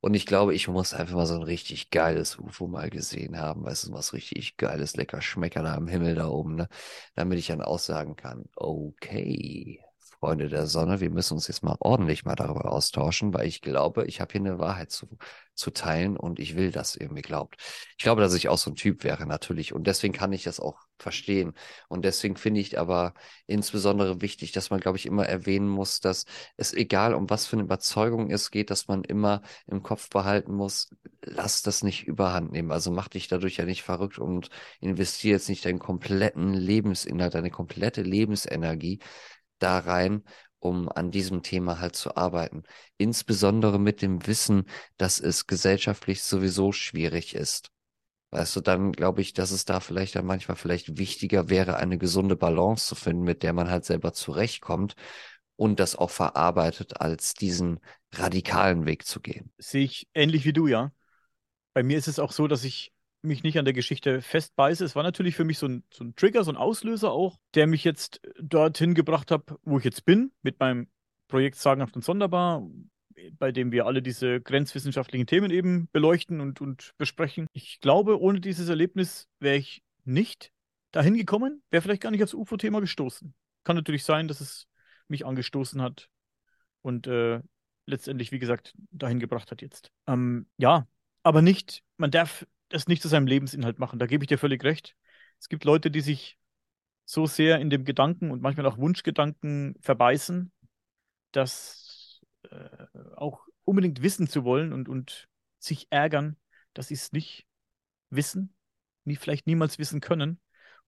[0.01, 3.65] Und ich glaube, ich muss einfach mal so ein richtig geiles UFO mal gesehen haben.
[3.65, 6.69] Weißt du, was richtig geiles, lecker Schmecker da am Himmel da oben, ne?
[7.15, 9.81] Damit ich dann aussagen kann, okay,
[10.20, 14.05] Freunde der Sonne, wir müssen uns jetzt mal ordentlich mal darüber austauschen, weil ich glaube,
[14.07, 15.07] ich habe hier eine Wahrheit zu,
[15.55, 17.57] zu teilen und ich will, dass ihr mir glaubt.
[17.97, 19.73] Ich glaube, dass ich auch so ein Typ wäre, natürlich.
[19.73, 21.53] Und deswegen kann ich das auch verstehen.
[21.89, 23.15] Und deswegen finde ich aber
[23.47, 26.24] insbesondere wichtig, dass man, glaube ich, immer erwähnen muss, dass
[26.57, 30.53] es egal, um was für eine Überzeugung es geht, dass man immer im Kopf behalten
[30.53, 30.90] muss,
[31.23, 32.73] lass das nicht überhand nehmen.
[32.73, 34.49] Also mach dich dadurch ja nicht verrückt und
[34.81, 39.01] investiere jetzt nicht deinen kompletten Lebensinhalt, deine komplette Lebensenergie
[39.59, 40.25] da rein,
[40.61, 42.65] um an diesem Thema halt zu arbeiten.
[42.97, 44.65] Insbesondere mit dem Wissen,
[44.97, 47.71] dass es gesellschaftlich sowieso schwierig ist.
[48.31, 51.97] Weißt du, dann glaube ich, dass es da vielleicht dann manchmal vielleicht wichtiger wäre, eine
[51.97, 54.95] gesunde Balance zu finden, mit der man halt selber zurechtkommt
[55.57, 57.81] und das auch verarbeitet, als diesen
[58.13, 59.51] radikalen Weg zu gehen.
[59.59, 60.93] Sehe ich ähnlich wie du, ja.
[61.73, 62.93] Bei mir ist es auch so, dass ich
[63.29, 64.85] mich nicht an der Geschichte festbeiße.
[64.85, 67.67] Es war natürlich für mich so ein, so ein Trigger, so ein Auslöser auch, der
[67.67, 70.89] mich jetzt dorthin gebracht hat, wo ich jetzt bin, mit meinem
[71.29, 72.67] Projekt Sagenhaft und Sonderbar,
[73.39, 77.47] bei dem wir alle diese grenzwissenschaftlichen Themen eben beleuchten und, und besprechen.
[77.53, 80.53] Ich glaube, ohne dieses Erlebnis wäre ich nicht
[80.93, 83.35] dahin gekommen, wäre vielleicht gar nicht aufs UFO-Thema gestoßen.
[83.65, 84.67] Kann natürlich sein, dass es
[85.09, 86.09] mich angestoßen hat
[86.83, 87.41] und äh,
[87.87, 89.91] letztendlich, wie gesagt, dahin gebracht hat jetzt.
[90.07, 90.87] Ähm, ja,
[91.23, 93.99] aber nicht, man darf das nicht zu seinem Lebensinhalt machen.
[93.99, 94.97] Da gebe ich dir völlig recht.
[95.39, 96.39] Es gibt Leute, die sich
[97.05, 100.53] so sehr in dem Gedanken und manchmal auch Wunschgedanken verbeißen,
[101.32, 102.20] dass
[102.51, 102.86] äh,
[103.16, 105.28] auch unbedingt wissen zu wollen und, und
[105.59, 106.36] sich ärgern,
[106.74, 107.47] dass sie es nicht
[108.11, 108.55] wissen,
[109.05, 110.40] nie, vielleicht niemals wissen können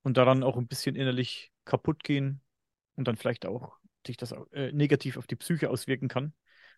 [0.03, 2.41] und daran auch ein bisschen innerlich kaputt gehen
[2.97, 6.35] und dann vielleicht auch sich das äh, negativ auf die Psyche auswirken kann.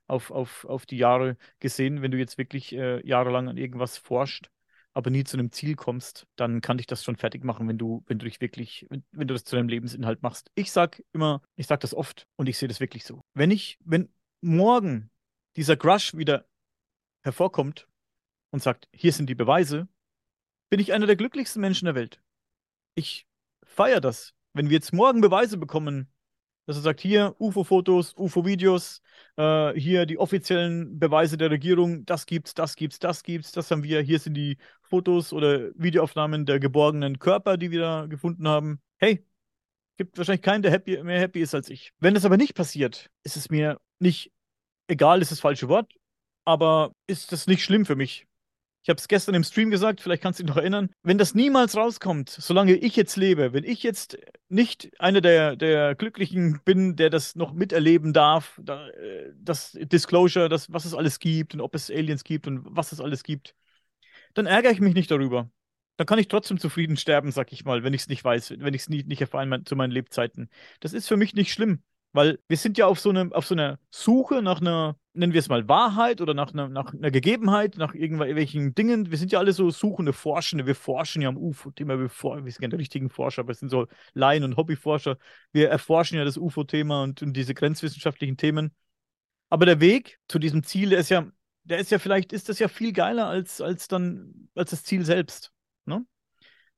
[0.06, 4.50] auf, auf, auf die Jahre gesehen, wenn du jetzt wirklich äh, jahrelang an irgendwas forscht,
[4.94, 8.02] aber nie zu einem Ziel kommst, dann kann dich das schon fertig machen, wenn du,
[8.06, 10.51] wenn du dich wirklich, wenn, wenn du das zu deinem Lebensinhalt machst.
[10.55, 13.23] Ich sag immer, ich sag das oft und ich sehe das wirklich so.
[13.35, 14.12] Wenn ich, wenn
[14.43, 15.10] morgen
[15.56, 16.47] dieser Crush wieder
[17.23, 17.89] hervorkommt
[18.51, 19.89] und sagt, hier sind die Beweise,
[20.70, 22.23] bin ich einer der glücklichsten Menschen der Welt.
[22.94, 23.27] Ich
[23.64, 24.35] feiere das.
[24.52, 26.12] Wenn wir jetzt morgen Beweise bekommen,
[26.66, 29.02] dass er sagt, hier UFO-Fotos, UFO-Videos,
[29.36, 33.82] äh, hier die offiziellen Beweise der Regierung, das gibt's, das gibt's, das gibt's, das haben
[33.82, 38.80] wir, hier sind die Fotos oder Videoaufnahmen der geborgenen Körper, die wir da gefunden haben.
[38.98, 39.24] Hey,
[39.97, 41.93] gibt wahrscheinlich keinen, der happy, mehr happy ist als ich.
[41.98, 44.32] Wenn das aber nicht passiert, ist es mir nicht
[44.89, 45.93] egal, ist das falsche Wort,
[46.44, 48.26] aber ist das nicht schlimm für mich.
[48.82, 50.90] Ich habe es gestern im Stream gesagt, vielleicht kannst du dich noch erinnern.
[51.02, 54.18] Wenn das niemals rauskommt, solange ich jetzt lebe, wenn ich jetzt
[54.48, 60.48] nicht einer der, der Glücklichen bin, der das noch miterleben darf, da, äh, das Disclosure,
[60.48, 63.54] das, was es alles gibt und ob es Aliens gibt und was es alles gibt,
[64.34, 65.50] dann ärgere ich mich nicht darüber.
[65.96, 68.74] Dann kann ich trotzdem zufrieden sterben, sag ich mal, wenn ich es nicht weiß, wenn
[68.74, 70.50] ich es nicht, nicht erfahre zu meinen Lebzeiten.
[70.80, 71.82] Das ist für mich nicht schlimm.
[72.12, 75.40] Weil wir sind ja auf so, eine, auf so einer Suche nach einer, nennen wir
[75.40, 79.10] es mal Wahrheit oder nach einer, nach einer Gegebenheit, nach irgendwelchen Dingen.
[79.10, 80.66] Wir sind ja alle so Suchende, Forschende.
[80.66, 81.98] Wir forschen ja am UFO-Thema.
[81.98, 85.18] Wir, wir sind keine richtigen Forscher, aber wir sind so Laien- und Hobbyforscher.
[85.52, 88.74] Wir erforschen ja das UFO-Thema und, und diese grenzwissenschaftlichen Themen.
[89.51, 91.30] Aber der Weg zu diesem Ziel, der ist ja,
[91.64, 95.05] der ist ja vielleicht, ist das ja viel geiler als, als dann, als das Ziel
[95.05, 95.52] selbst.
[95.84, 96.06] Ne?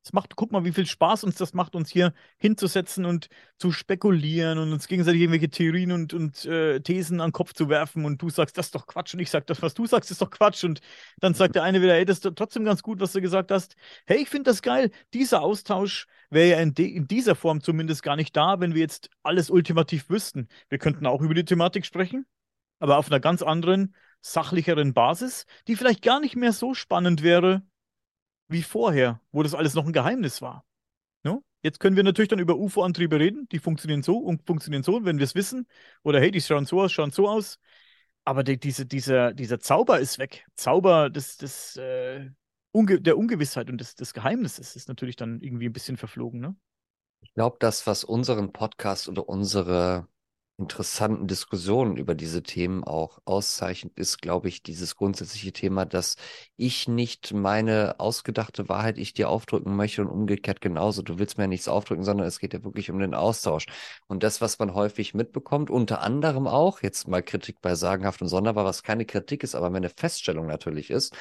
[0.05, 3.27] Es macht, guck mal, wie viel Spaß uns das macht, uns hier hinzusetzen und
[3.57, 7.69] zu spekulieren und uns gegenseitig irgendwelche Theorien und, und äh, Thesen an den Kopf zu
[7.69, 10.11] werfen und du sagst, das ist doch Quatsch und ich sag, das, was du sagst,
[10.11, 10.79] ist doch Quatsch und
[11.21, 13.75] dann sagt der eine wieder, hey, das ist trotzdem ganz gut, was du gesagt hast.
[14.05, 14.91] Hey, ich finde das geil.
[15.15, 19.09] Dieser Austausch wäre ja in, in dieser Form zumindest gar nicht da, wenn wir jetzt
[19.23, 20.49] alles ultimativ wüssten.
[20.69, 22.27] Wir könnten auch über die Thematik sprechen,
[22.77, 27.63] aber auf einer ganz anderen, sachlicheren Basis, die vielleicht gar nicht mehr so spannend wäre,
[28.47, 30.65] wie vorher, wo das alles noch ein Geheimnis war.
[31.23, 31.43] No?
[31.61, 35.17] Jetzt können wir natürlich dann über UFO-Antriebe reden, die funktionieren so und funktionieren so, wenn
[35.17, 35.67] wir es wissen.
[36.03, 37.59] Oder hey, die schauen so aus, schauen so aus.
[38.23, 40.45] Aber die, diese, dieser, dieser Zauber ist weg.
[40.55, 42.29] Zauber des, des, äh,
[42.75, 46.41] Unge der Ungewissheit und des, des Geheimnisses ist natürlich dann irgendwie ein bisschen verflogen.
[46.41, 46.57] Ne?
[47.21, 50.09] Ich glaube, das, was unseren Podcast oder unsere
[50.57, 56.15] interessanten Diskussionen über diese Themen auch auszeichnet, ist, glaube ich, dieses grundsätzliche Thema, dass
[56.55, 61.01] ich nicht meine ausgedachte Wahrheit ich dir aufdrücken möchte und umgekehrt genauso.
[61.01, 63.65] Du willst mir nichts aufdrücken, sondern es geht ja wirklich um den Austausch.
[64.07, 68.29] Und das, was man häufig mitbekommt, unter anderem auch, jetzt mal Kritik bei Sagenhaft und
[68.29, 71.13] Sonderbar, was keine Kritik ist, aber eine Feststellung natürlich ist,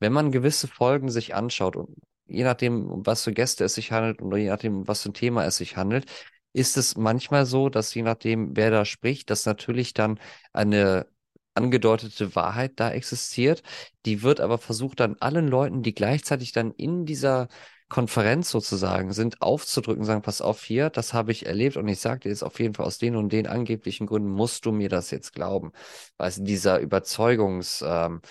[0.00, 1.96] wenn man gewisse Folgen sich anschaut und
[2.26, 5.10] je nachdem, um was für Gäste es sich handelt und je nachdem, um was für
[5.10, 6.06] ein Thema es sich handelt,
[6.54, 10.18] ist es manchmal so, dass je nachdem, wer da spricht, dass natürlich dann
[10.54, 11.06] eine
[11.54, 13.62] angedeutete Wahrheit da existiert.
[14.06, 17.48] Die wird aber versucht dann allen Leuten, die gleichzeitig dann in dieser
[17.88, 22.20] Konferenz sozusagen sind, aufzudrücken, sagen, pass auf hier, das habe ich erlebt und ich sage
[22.20, 25.10] dir jetzt auf jeden Fall aus den und den angeblichen Gründen musst du mir das
[25.10, 25.70] jetzt glauben.
[26.16, 28.22] Weil dieser Überzeugungsfaktor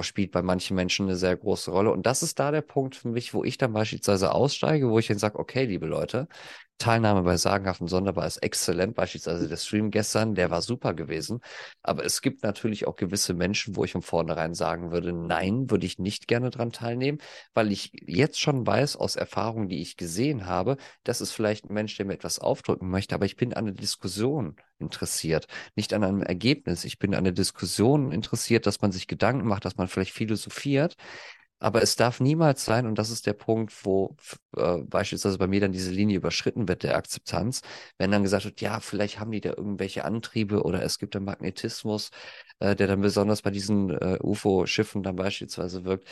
[0.00, 1.92] ähm, spielt bei manchen Menschen eine sehr große Rolle.
[1.92, 5.06] Und das ist da der Punkt für mich, wo ich dann beispielsweise aussteige, wo ich
[5.06, 6.28] dann sage, okay, liebe Leute,
[6.78, 8.94] Teilnahme bei Sagenhaften Sonderbar ist exzellent.
[8.94, 11.40] Beispielsweise der Stream gestern, der war super gewesen.
[11.82, 15.86] Aber es gibt natürlich auch gewisse Menschen, wo ich von vornherein sagen würde, nein, würde
[15.86, 17.18] ich nicht gerne dran teilnehmen,
[17.54, 21.74] weil ich jetzt schon weiß aus Erfahrungen, die ich gesehen habe, das ist vielleicht ein
[21.74, 25.46] Mensch, der mir etwas aufdrücken möchte, aber ich bin an der Diskussion interessiert,
[25.76, 26.84] nicht an einem Ergebnis.
[26.84, 30.96] Ich bin an der Diskussion interessiert, dass man sich Gedanken macht, dass man vielleicht philosophiert.
[31.62, 34.16] Aber es darf niemals sein, und das ist der Punkt, wo
[34.56, 37.62] äh, beispielsweise bei mir dann diese Linie überschritten wird, der Akzeptanz,
[37.98, 41.24] wenn dann gesagt wird, ja, vielleicht haben die da irgendwelche Antriebe oder es gibt einen
[41.24, 42.10] Magnetismus,
[42.58, 46.08] äh, der dann besonders bei diesen äh, UFO-Schiffen dann beispielsweise wirkt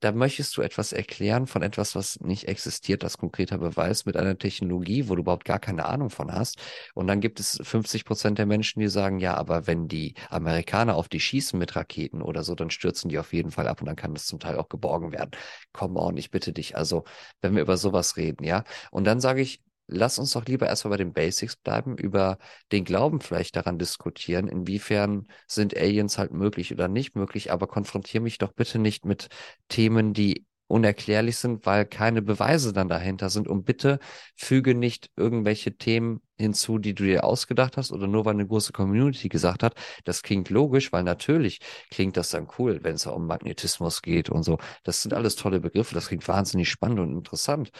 [0.00, 4.38] da möchtest du etwas erklären von etwas, was nicht existiert, das konkreter Beweis mit einer
[4.38, 6.58] Technologie, wo du überhaupt gar keine Ahnung von hast.
[6.94, 10.94] Und dann gibt es 50 Prozent der Menschen, die sagen, ja, aber wenn die Amerikaner
[10.96, 13.86] auf die schießen mit Raketen oder so, dann stürzen die auf jeden Fall ab und
[13.86, 15.30] dann kann das zum Teil auch geborgen werden.
[15.72, 16.76] Komm on, ich bitte dich.
[16.76, 17.04] Also,
[17.40, 18.64] wenn wir über sowas reden, ja.
[18.90, 22.38] Und dann sage ich, lass uns doch lieber erstmal bei den Basics bleiben, über
[22.72, 28.22] den Glauben vielleicht daran diskutieren, inwiefern sind Aliens halt möglich oder nicht möglich, aber konfrontiere
[28.22, 29.28] mich doch bitte nicht mit
[29.68, 33.48] Themen, die unerklärlich sind, weil keine Beweise dann dahinter sind.
[33.48, 33.98] Und bitte
[34.36, 38.72] füge nicht irgendwelche Themen hinzu, die du dir ausgedacht hast oder nur weil eine große
[38.72, 39.74] Community gesagt hat.
[40.04, 41.60] Das klingt logisch, weil natürlich
[41.90, 44.58] klingt das dann cool, wenn es um Magnetismus geht und so.
[44.84, 45.94] Das sind alles tolle Begriffe.
[45.94, 47.70] Das klingt wahnsinnig spannend und interessant.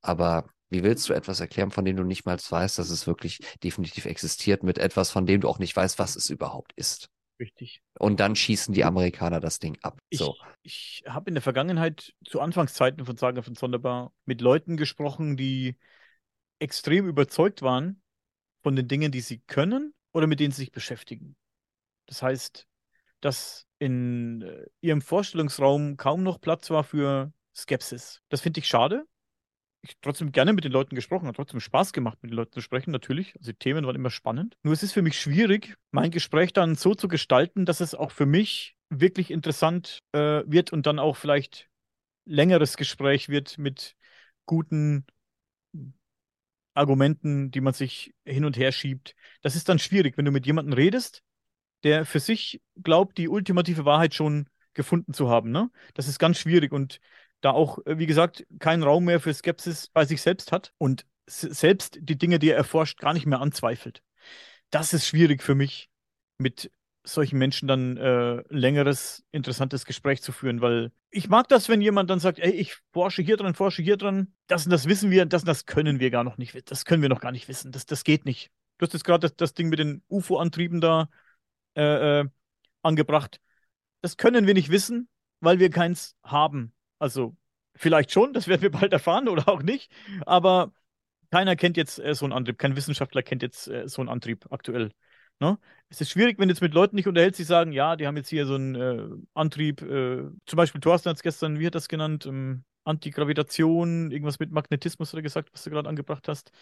[0.00, 3.40] Aber Wie willst du etwas erklären, von dem du nicht mal weißt, dass es wirklich
[3.62, 7.08] definitiv existiert, mit etwas, von dem du auch nicht weißt, was es überhaupt ist?
[7.38, 7.82] Richtig.
[7.98, 9.98] Und dann schießen die Amerikaner das Ding ab.
[10.12, 10.36] So.
[10.62, 15.36] Ich, ich habe in der Vergangenheit zu Anfangszeiten von Saga von Sonderbar mit Leuten gesprochen,
[15.36, 15.76] die
[16.58, 18.00] extrem überzeugt waren
[18.62, 21.36] von den Dingen, die sie können oder mit denen sie sich beschäftigen.
[22.06, 22.66] Das heißt,
[23.20, 28.22] dass in äh, ihrem Vorstellungsraum kaum noch Platz war für Skepsis.
[28.28, 29.06] Das finde ich schade.
[29.88, 32.60] Ich trotzdem gerne mit den Leuten gesprochen, hat trotzdem Spaß gemacht, mit den Leuten zu
[32.60, 33.34] sprechen, natürlich.
[33.38, 34.56] Also die Themen waren immer spannend.
[34.62, 38.10] Nur es ist für mich schwierig, mein Gespräch dann so zu gestalten, dass es auch
[38.10, 41.68] für mich wirklich interessant äh, wird und dann auch vielleicht
[42.24, 43.94] längeres Gespräch wird mit
[44.44, 45.06] guten
[46.74, 49.14] Argumenten, die man sich hin und her schiebt.
[49.40, 51.22] Das ist dann schwierig, wenn du mit jemandem redest,
[51.84, 55.50] der für sich glaubt, die ultimative Wahrheit schon gefunden zu haben.
[55.50, 55.70] Ne?
[55.94, 57.00] Das ist ganz schwierig und
[57.46, 61.06] da auch, äh, wie gesagt, keinen Raum mehr für Skepsis bei sich selbst hat und
[61.28, 64.02] selbst die Dinge, die er erforscht, gar nicht mehr anzweifelt.
[64.70, 65.88] Das ist schwierig für mich,
[66.38, 66.70] mit
[67.04, 72.10] solchen Menschen dann äh, längeres, interessantes Gespräch zu führen, weil ich mag das, wenn jemand
[72.10, 75.24] dann sagt, ey, ich forsche hier dran, forsche hier dran, das und das wissen wir,
[75.24, 77.70] das und das können wir gar noch nicht, das können wir noch gar nicht wissen,
[77.70, 78.50] das, das geht nicht.
[78.78, 81.08] Du hast jetzt gerade das, das, Ding mit den UFO-Antrieben da
[81.76, 82.24] äh, äh,
[82.82, 83.40] angebracht.
[84.02, 85.08] Das können wir nicht wissen,
[85.40, 86.72] weil wir keins haben.
[86.98, 87.36] Also
[87.74, 89.90] vielleicht schon, das werden wir bald erfahren oder auch nicht,
[90.24, 90.72] aber
[91.30, 94.46] keiner kennt jetzt äh, so einen Antrieb, kein Wissenschaftler kennt jetzt äh, so einen Antrieb
[94.50, 94.92] aktuell.
[95.40, 95.58] Ne?
[95.90, 98.16] Es ist schwierig, wenn du jetzt mit Leuten nicht unterhältst, die sagen, ja, die haben
[98.16, 101.74] jetzt hier so einen äh, Antrieb, äh, zum Beispiel Thorsten hat es gestern, wie hat
[101.74, 106.52] das genannt, ähm, Antigravitation, irgendwas mit Magnetismus oder gesagt, was du gerade angebracht hast.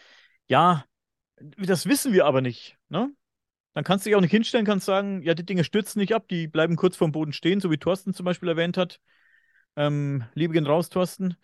[0.48, 0.84] Ja,
[1.36, 2.76] das wissen wir aber nicht.
[2.88, 3.12] Ne?
[3.74, 6.26] Dann kannst du dich auch nicht hinstellen, kannst sagen, ja, die Dinge stürzen nicht ab,
[6.28, 9.00] die bleiben kurz vorm Boden stehen, so wie Thorsten zum Beispiel erwähnt hat.
[9.76, 11.36] Ähm, Liebe gehen raus, Thorsten.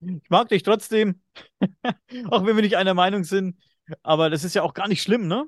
[0.00, 1.20] Ich mag dich trotzdem,
[2.30, 3.58] auch wenn wir nicht einer Meinung sind.
[4.02, 5.46] Aber das ist ja auch gar nicht schlimm, ne?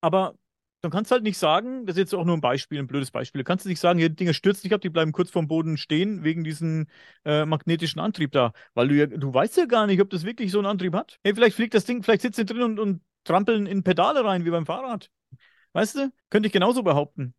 [0.00, 0.36] Aber
[0.82, 3.10] dann kannst du halt nicht sagen, das ist jetzt auch nur ein Beispiel, ein blödes
[3.10, 5.76] Beispiel, du kannst nicht sagen, hier, Dinge stürzen nicht ab, die bleiben kurz vorm Boden
[5.78, 6.86] stehen wegen diesem
[7.24, 8.52] äh, magnetischen Antrieb da.
[8.74, 11.18] Weil du ja, du weißt ja gar nicht, ob das wirklich so einen Antrieb hat.
[11.24, 14.44] Hey, vielleicht fliegt das Ding, vielleicht sitzt sie drin und, und trampeln in Pedale rein,
[14.44, 15.10] wie beim Fahrrad.
[15.72, 16.12] Weißt du?
[16.30, 17.34] Könnte ich genauso behaupten.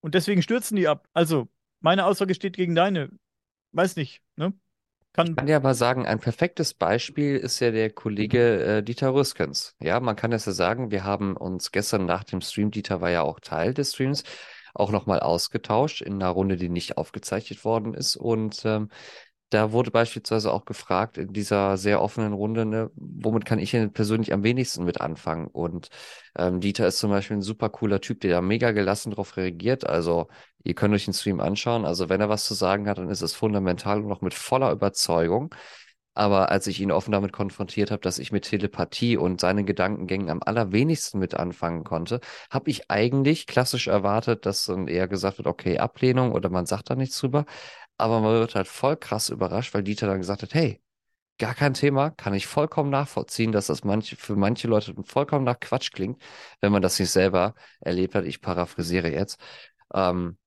[0.00, 1.08] Und deswegen stürzen die ab.
[1.14, 1.48] Also,
[1.82, 3.10] meine Aussage steht gegen deine.
[3.72, 4.54] Weiß nicht, ne?
[5.12, 9.12] Kann ich kann ja aber sagen, ein perfektes Beispiel ist ja der Kollege äh, Dieter
[9.12, 9.76] Rüskens.
[9.78, 13.10] Ja, man kann das ja sagen, wir haben uns gestern nach dem Stream, Dieter war
[13.10, 14.24] ja auch Teil des Streams,
[14.72, 18.16] auch nochmal ausgetauscht in einer Runde, die nicht aufgezeichnet worden ist.
[18.16, 18.88] Und ähm,
[19.50, 23.92] da wurde beispielsweise auch gefragt in dieser sehr offenen Runde, ne, womit kann ich denn
[23.92, 25.46] persönlich am wenigsten mit anfangen?
[25.46, 25.88] Und
[26.38, 29.86] ähm, Dieter ist zum Beispiel ein super cooler Typ, der da mega gelassen darauf reagiert.
[29.86, 30.28] Also
[30.64, 31.84] ihr könnt euch den Stream anschauen.
[31.84, 34.72] Also wenn er was zu sagen hat, dann ist es fundamental und noch mit voller
[34.72, 35.54] Überzeugung.
[36.14, 40.28] Aber als ich ihn offen damit konfrontiert habe, dass ich mit Telepathie und seinen Gedankengängen
[40.28, 42.20] am allerwenigsten mit anfangen konnte,
[42.50, 46.90] habe ich eigentlich klassisch erwartet, dass dann eher gesagt wird, okay, Ablehnung oder man sagt
[46.90, 47.46] da nichts drüber.
[47.96, 50.82] Aber man wird halt voll krass überrascht, weil Dieter dann gesagt hat, hey,
[51.38, 55.60] gar kein Thema, kann ich vollkommen nachvollziehen, dass das manche, für manche Leute vollkommen nach
[55.60, 56.22] Quatsch klingt,
[56.60, 58.24] wenn man das nicht selber erlebt hat.
[58.26, 59.40] Ich paraphrasiere jetzt.
[59.94, 60.38] Ähm,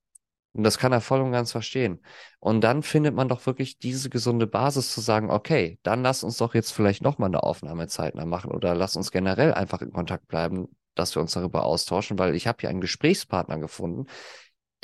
[0.56, 1.99] und das kann er voll und ganz verstehen.
[2.40, 6.38] Und dann findet man doch wirklich diese gesunde Basis zu sagen, okay, dann lass uns
[6.38, 10.30] doch jetzt vielleicht nochmal eine Aufnahme zeitnah machen oder lass uns generell einfach in Kontakt
[10.30, 14.06] bleiben, dass wir uns darüber austauschen, weil ich habe hier einen Gesprächspartner gefunden,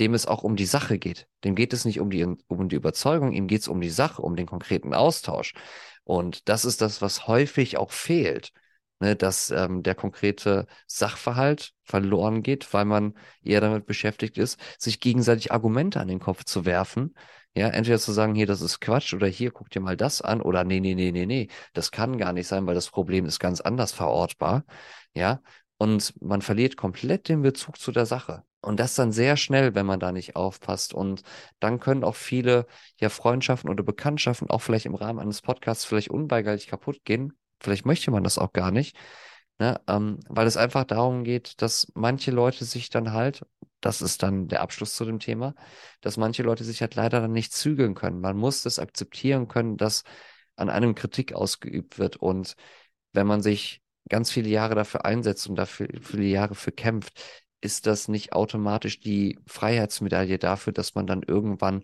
[0.01, 1.27] dem es auch um die Sache geht.
[1.45, 4.21] Dem geht es nicht um die, um die Überzeugung, ihm geht es um die Sache,
[4.21, 5.53] um den konkreten Austausch.
[6.03, 8.51] Und das ist das, was häufig auch fehlt,
[9.01, 14.99] ne, dass ähm, der konkrete Sachverhalt verloren geht, weil man eher damit beschäftigt ist, sich
[14.99, 17.15] gegenseitig Argumente an den Kopf zu werfen.
[17.53, 20.41] Ja, entweder zu sagen, hier, das ist Quatsch oder hier, guck dir mal das an
[20.41, 23.39] oder nee, nee, nee, nee, nee, das kann gar nicht sein, weil das Problem ist
[23.39, 24.63] ganz anders verortbar.
[25.13, 25.41] Ja,
[25.77, 28.43] und man verliert komplett den Bezug zu der Sache.
[28.61, 30.93] Und das dann sehr schnell, wenn man da nicht aufpasst.
[30.93, 31.23] Und
[31.59, 32.67] dann können auch viele
[32.99, 37.33] ja Freundschaften oder Bekanntschaften auch vielleicht im Rahmen eines Podcasts vielleicht unweigerlich kaputt gehen.
[37.61, 38.97] Vielleicht möchte man das auch gar nicht.
[39.59, 39.79] Ne?
[39.87, 43.45] Ähm, weil es einfach darum geht, dass manche Leute sich dann halt,
[43.79, 45.53] das ist dann der Abschluss zu dem Thema,
[46.01, 48.21] dass manche Leute sich halt leider dann nicht zügeln können.
[48.21, 50.03] Man muss das akzeptieren können, dass
[50.55, 52.17] an einem Kritik ausgeübt wird.
[52.17, 52.55] Und
[53.13, 57.21] wenn man sich ganz viele Jahre dafür einsetzt und dafür viele Jahre für kämpft,
[57.61, 61.83] ist das nicht automatisch die Freiheitsmedaille dafür, dass man dann irgendwann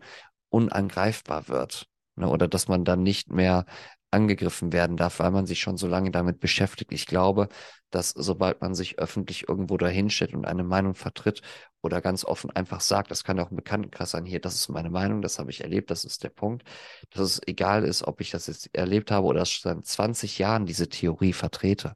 [0.50, 1.88] unangreifbar wird.
[2.16, 2.28] Ne?
[2.28, 3.66] Oder dass man dann nicht mehr
[4.12, 6.92] angegriffen werden darf, weil man sich schon so lange damit beschäftigt.
[6.94, 7.50] Ich glaube,
[7.90, 11.42] dass sobald man sich öffentlich irgendwo dahinstellt und eine Meinung vertritt
[11.82, 14.70] oder ganz offen einfach sagt, das kann ja auch ein Bekanntenkreis sein, hier, das ist
[14.70, 16.64] meine Meinung, das habe ich erlebt, das ist der Punkt,
[17.12, 20.90] dass es egal ist, ob ich das jetzt erlebt habe oder seit 20 Jahren diese
[20.90, 21.96] Theorie vertrete.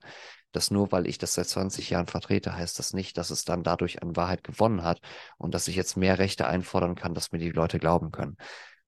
[0.54, 3.64] Dass nur weil ich das seit 20 Jahren vertrete, heißt das nicht, dass es dann
[3.64, 5.00] dadurch an Wahrheit gewonnen hat
[5.38, 8.36] und dass ich jetzt mehr Rechte einfordern kann, dass mir die Leute glauben können.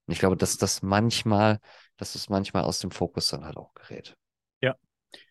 [0.06, 1.60] Und ich glaube, dass das manchmal,
[1.98, 4.16] dass es manchmal aus dem Fokus dann halt auch gerät.
[4.62, 4.76] Ja,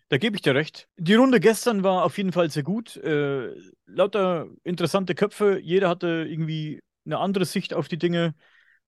[0.09, 0.89] da gebe ich dir recht.
[0.97, 2.97] Die Runde gestern war auf jeden Fall sehr gut.
[2.97, 3.55] Äh,
[3.87, 5.59] lauter interessante Köpfe.
[5.59, 8.35] Jeder hatte irgendwie eine andere Sicht auf die Dinge.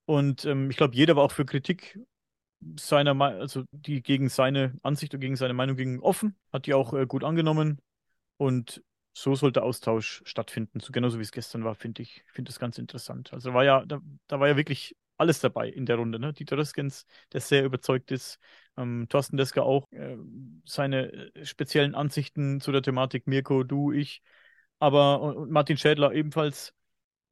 [0.06, 1.98] Und ähm, ich glaube, jeder war auch für Kritik
[2.78, 6.36] seiner, also die gegen seine Ansicht und gegen seine Meinung ging offen.
[6.52, 7.78] Hat die auch äh, gut angenommen.
[8.36, 8.82] Und
[9.16, 10.80] so sollte Austausch stattfinden.
[10.80, 13.32] So genauso wie es gestern war, finde ich, finde es ganz interessant.
[13.32, 16.18] Also war ja, da, da war ja wirklich alles dabei in der Runde.
[16.18, 16.32] Ne?
[16.32, 18.38] Dieter Röskens, der sehr überzeugt ist,
[18.76, 20.16] ähm, Thorsten Desker auch, äh,
[20.64, 24.22] seine speziellen Ansichten zu der Thematik, Mirko, du, ich,
[24.78, 26.74] aber und Martin Schädler ebenfalls.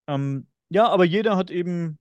[0.07, 1.99] Ähm, ja, aber jeder hat eben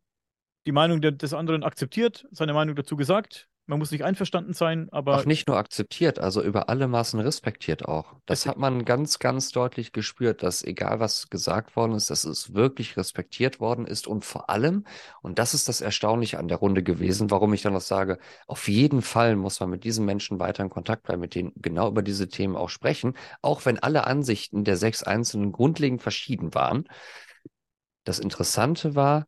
[0.65, 5.15] die Meinung des anderen akzeptiert, seine Meinung dazu gesagt man muss nicht einverstanden sein, aber.
[5.15, 8.15] Auch nicht nur akzeptiert, also über alle Maßen respektiert auch.
[8.25, 12.53] Das hat man ganz, ganz deutlich gespürt, dass egal was gesagt worden ist, dass es
[12.53, 14.83] wirklich respektiert worden ist und vor allem,
[15.21, 18.67] und das ist das Erstaunliche an der Runde gewesen, warum ich dann noch sage, auf
[18.67, 22.01] jeden Fall muss man mit diesen Menschen weiter in Kontakt bleiben, mit denen genau über
[22.01, 26.89] diese Themen auch sprechen, auch wenn alle Ansichten der sechs Einzelnen grundlegend verschieden waren.
[28.03, 29.27] Das Interessante war,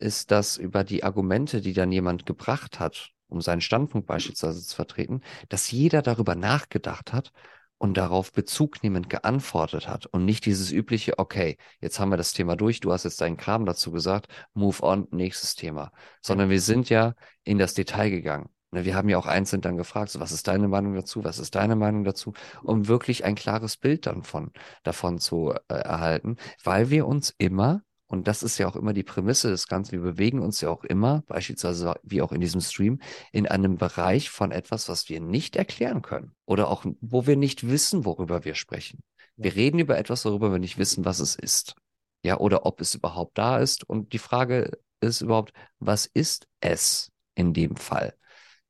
[0.00, 4.74] ist, dass über die Argumente, die dann jemand gebracht hat, um seinen Standpunkt beispielsweise zu
[4.74, 7.32] vertreten, dass jeder darüber nachgedacht hat
[7.78, 12.32] und darauf Bezug nehmend geantwortet hat und nicht dieses übliche, okay, jetzt haben wir das
[12.32, 15.92] Thema durch, du hast jetzt deinen Kram dazu gesagt, move on, nächstes Thema,
[16.22, 18.48] sondern wir sind ja in das Detail gegangen.
[18.70, 21.38] Ne, wir haben ja auch einzeln dann gefragt, so, was ist deine Meinung dazu, was
[21.38, 22.32] ist deine Meinung dazu,
[22.62, 24.52] um wirklich ein klares Bild dann von,
[24.82, 27.82] davon zu äh, erhalten, weil wir uns immer
[28.14, 29.92] und das ist ja auch immer die Prämisse des Ganzen.
[29.92, 33.00] Wir bewegen uns ja auch immer, beispielsweise wie auch in diesem Stream,
[33.32, 37.68] in einem Bereich von etwas, was wir nicht erklären können oder auch wo wir nicht
[37.68, 39.00] wissen, worüber wir sprechen.
[39.36, 41.74] Wir reden über etwas, worüber wir nicht wissen, was es ist.
[42.22, 43.82] Ja, oder ob es überhaupt da ist.
[43.82, 48.14] Und die Frage ist überhaupt, was ist es in dem Fall?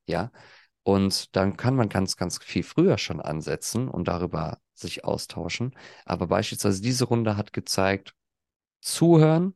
[0.07, 0.33] Ja,
[0.85, 5.77] und dann kann man ganz, ganz viel früher schon ansetzen und darüber sich austauschen.
[6.07, 8.15] Aber beispielsweise diese Runde hat gezeigt,
[8.85, 9.55] zuhören,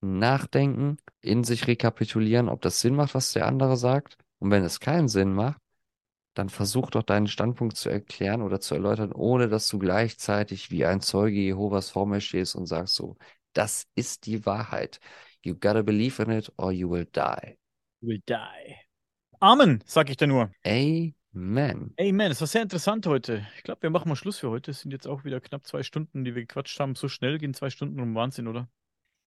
[0.00, 4.16] nachdenken, in sich rekapitulieren, ob das Sinn macht, was der andere sagt.
[4.38, 5.60] Und wenn es keinen Sinn macht,
[6.34, 10.84] dann versuch doch deinen Standpunkt zu erklären oder zu erläutern, ohne dass du gleichzeitig wie
[10.84, 13.16] ein Zeuge Jehovas vor mir stehst und sagst so,
[13.52, 14.98] das ist die Wahrheit.
[15.44, 17.56] You gotta believe in it or you will die.
[18.00, 18.76] You will die.
[19.40, 20.50] Amen, sag ich dir nur.
[20.64, 21.14] Amen.
[21.98, 22.30] Amen.
[22.30, 23.46] Es war sehr interessant heute.
[23.56, 24.70] Ich glaube, wir machen mal Schluss für heute.
[24.70, 26.94] Es sind jetzt auch wieder knapp zwei Stunden, die wir gequatscht haben.
[26.94, 28.68] So schnell gehen zwei Stunden um Wahnsinn, oder?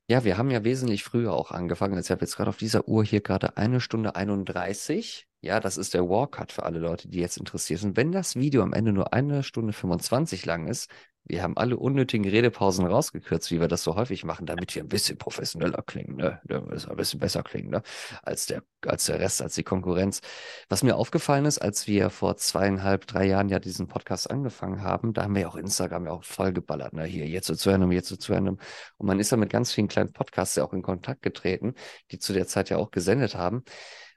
[0.10, 1.96] Ja, wir haben ja wesentlich früher auch angefangen.
[1.96, 5.28] Also ich habe jetzt gerade auf dieser Uhr hier gerade eine Stunde 31.
[5.42, 7.98] Ja, das ist der Walkcut für alle Leute, die jetzt interessiert sind.
[7.98, 10.90] Wenn das Video am Ende nur eine Stunde 25 lang ist,
[11.28, 14.88] wir haben alle unnötigen Redepausen rausgekürzt, wie wir das so häufig machen, damit wir ein
[14.88, 16.42] bisschen professioneller klingen, ne?
[16.50, 17.82] ein bisschen besser klingen, ne?
[18.24, 20.22] Als der, als der Rest, als die Konkurrenz.
[20.70, 25.14] Was mir aufgefallen ist, als wir vor zweieinhalb, drei Jahren ja diesen Podcast angefangen haben,
[25.14, 27.04] da haben wir ja auch Instagram ja auch voll geballert, ne?
[27.04, 28.58] Hier, jetzt so zu einem, jetzt so zu einem.
[28.98, 31.74] Und man ist ja mit ganz vielen kleinen Podcasts ja auch in Kontakt getreten,
[32.12, 33.64] die zu der Zeit ja auch gesendet haben.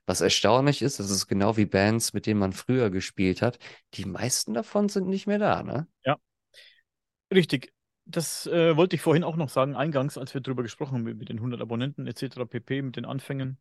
[0.07, 3.59] Was erstaunlich ist, das ist genau wie Bands, mit denen man früher gespielt hat.
[3.95, 5.87] Die meisten davon sind nicht mehr da, ne?
[6.05, 6.17] Ja,
[7.33, 7.73] Richtig.
[8.07, 11.29] Das äh, wollte ich vorhin auch noch sagen, eingangs, als wir darüber gesprochen haben, mit
[11.29, 12.45] den 100 Abonnenten etc.
[12.47, 13.59] pp, mit den Anfängen.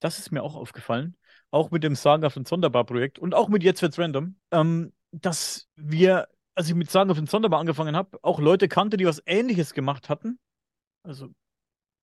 [0.00, 1.16] Das ist mir auch aufgefallen.
[1.50, 6.28] Auch mit dem Saga von Sonderbar-Projekt und auch mit Jetzt wird's random, ähm, dass wir,
[6.54, 10.08] als ich mit Saga von Sonderbar angefangen habe, auch Leute kannte, die was Ähnliches gemacht
[10.08, 10.38] hatten.
[11.04, 11.30] Also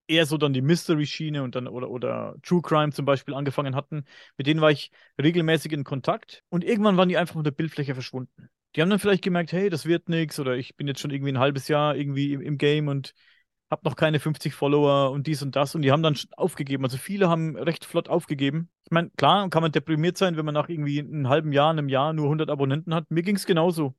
[0.07, 4.05] eher so dann die Mystery-Schiene und dann oder, oder True Crime zum Beispiel angefangen hatten.
[4.37, 4.91] Mit denen war ich
[5.21, 8.49] regelmäßig in Kontakt und irgendwann waren die einfach von der Bildfläche verschwunden.
[8.75, 11.31] Die haben dann vielleicht gemerkt, hey, das wird nichts oder ich bin jetzt schon irgendwie
[11.31, 13.13] ein halbes Jahr irgendwie im, im Game und
[13.69, 16.83] habe noch keine 50 Follower und dies und das und die haben dann aufgegeben.
[16.85, 18.69] Also viele haben recht flott aufgegeben.
[18.85, 21.89] Ich meine, klar kann man deprimiert sein, wenn man nach irgendwie einem halben Jahr, einem
[21.89, 23.09] Jahr nur 100 Abonnenten hat.
[23.11, 23.95] Mir ging es genauso.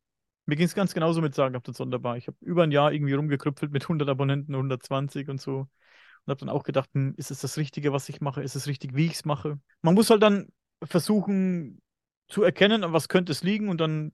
[0.46, 2.16] Mir ging es ganz genauso mit Sagen, das sonderbar.
[2.16, 5.58] Ich habe über ein Jahr irgendwie rumgekrüppelt mit 100 Abonnenten, 120 und so.
[5.58, 8.42] Und habe dann auch gedacht, hm, ist es das Richtige, was ich mache?
[8.42, 9.60] Ist es richtig, wie ich es mache?
[9.82, 10.48] Man muss halt dann
[10.82, 11.82] versuchen
[12.28, 14.12] zu erkennen, an was könnte es liegen und dann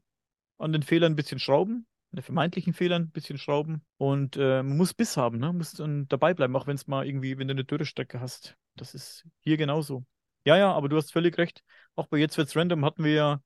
[0.58, 3.84] an den Fehlern ein bisschen schrauben, an den vermeintlichen Fehlern ein bisschen schrauben.
[3.96, 5.52] Und äh, man muss Biss haben, ne?
[5.52, 8.56] muss dann dabei bleiben, auch wenn es mal irgendwie, wenn du eine Dürrestrecke hast.
[8.76, 10.04] Das ist hier genauso.
[10.44, 11.62] Ja, ja, aber du hast völlig recht.
[11.96, 13.42] Auch bei Jetzt wird's random hatten wir ja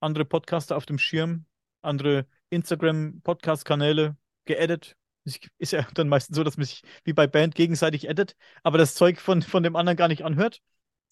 [0.00, 1.46] andere Podcaster auf dem Schirm,
[1.80, 4.96] andere Instagram-Podcast-Kanäle geedit.
[5.58, 8.94] Ist ja dann meistens so, dass man sich wie bei Band gegenseitig edit, aber das
[8.94, 10.60] Zeug von, von dem anderen gar nicht anhört.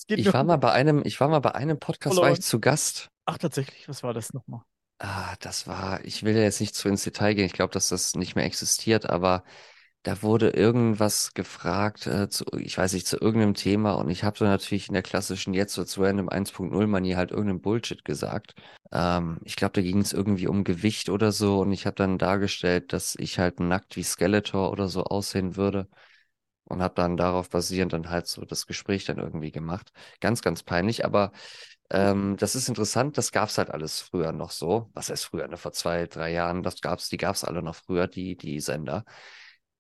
[0.09, 3.11] Ich war mal bei einem, ich war mal bei einem Podcast, war ich zu Gast.
[3.27, 4.63] Ach, tatsächlich, was war das nochmal?
[5.03, 7.89] Ah, das war, ich will ja jetzt nicht zu ins Detail gehen, ich glaube, dass
[7.89, 9.45] das nicht mehr existiert, aber
[10.03, 14.37] da wurde irgendwas gefragt, äh, zu, ich weiß nicht, zu irgendeinem Thema und ich habe
[14.39, 18.55] so natürlich in der klassischen jetzt so zu Random 1.0 Manier halt irgendeinen Bullshit gesagt.
[18.93, 22.19] Ähm, ich glaube, da ging es irgendwie um Gewicht oder so und ich habe dann
[22.19, 25.89] dargestellt, dass ich halt nackt wie Skeletor oder so aussehen würde
[26.65, 29.93] und habe dann darauf basierend dann halt so das Gespräch dann irgendwie gemacht.
[30.21, 31.33] Ganz, ganz peinlich, aber
[31.91, 34.91] ähm, das ist interessant, das gab's halt alles früher noch so.
[34.95, 35.57] Was heißt früher, ne?
[35.57, 39.05] Vor zwei, drei Jahren, das gab's, die gab's alle noch früher, die, die Sender.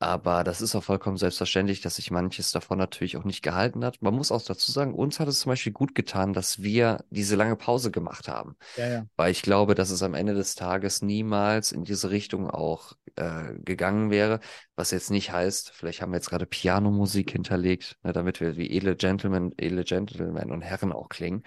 [0.03, 4.01] Aber das ist auch vollkommen selbstverständlich, dass sich manches davon natürlich auch nicht gehalten hat.
[4.01, 7.37] Man muss auch dazu sagen, uns hat es zum Beispiel gut getan, dass wir diese
[7.37, 8.57] lange Pause gemacht haben.
[8.79, 9.07] Ja, ja.
[9.17, 13.53] Weil ich glaube, dass es am Ende des Tages niemals in diese Richtung auch äh,
[13.63, 14.41] gegangen wäre.
[14.75, 18.75] Was jetzt nicht heißt, vielleicht haben wir jetzt gerade Pianomusik hinterlegt, ne, damit wir wie
[18.75, 21.43] edle Gentlemen, edle Gentlemen und Herren auch klingen.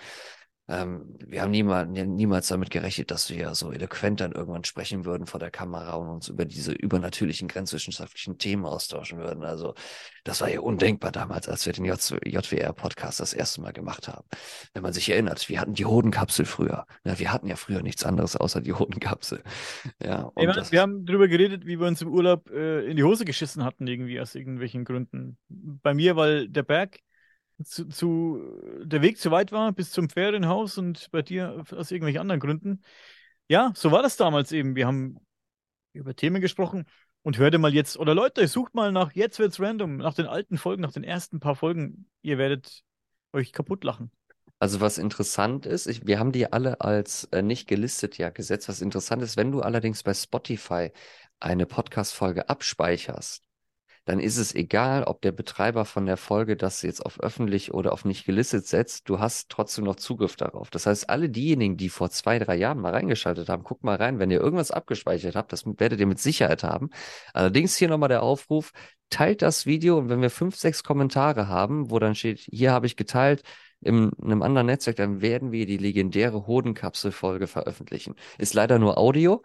[0.70, 5.28] Ähm, wir haben niemals, niemals damit gerechnet, dass wir so eloquent dann irgendwann sprechen würden
[5.28, 9.44] vor der Kamera und uns über diese übernatürlichen grenzwissenschaftlichen Themen austauschen würden.
[9.44, 9.76] Also
[10.24, 14.26] das war ja undenkbar damals, als wir den JWR-Podcast das erste Mal gemacht haben.
[14.74, 16.86] Wenn man sich erinnert, wir hatten die Hodenkapsel früher.
[17.04, 19.44] Ja, wir hatten ja früher nichts anderes außer die Hodenkapsel.
[20.02, 23.04] Ja, und meine, wir haben darüber geredet, wie wir uns im Urlaub äh, in die
[23.04, 25.38] Hose geschissen hatten, irgendwie aus irgendwelchen Gründen.
[25.50, 27.00] Bei mir, weil der Berg
[27.64, 28.42] zu, zu,
[28.84, 32.82] der Weg zu weit war bis zum Ferienhaus und bei dir aus irgendwelchen anderen Gründen.
[33.48, 34.76] Ja, so war das damals eben.
[34.76, 35.18] Wir haben
[35.94, 36.86] über Themen gesprochen
[37.22, 40.58] und hörte mal jetzt, oder Leute, sucht mal nach, jetzt wird's random, nach den alten
[40.58, 42.10] Folgen, nach den ersten paar Folgen.
[42.22, 42.84] Ihr werdet
[43.32, 44.12] euch kaputt lachen.
[44.60, 48.70] Also was interessant ist, ich, wir haben die alle als äh, nicht gelistet ja gesetzt.
[48.70, 50.92] Was interessant ist, wenn du allerdings bei Spotify
[51.40, 53.44] eine Podcast-Folge abspeicherst,
[54.06, 57.94] dann ist es egal, ob der Betreiber von der Folge das jetzt auf öffentlich oder
[57.94, 60.70] auf nicht gelistet setzt, du hast trotzdem noch Zugriff darauf.
[60.70, 64.20] Das heißt, alle diejenigen, die vor zwei, drei Jahren mal reingeschaltet haben, guckt mal rein,
[64.20, 66.90] wenn ihr irgendwas abgespeichert habt, das werdet ihr mit Sicherheit haben.
[67.34, 68.72] Allerdings hier nochmal der Aufruf,
[69.10, 72.88] teilt das Video und wenn wir fünf, sechs Kommentare haben, wo dann steht, hier habe
[72.88, 73.44] ich geteilt,
[73.82, 78.16] in einem anderen Netzwerk, dann werden wir die legendäre Hodenkapsel-Folge veröffentlichen.
[78.38, 79.44] Ist leider nur Audio,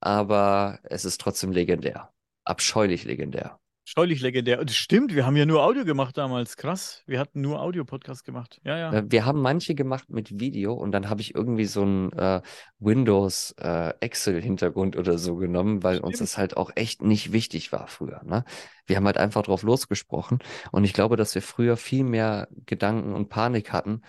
[0.00, 2.12] aber es ist trotzdem legendär.
[2.44, 3.58] Abscheulich legendär.
[3.92, 4.60] Scheulich legendär.
[4.60, 6.56] Und stimmt, wir haben ja nur Audio gemacht damals.
[6.56, 7.02] Krass.
[7.08, 8.60] Wir hatten nur Audio-Podcast gemacht.
[8.62, 8.92] Ja, ja.
[8.92, 12.40] Äh, wir haben manche gemacht mit Video und dann habe ich irgendwie so einen äh,
[12.78, 16.06] Windows äh, Excel-Hintergrund oder so genommen, weil stimmt.
[16.06, 18.22] uns das halt auch echt nicht wichtig war früher.
[18.22, 18.44] Ne?
[18.86, 20.38] Wir haben halt einfach drauf losgesprochen
[20.70, 24.02] und ich glaube, dass wir früher viel mehr Gedanken und Panik hatten,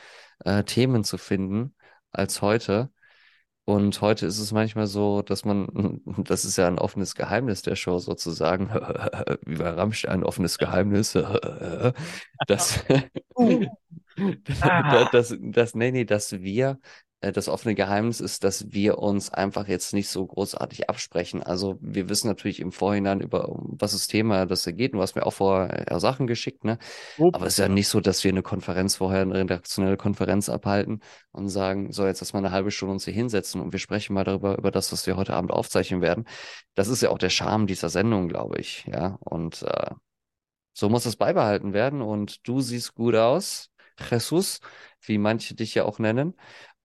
[0.45, 1.73] äh, Themen zu finden
[2.11, 2.91] als heute.
[3.65, 7.75] Und heute ist es manchmal so, dass man, das ist ja ein offenes Geheimnis der
[7.75, 8.69] Show sozusagen,
[9.45, 11.13] wie bei Rammstein, ein offenes Geheimnis,
[12.47, 12.83] dass,
[15.11, 16.79] dass, dass, nee, nee, dass wir
[17.21, 21.43] das offene Geheimnis ist, dass wir uns einfach jetzt nicht so großartig absprechen.
[21.43, 24.95] Also wir wissen natürlich im Vorhinein über was das Thema das geht.
[24.95, 26.79] Du hast mir auch vorher Sachen geschickt, ne?
[27.19, 27.35] Ups.
[27.35, 31.01] Aber es ist ja nicht so, dass wir eine Konferenz vorher, eine redaktionelle Konferenz abhalten
[31.31, 34.23] und sagen, so jetzt erstmal eine halbe Stunde uns hier hinsetzen und wir sprechen mal
[34.23, 36.25] darüber, über das, was wir heute Abend aufzeichnen werden.
[36.73, 39.19] Das ist ja auch der Charme dieser Sendung, glaube ich, ja.
[39.19, 39.91] Und äh,
[40.73, 42.01] so muss es beibehalten werden.
[42.01, 43.69] Und du siehst gut aus,
[44.09, 44.59] Jesus,
[45.01, 46.35] wie manche dich ja auch nennen.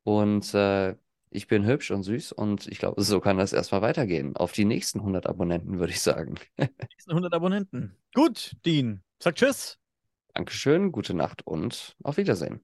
[0.07, 0.95] Und äh,
[1.31, 4.37] ich bin hübsch und süß und ich glaube, so kann das erstmal weitergehen.
[4.37, 6.37] Auf die nächsten 100 Abonnenten, würde ich sagen.
[6.57, 7.97] nächsten 100 Abonnenten.
[8.15, 9.03] Gut, Dean.
[9.21, 9.81] Sag Tschüss.
[10.33, 12.61] Dankeschön, gute Nacht und auf Wiedersehen.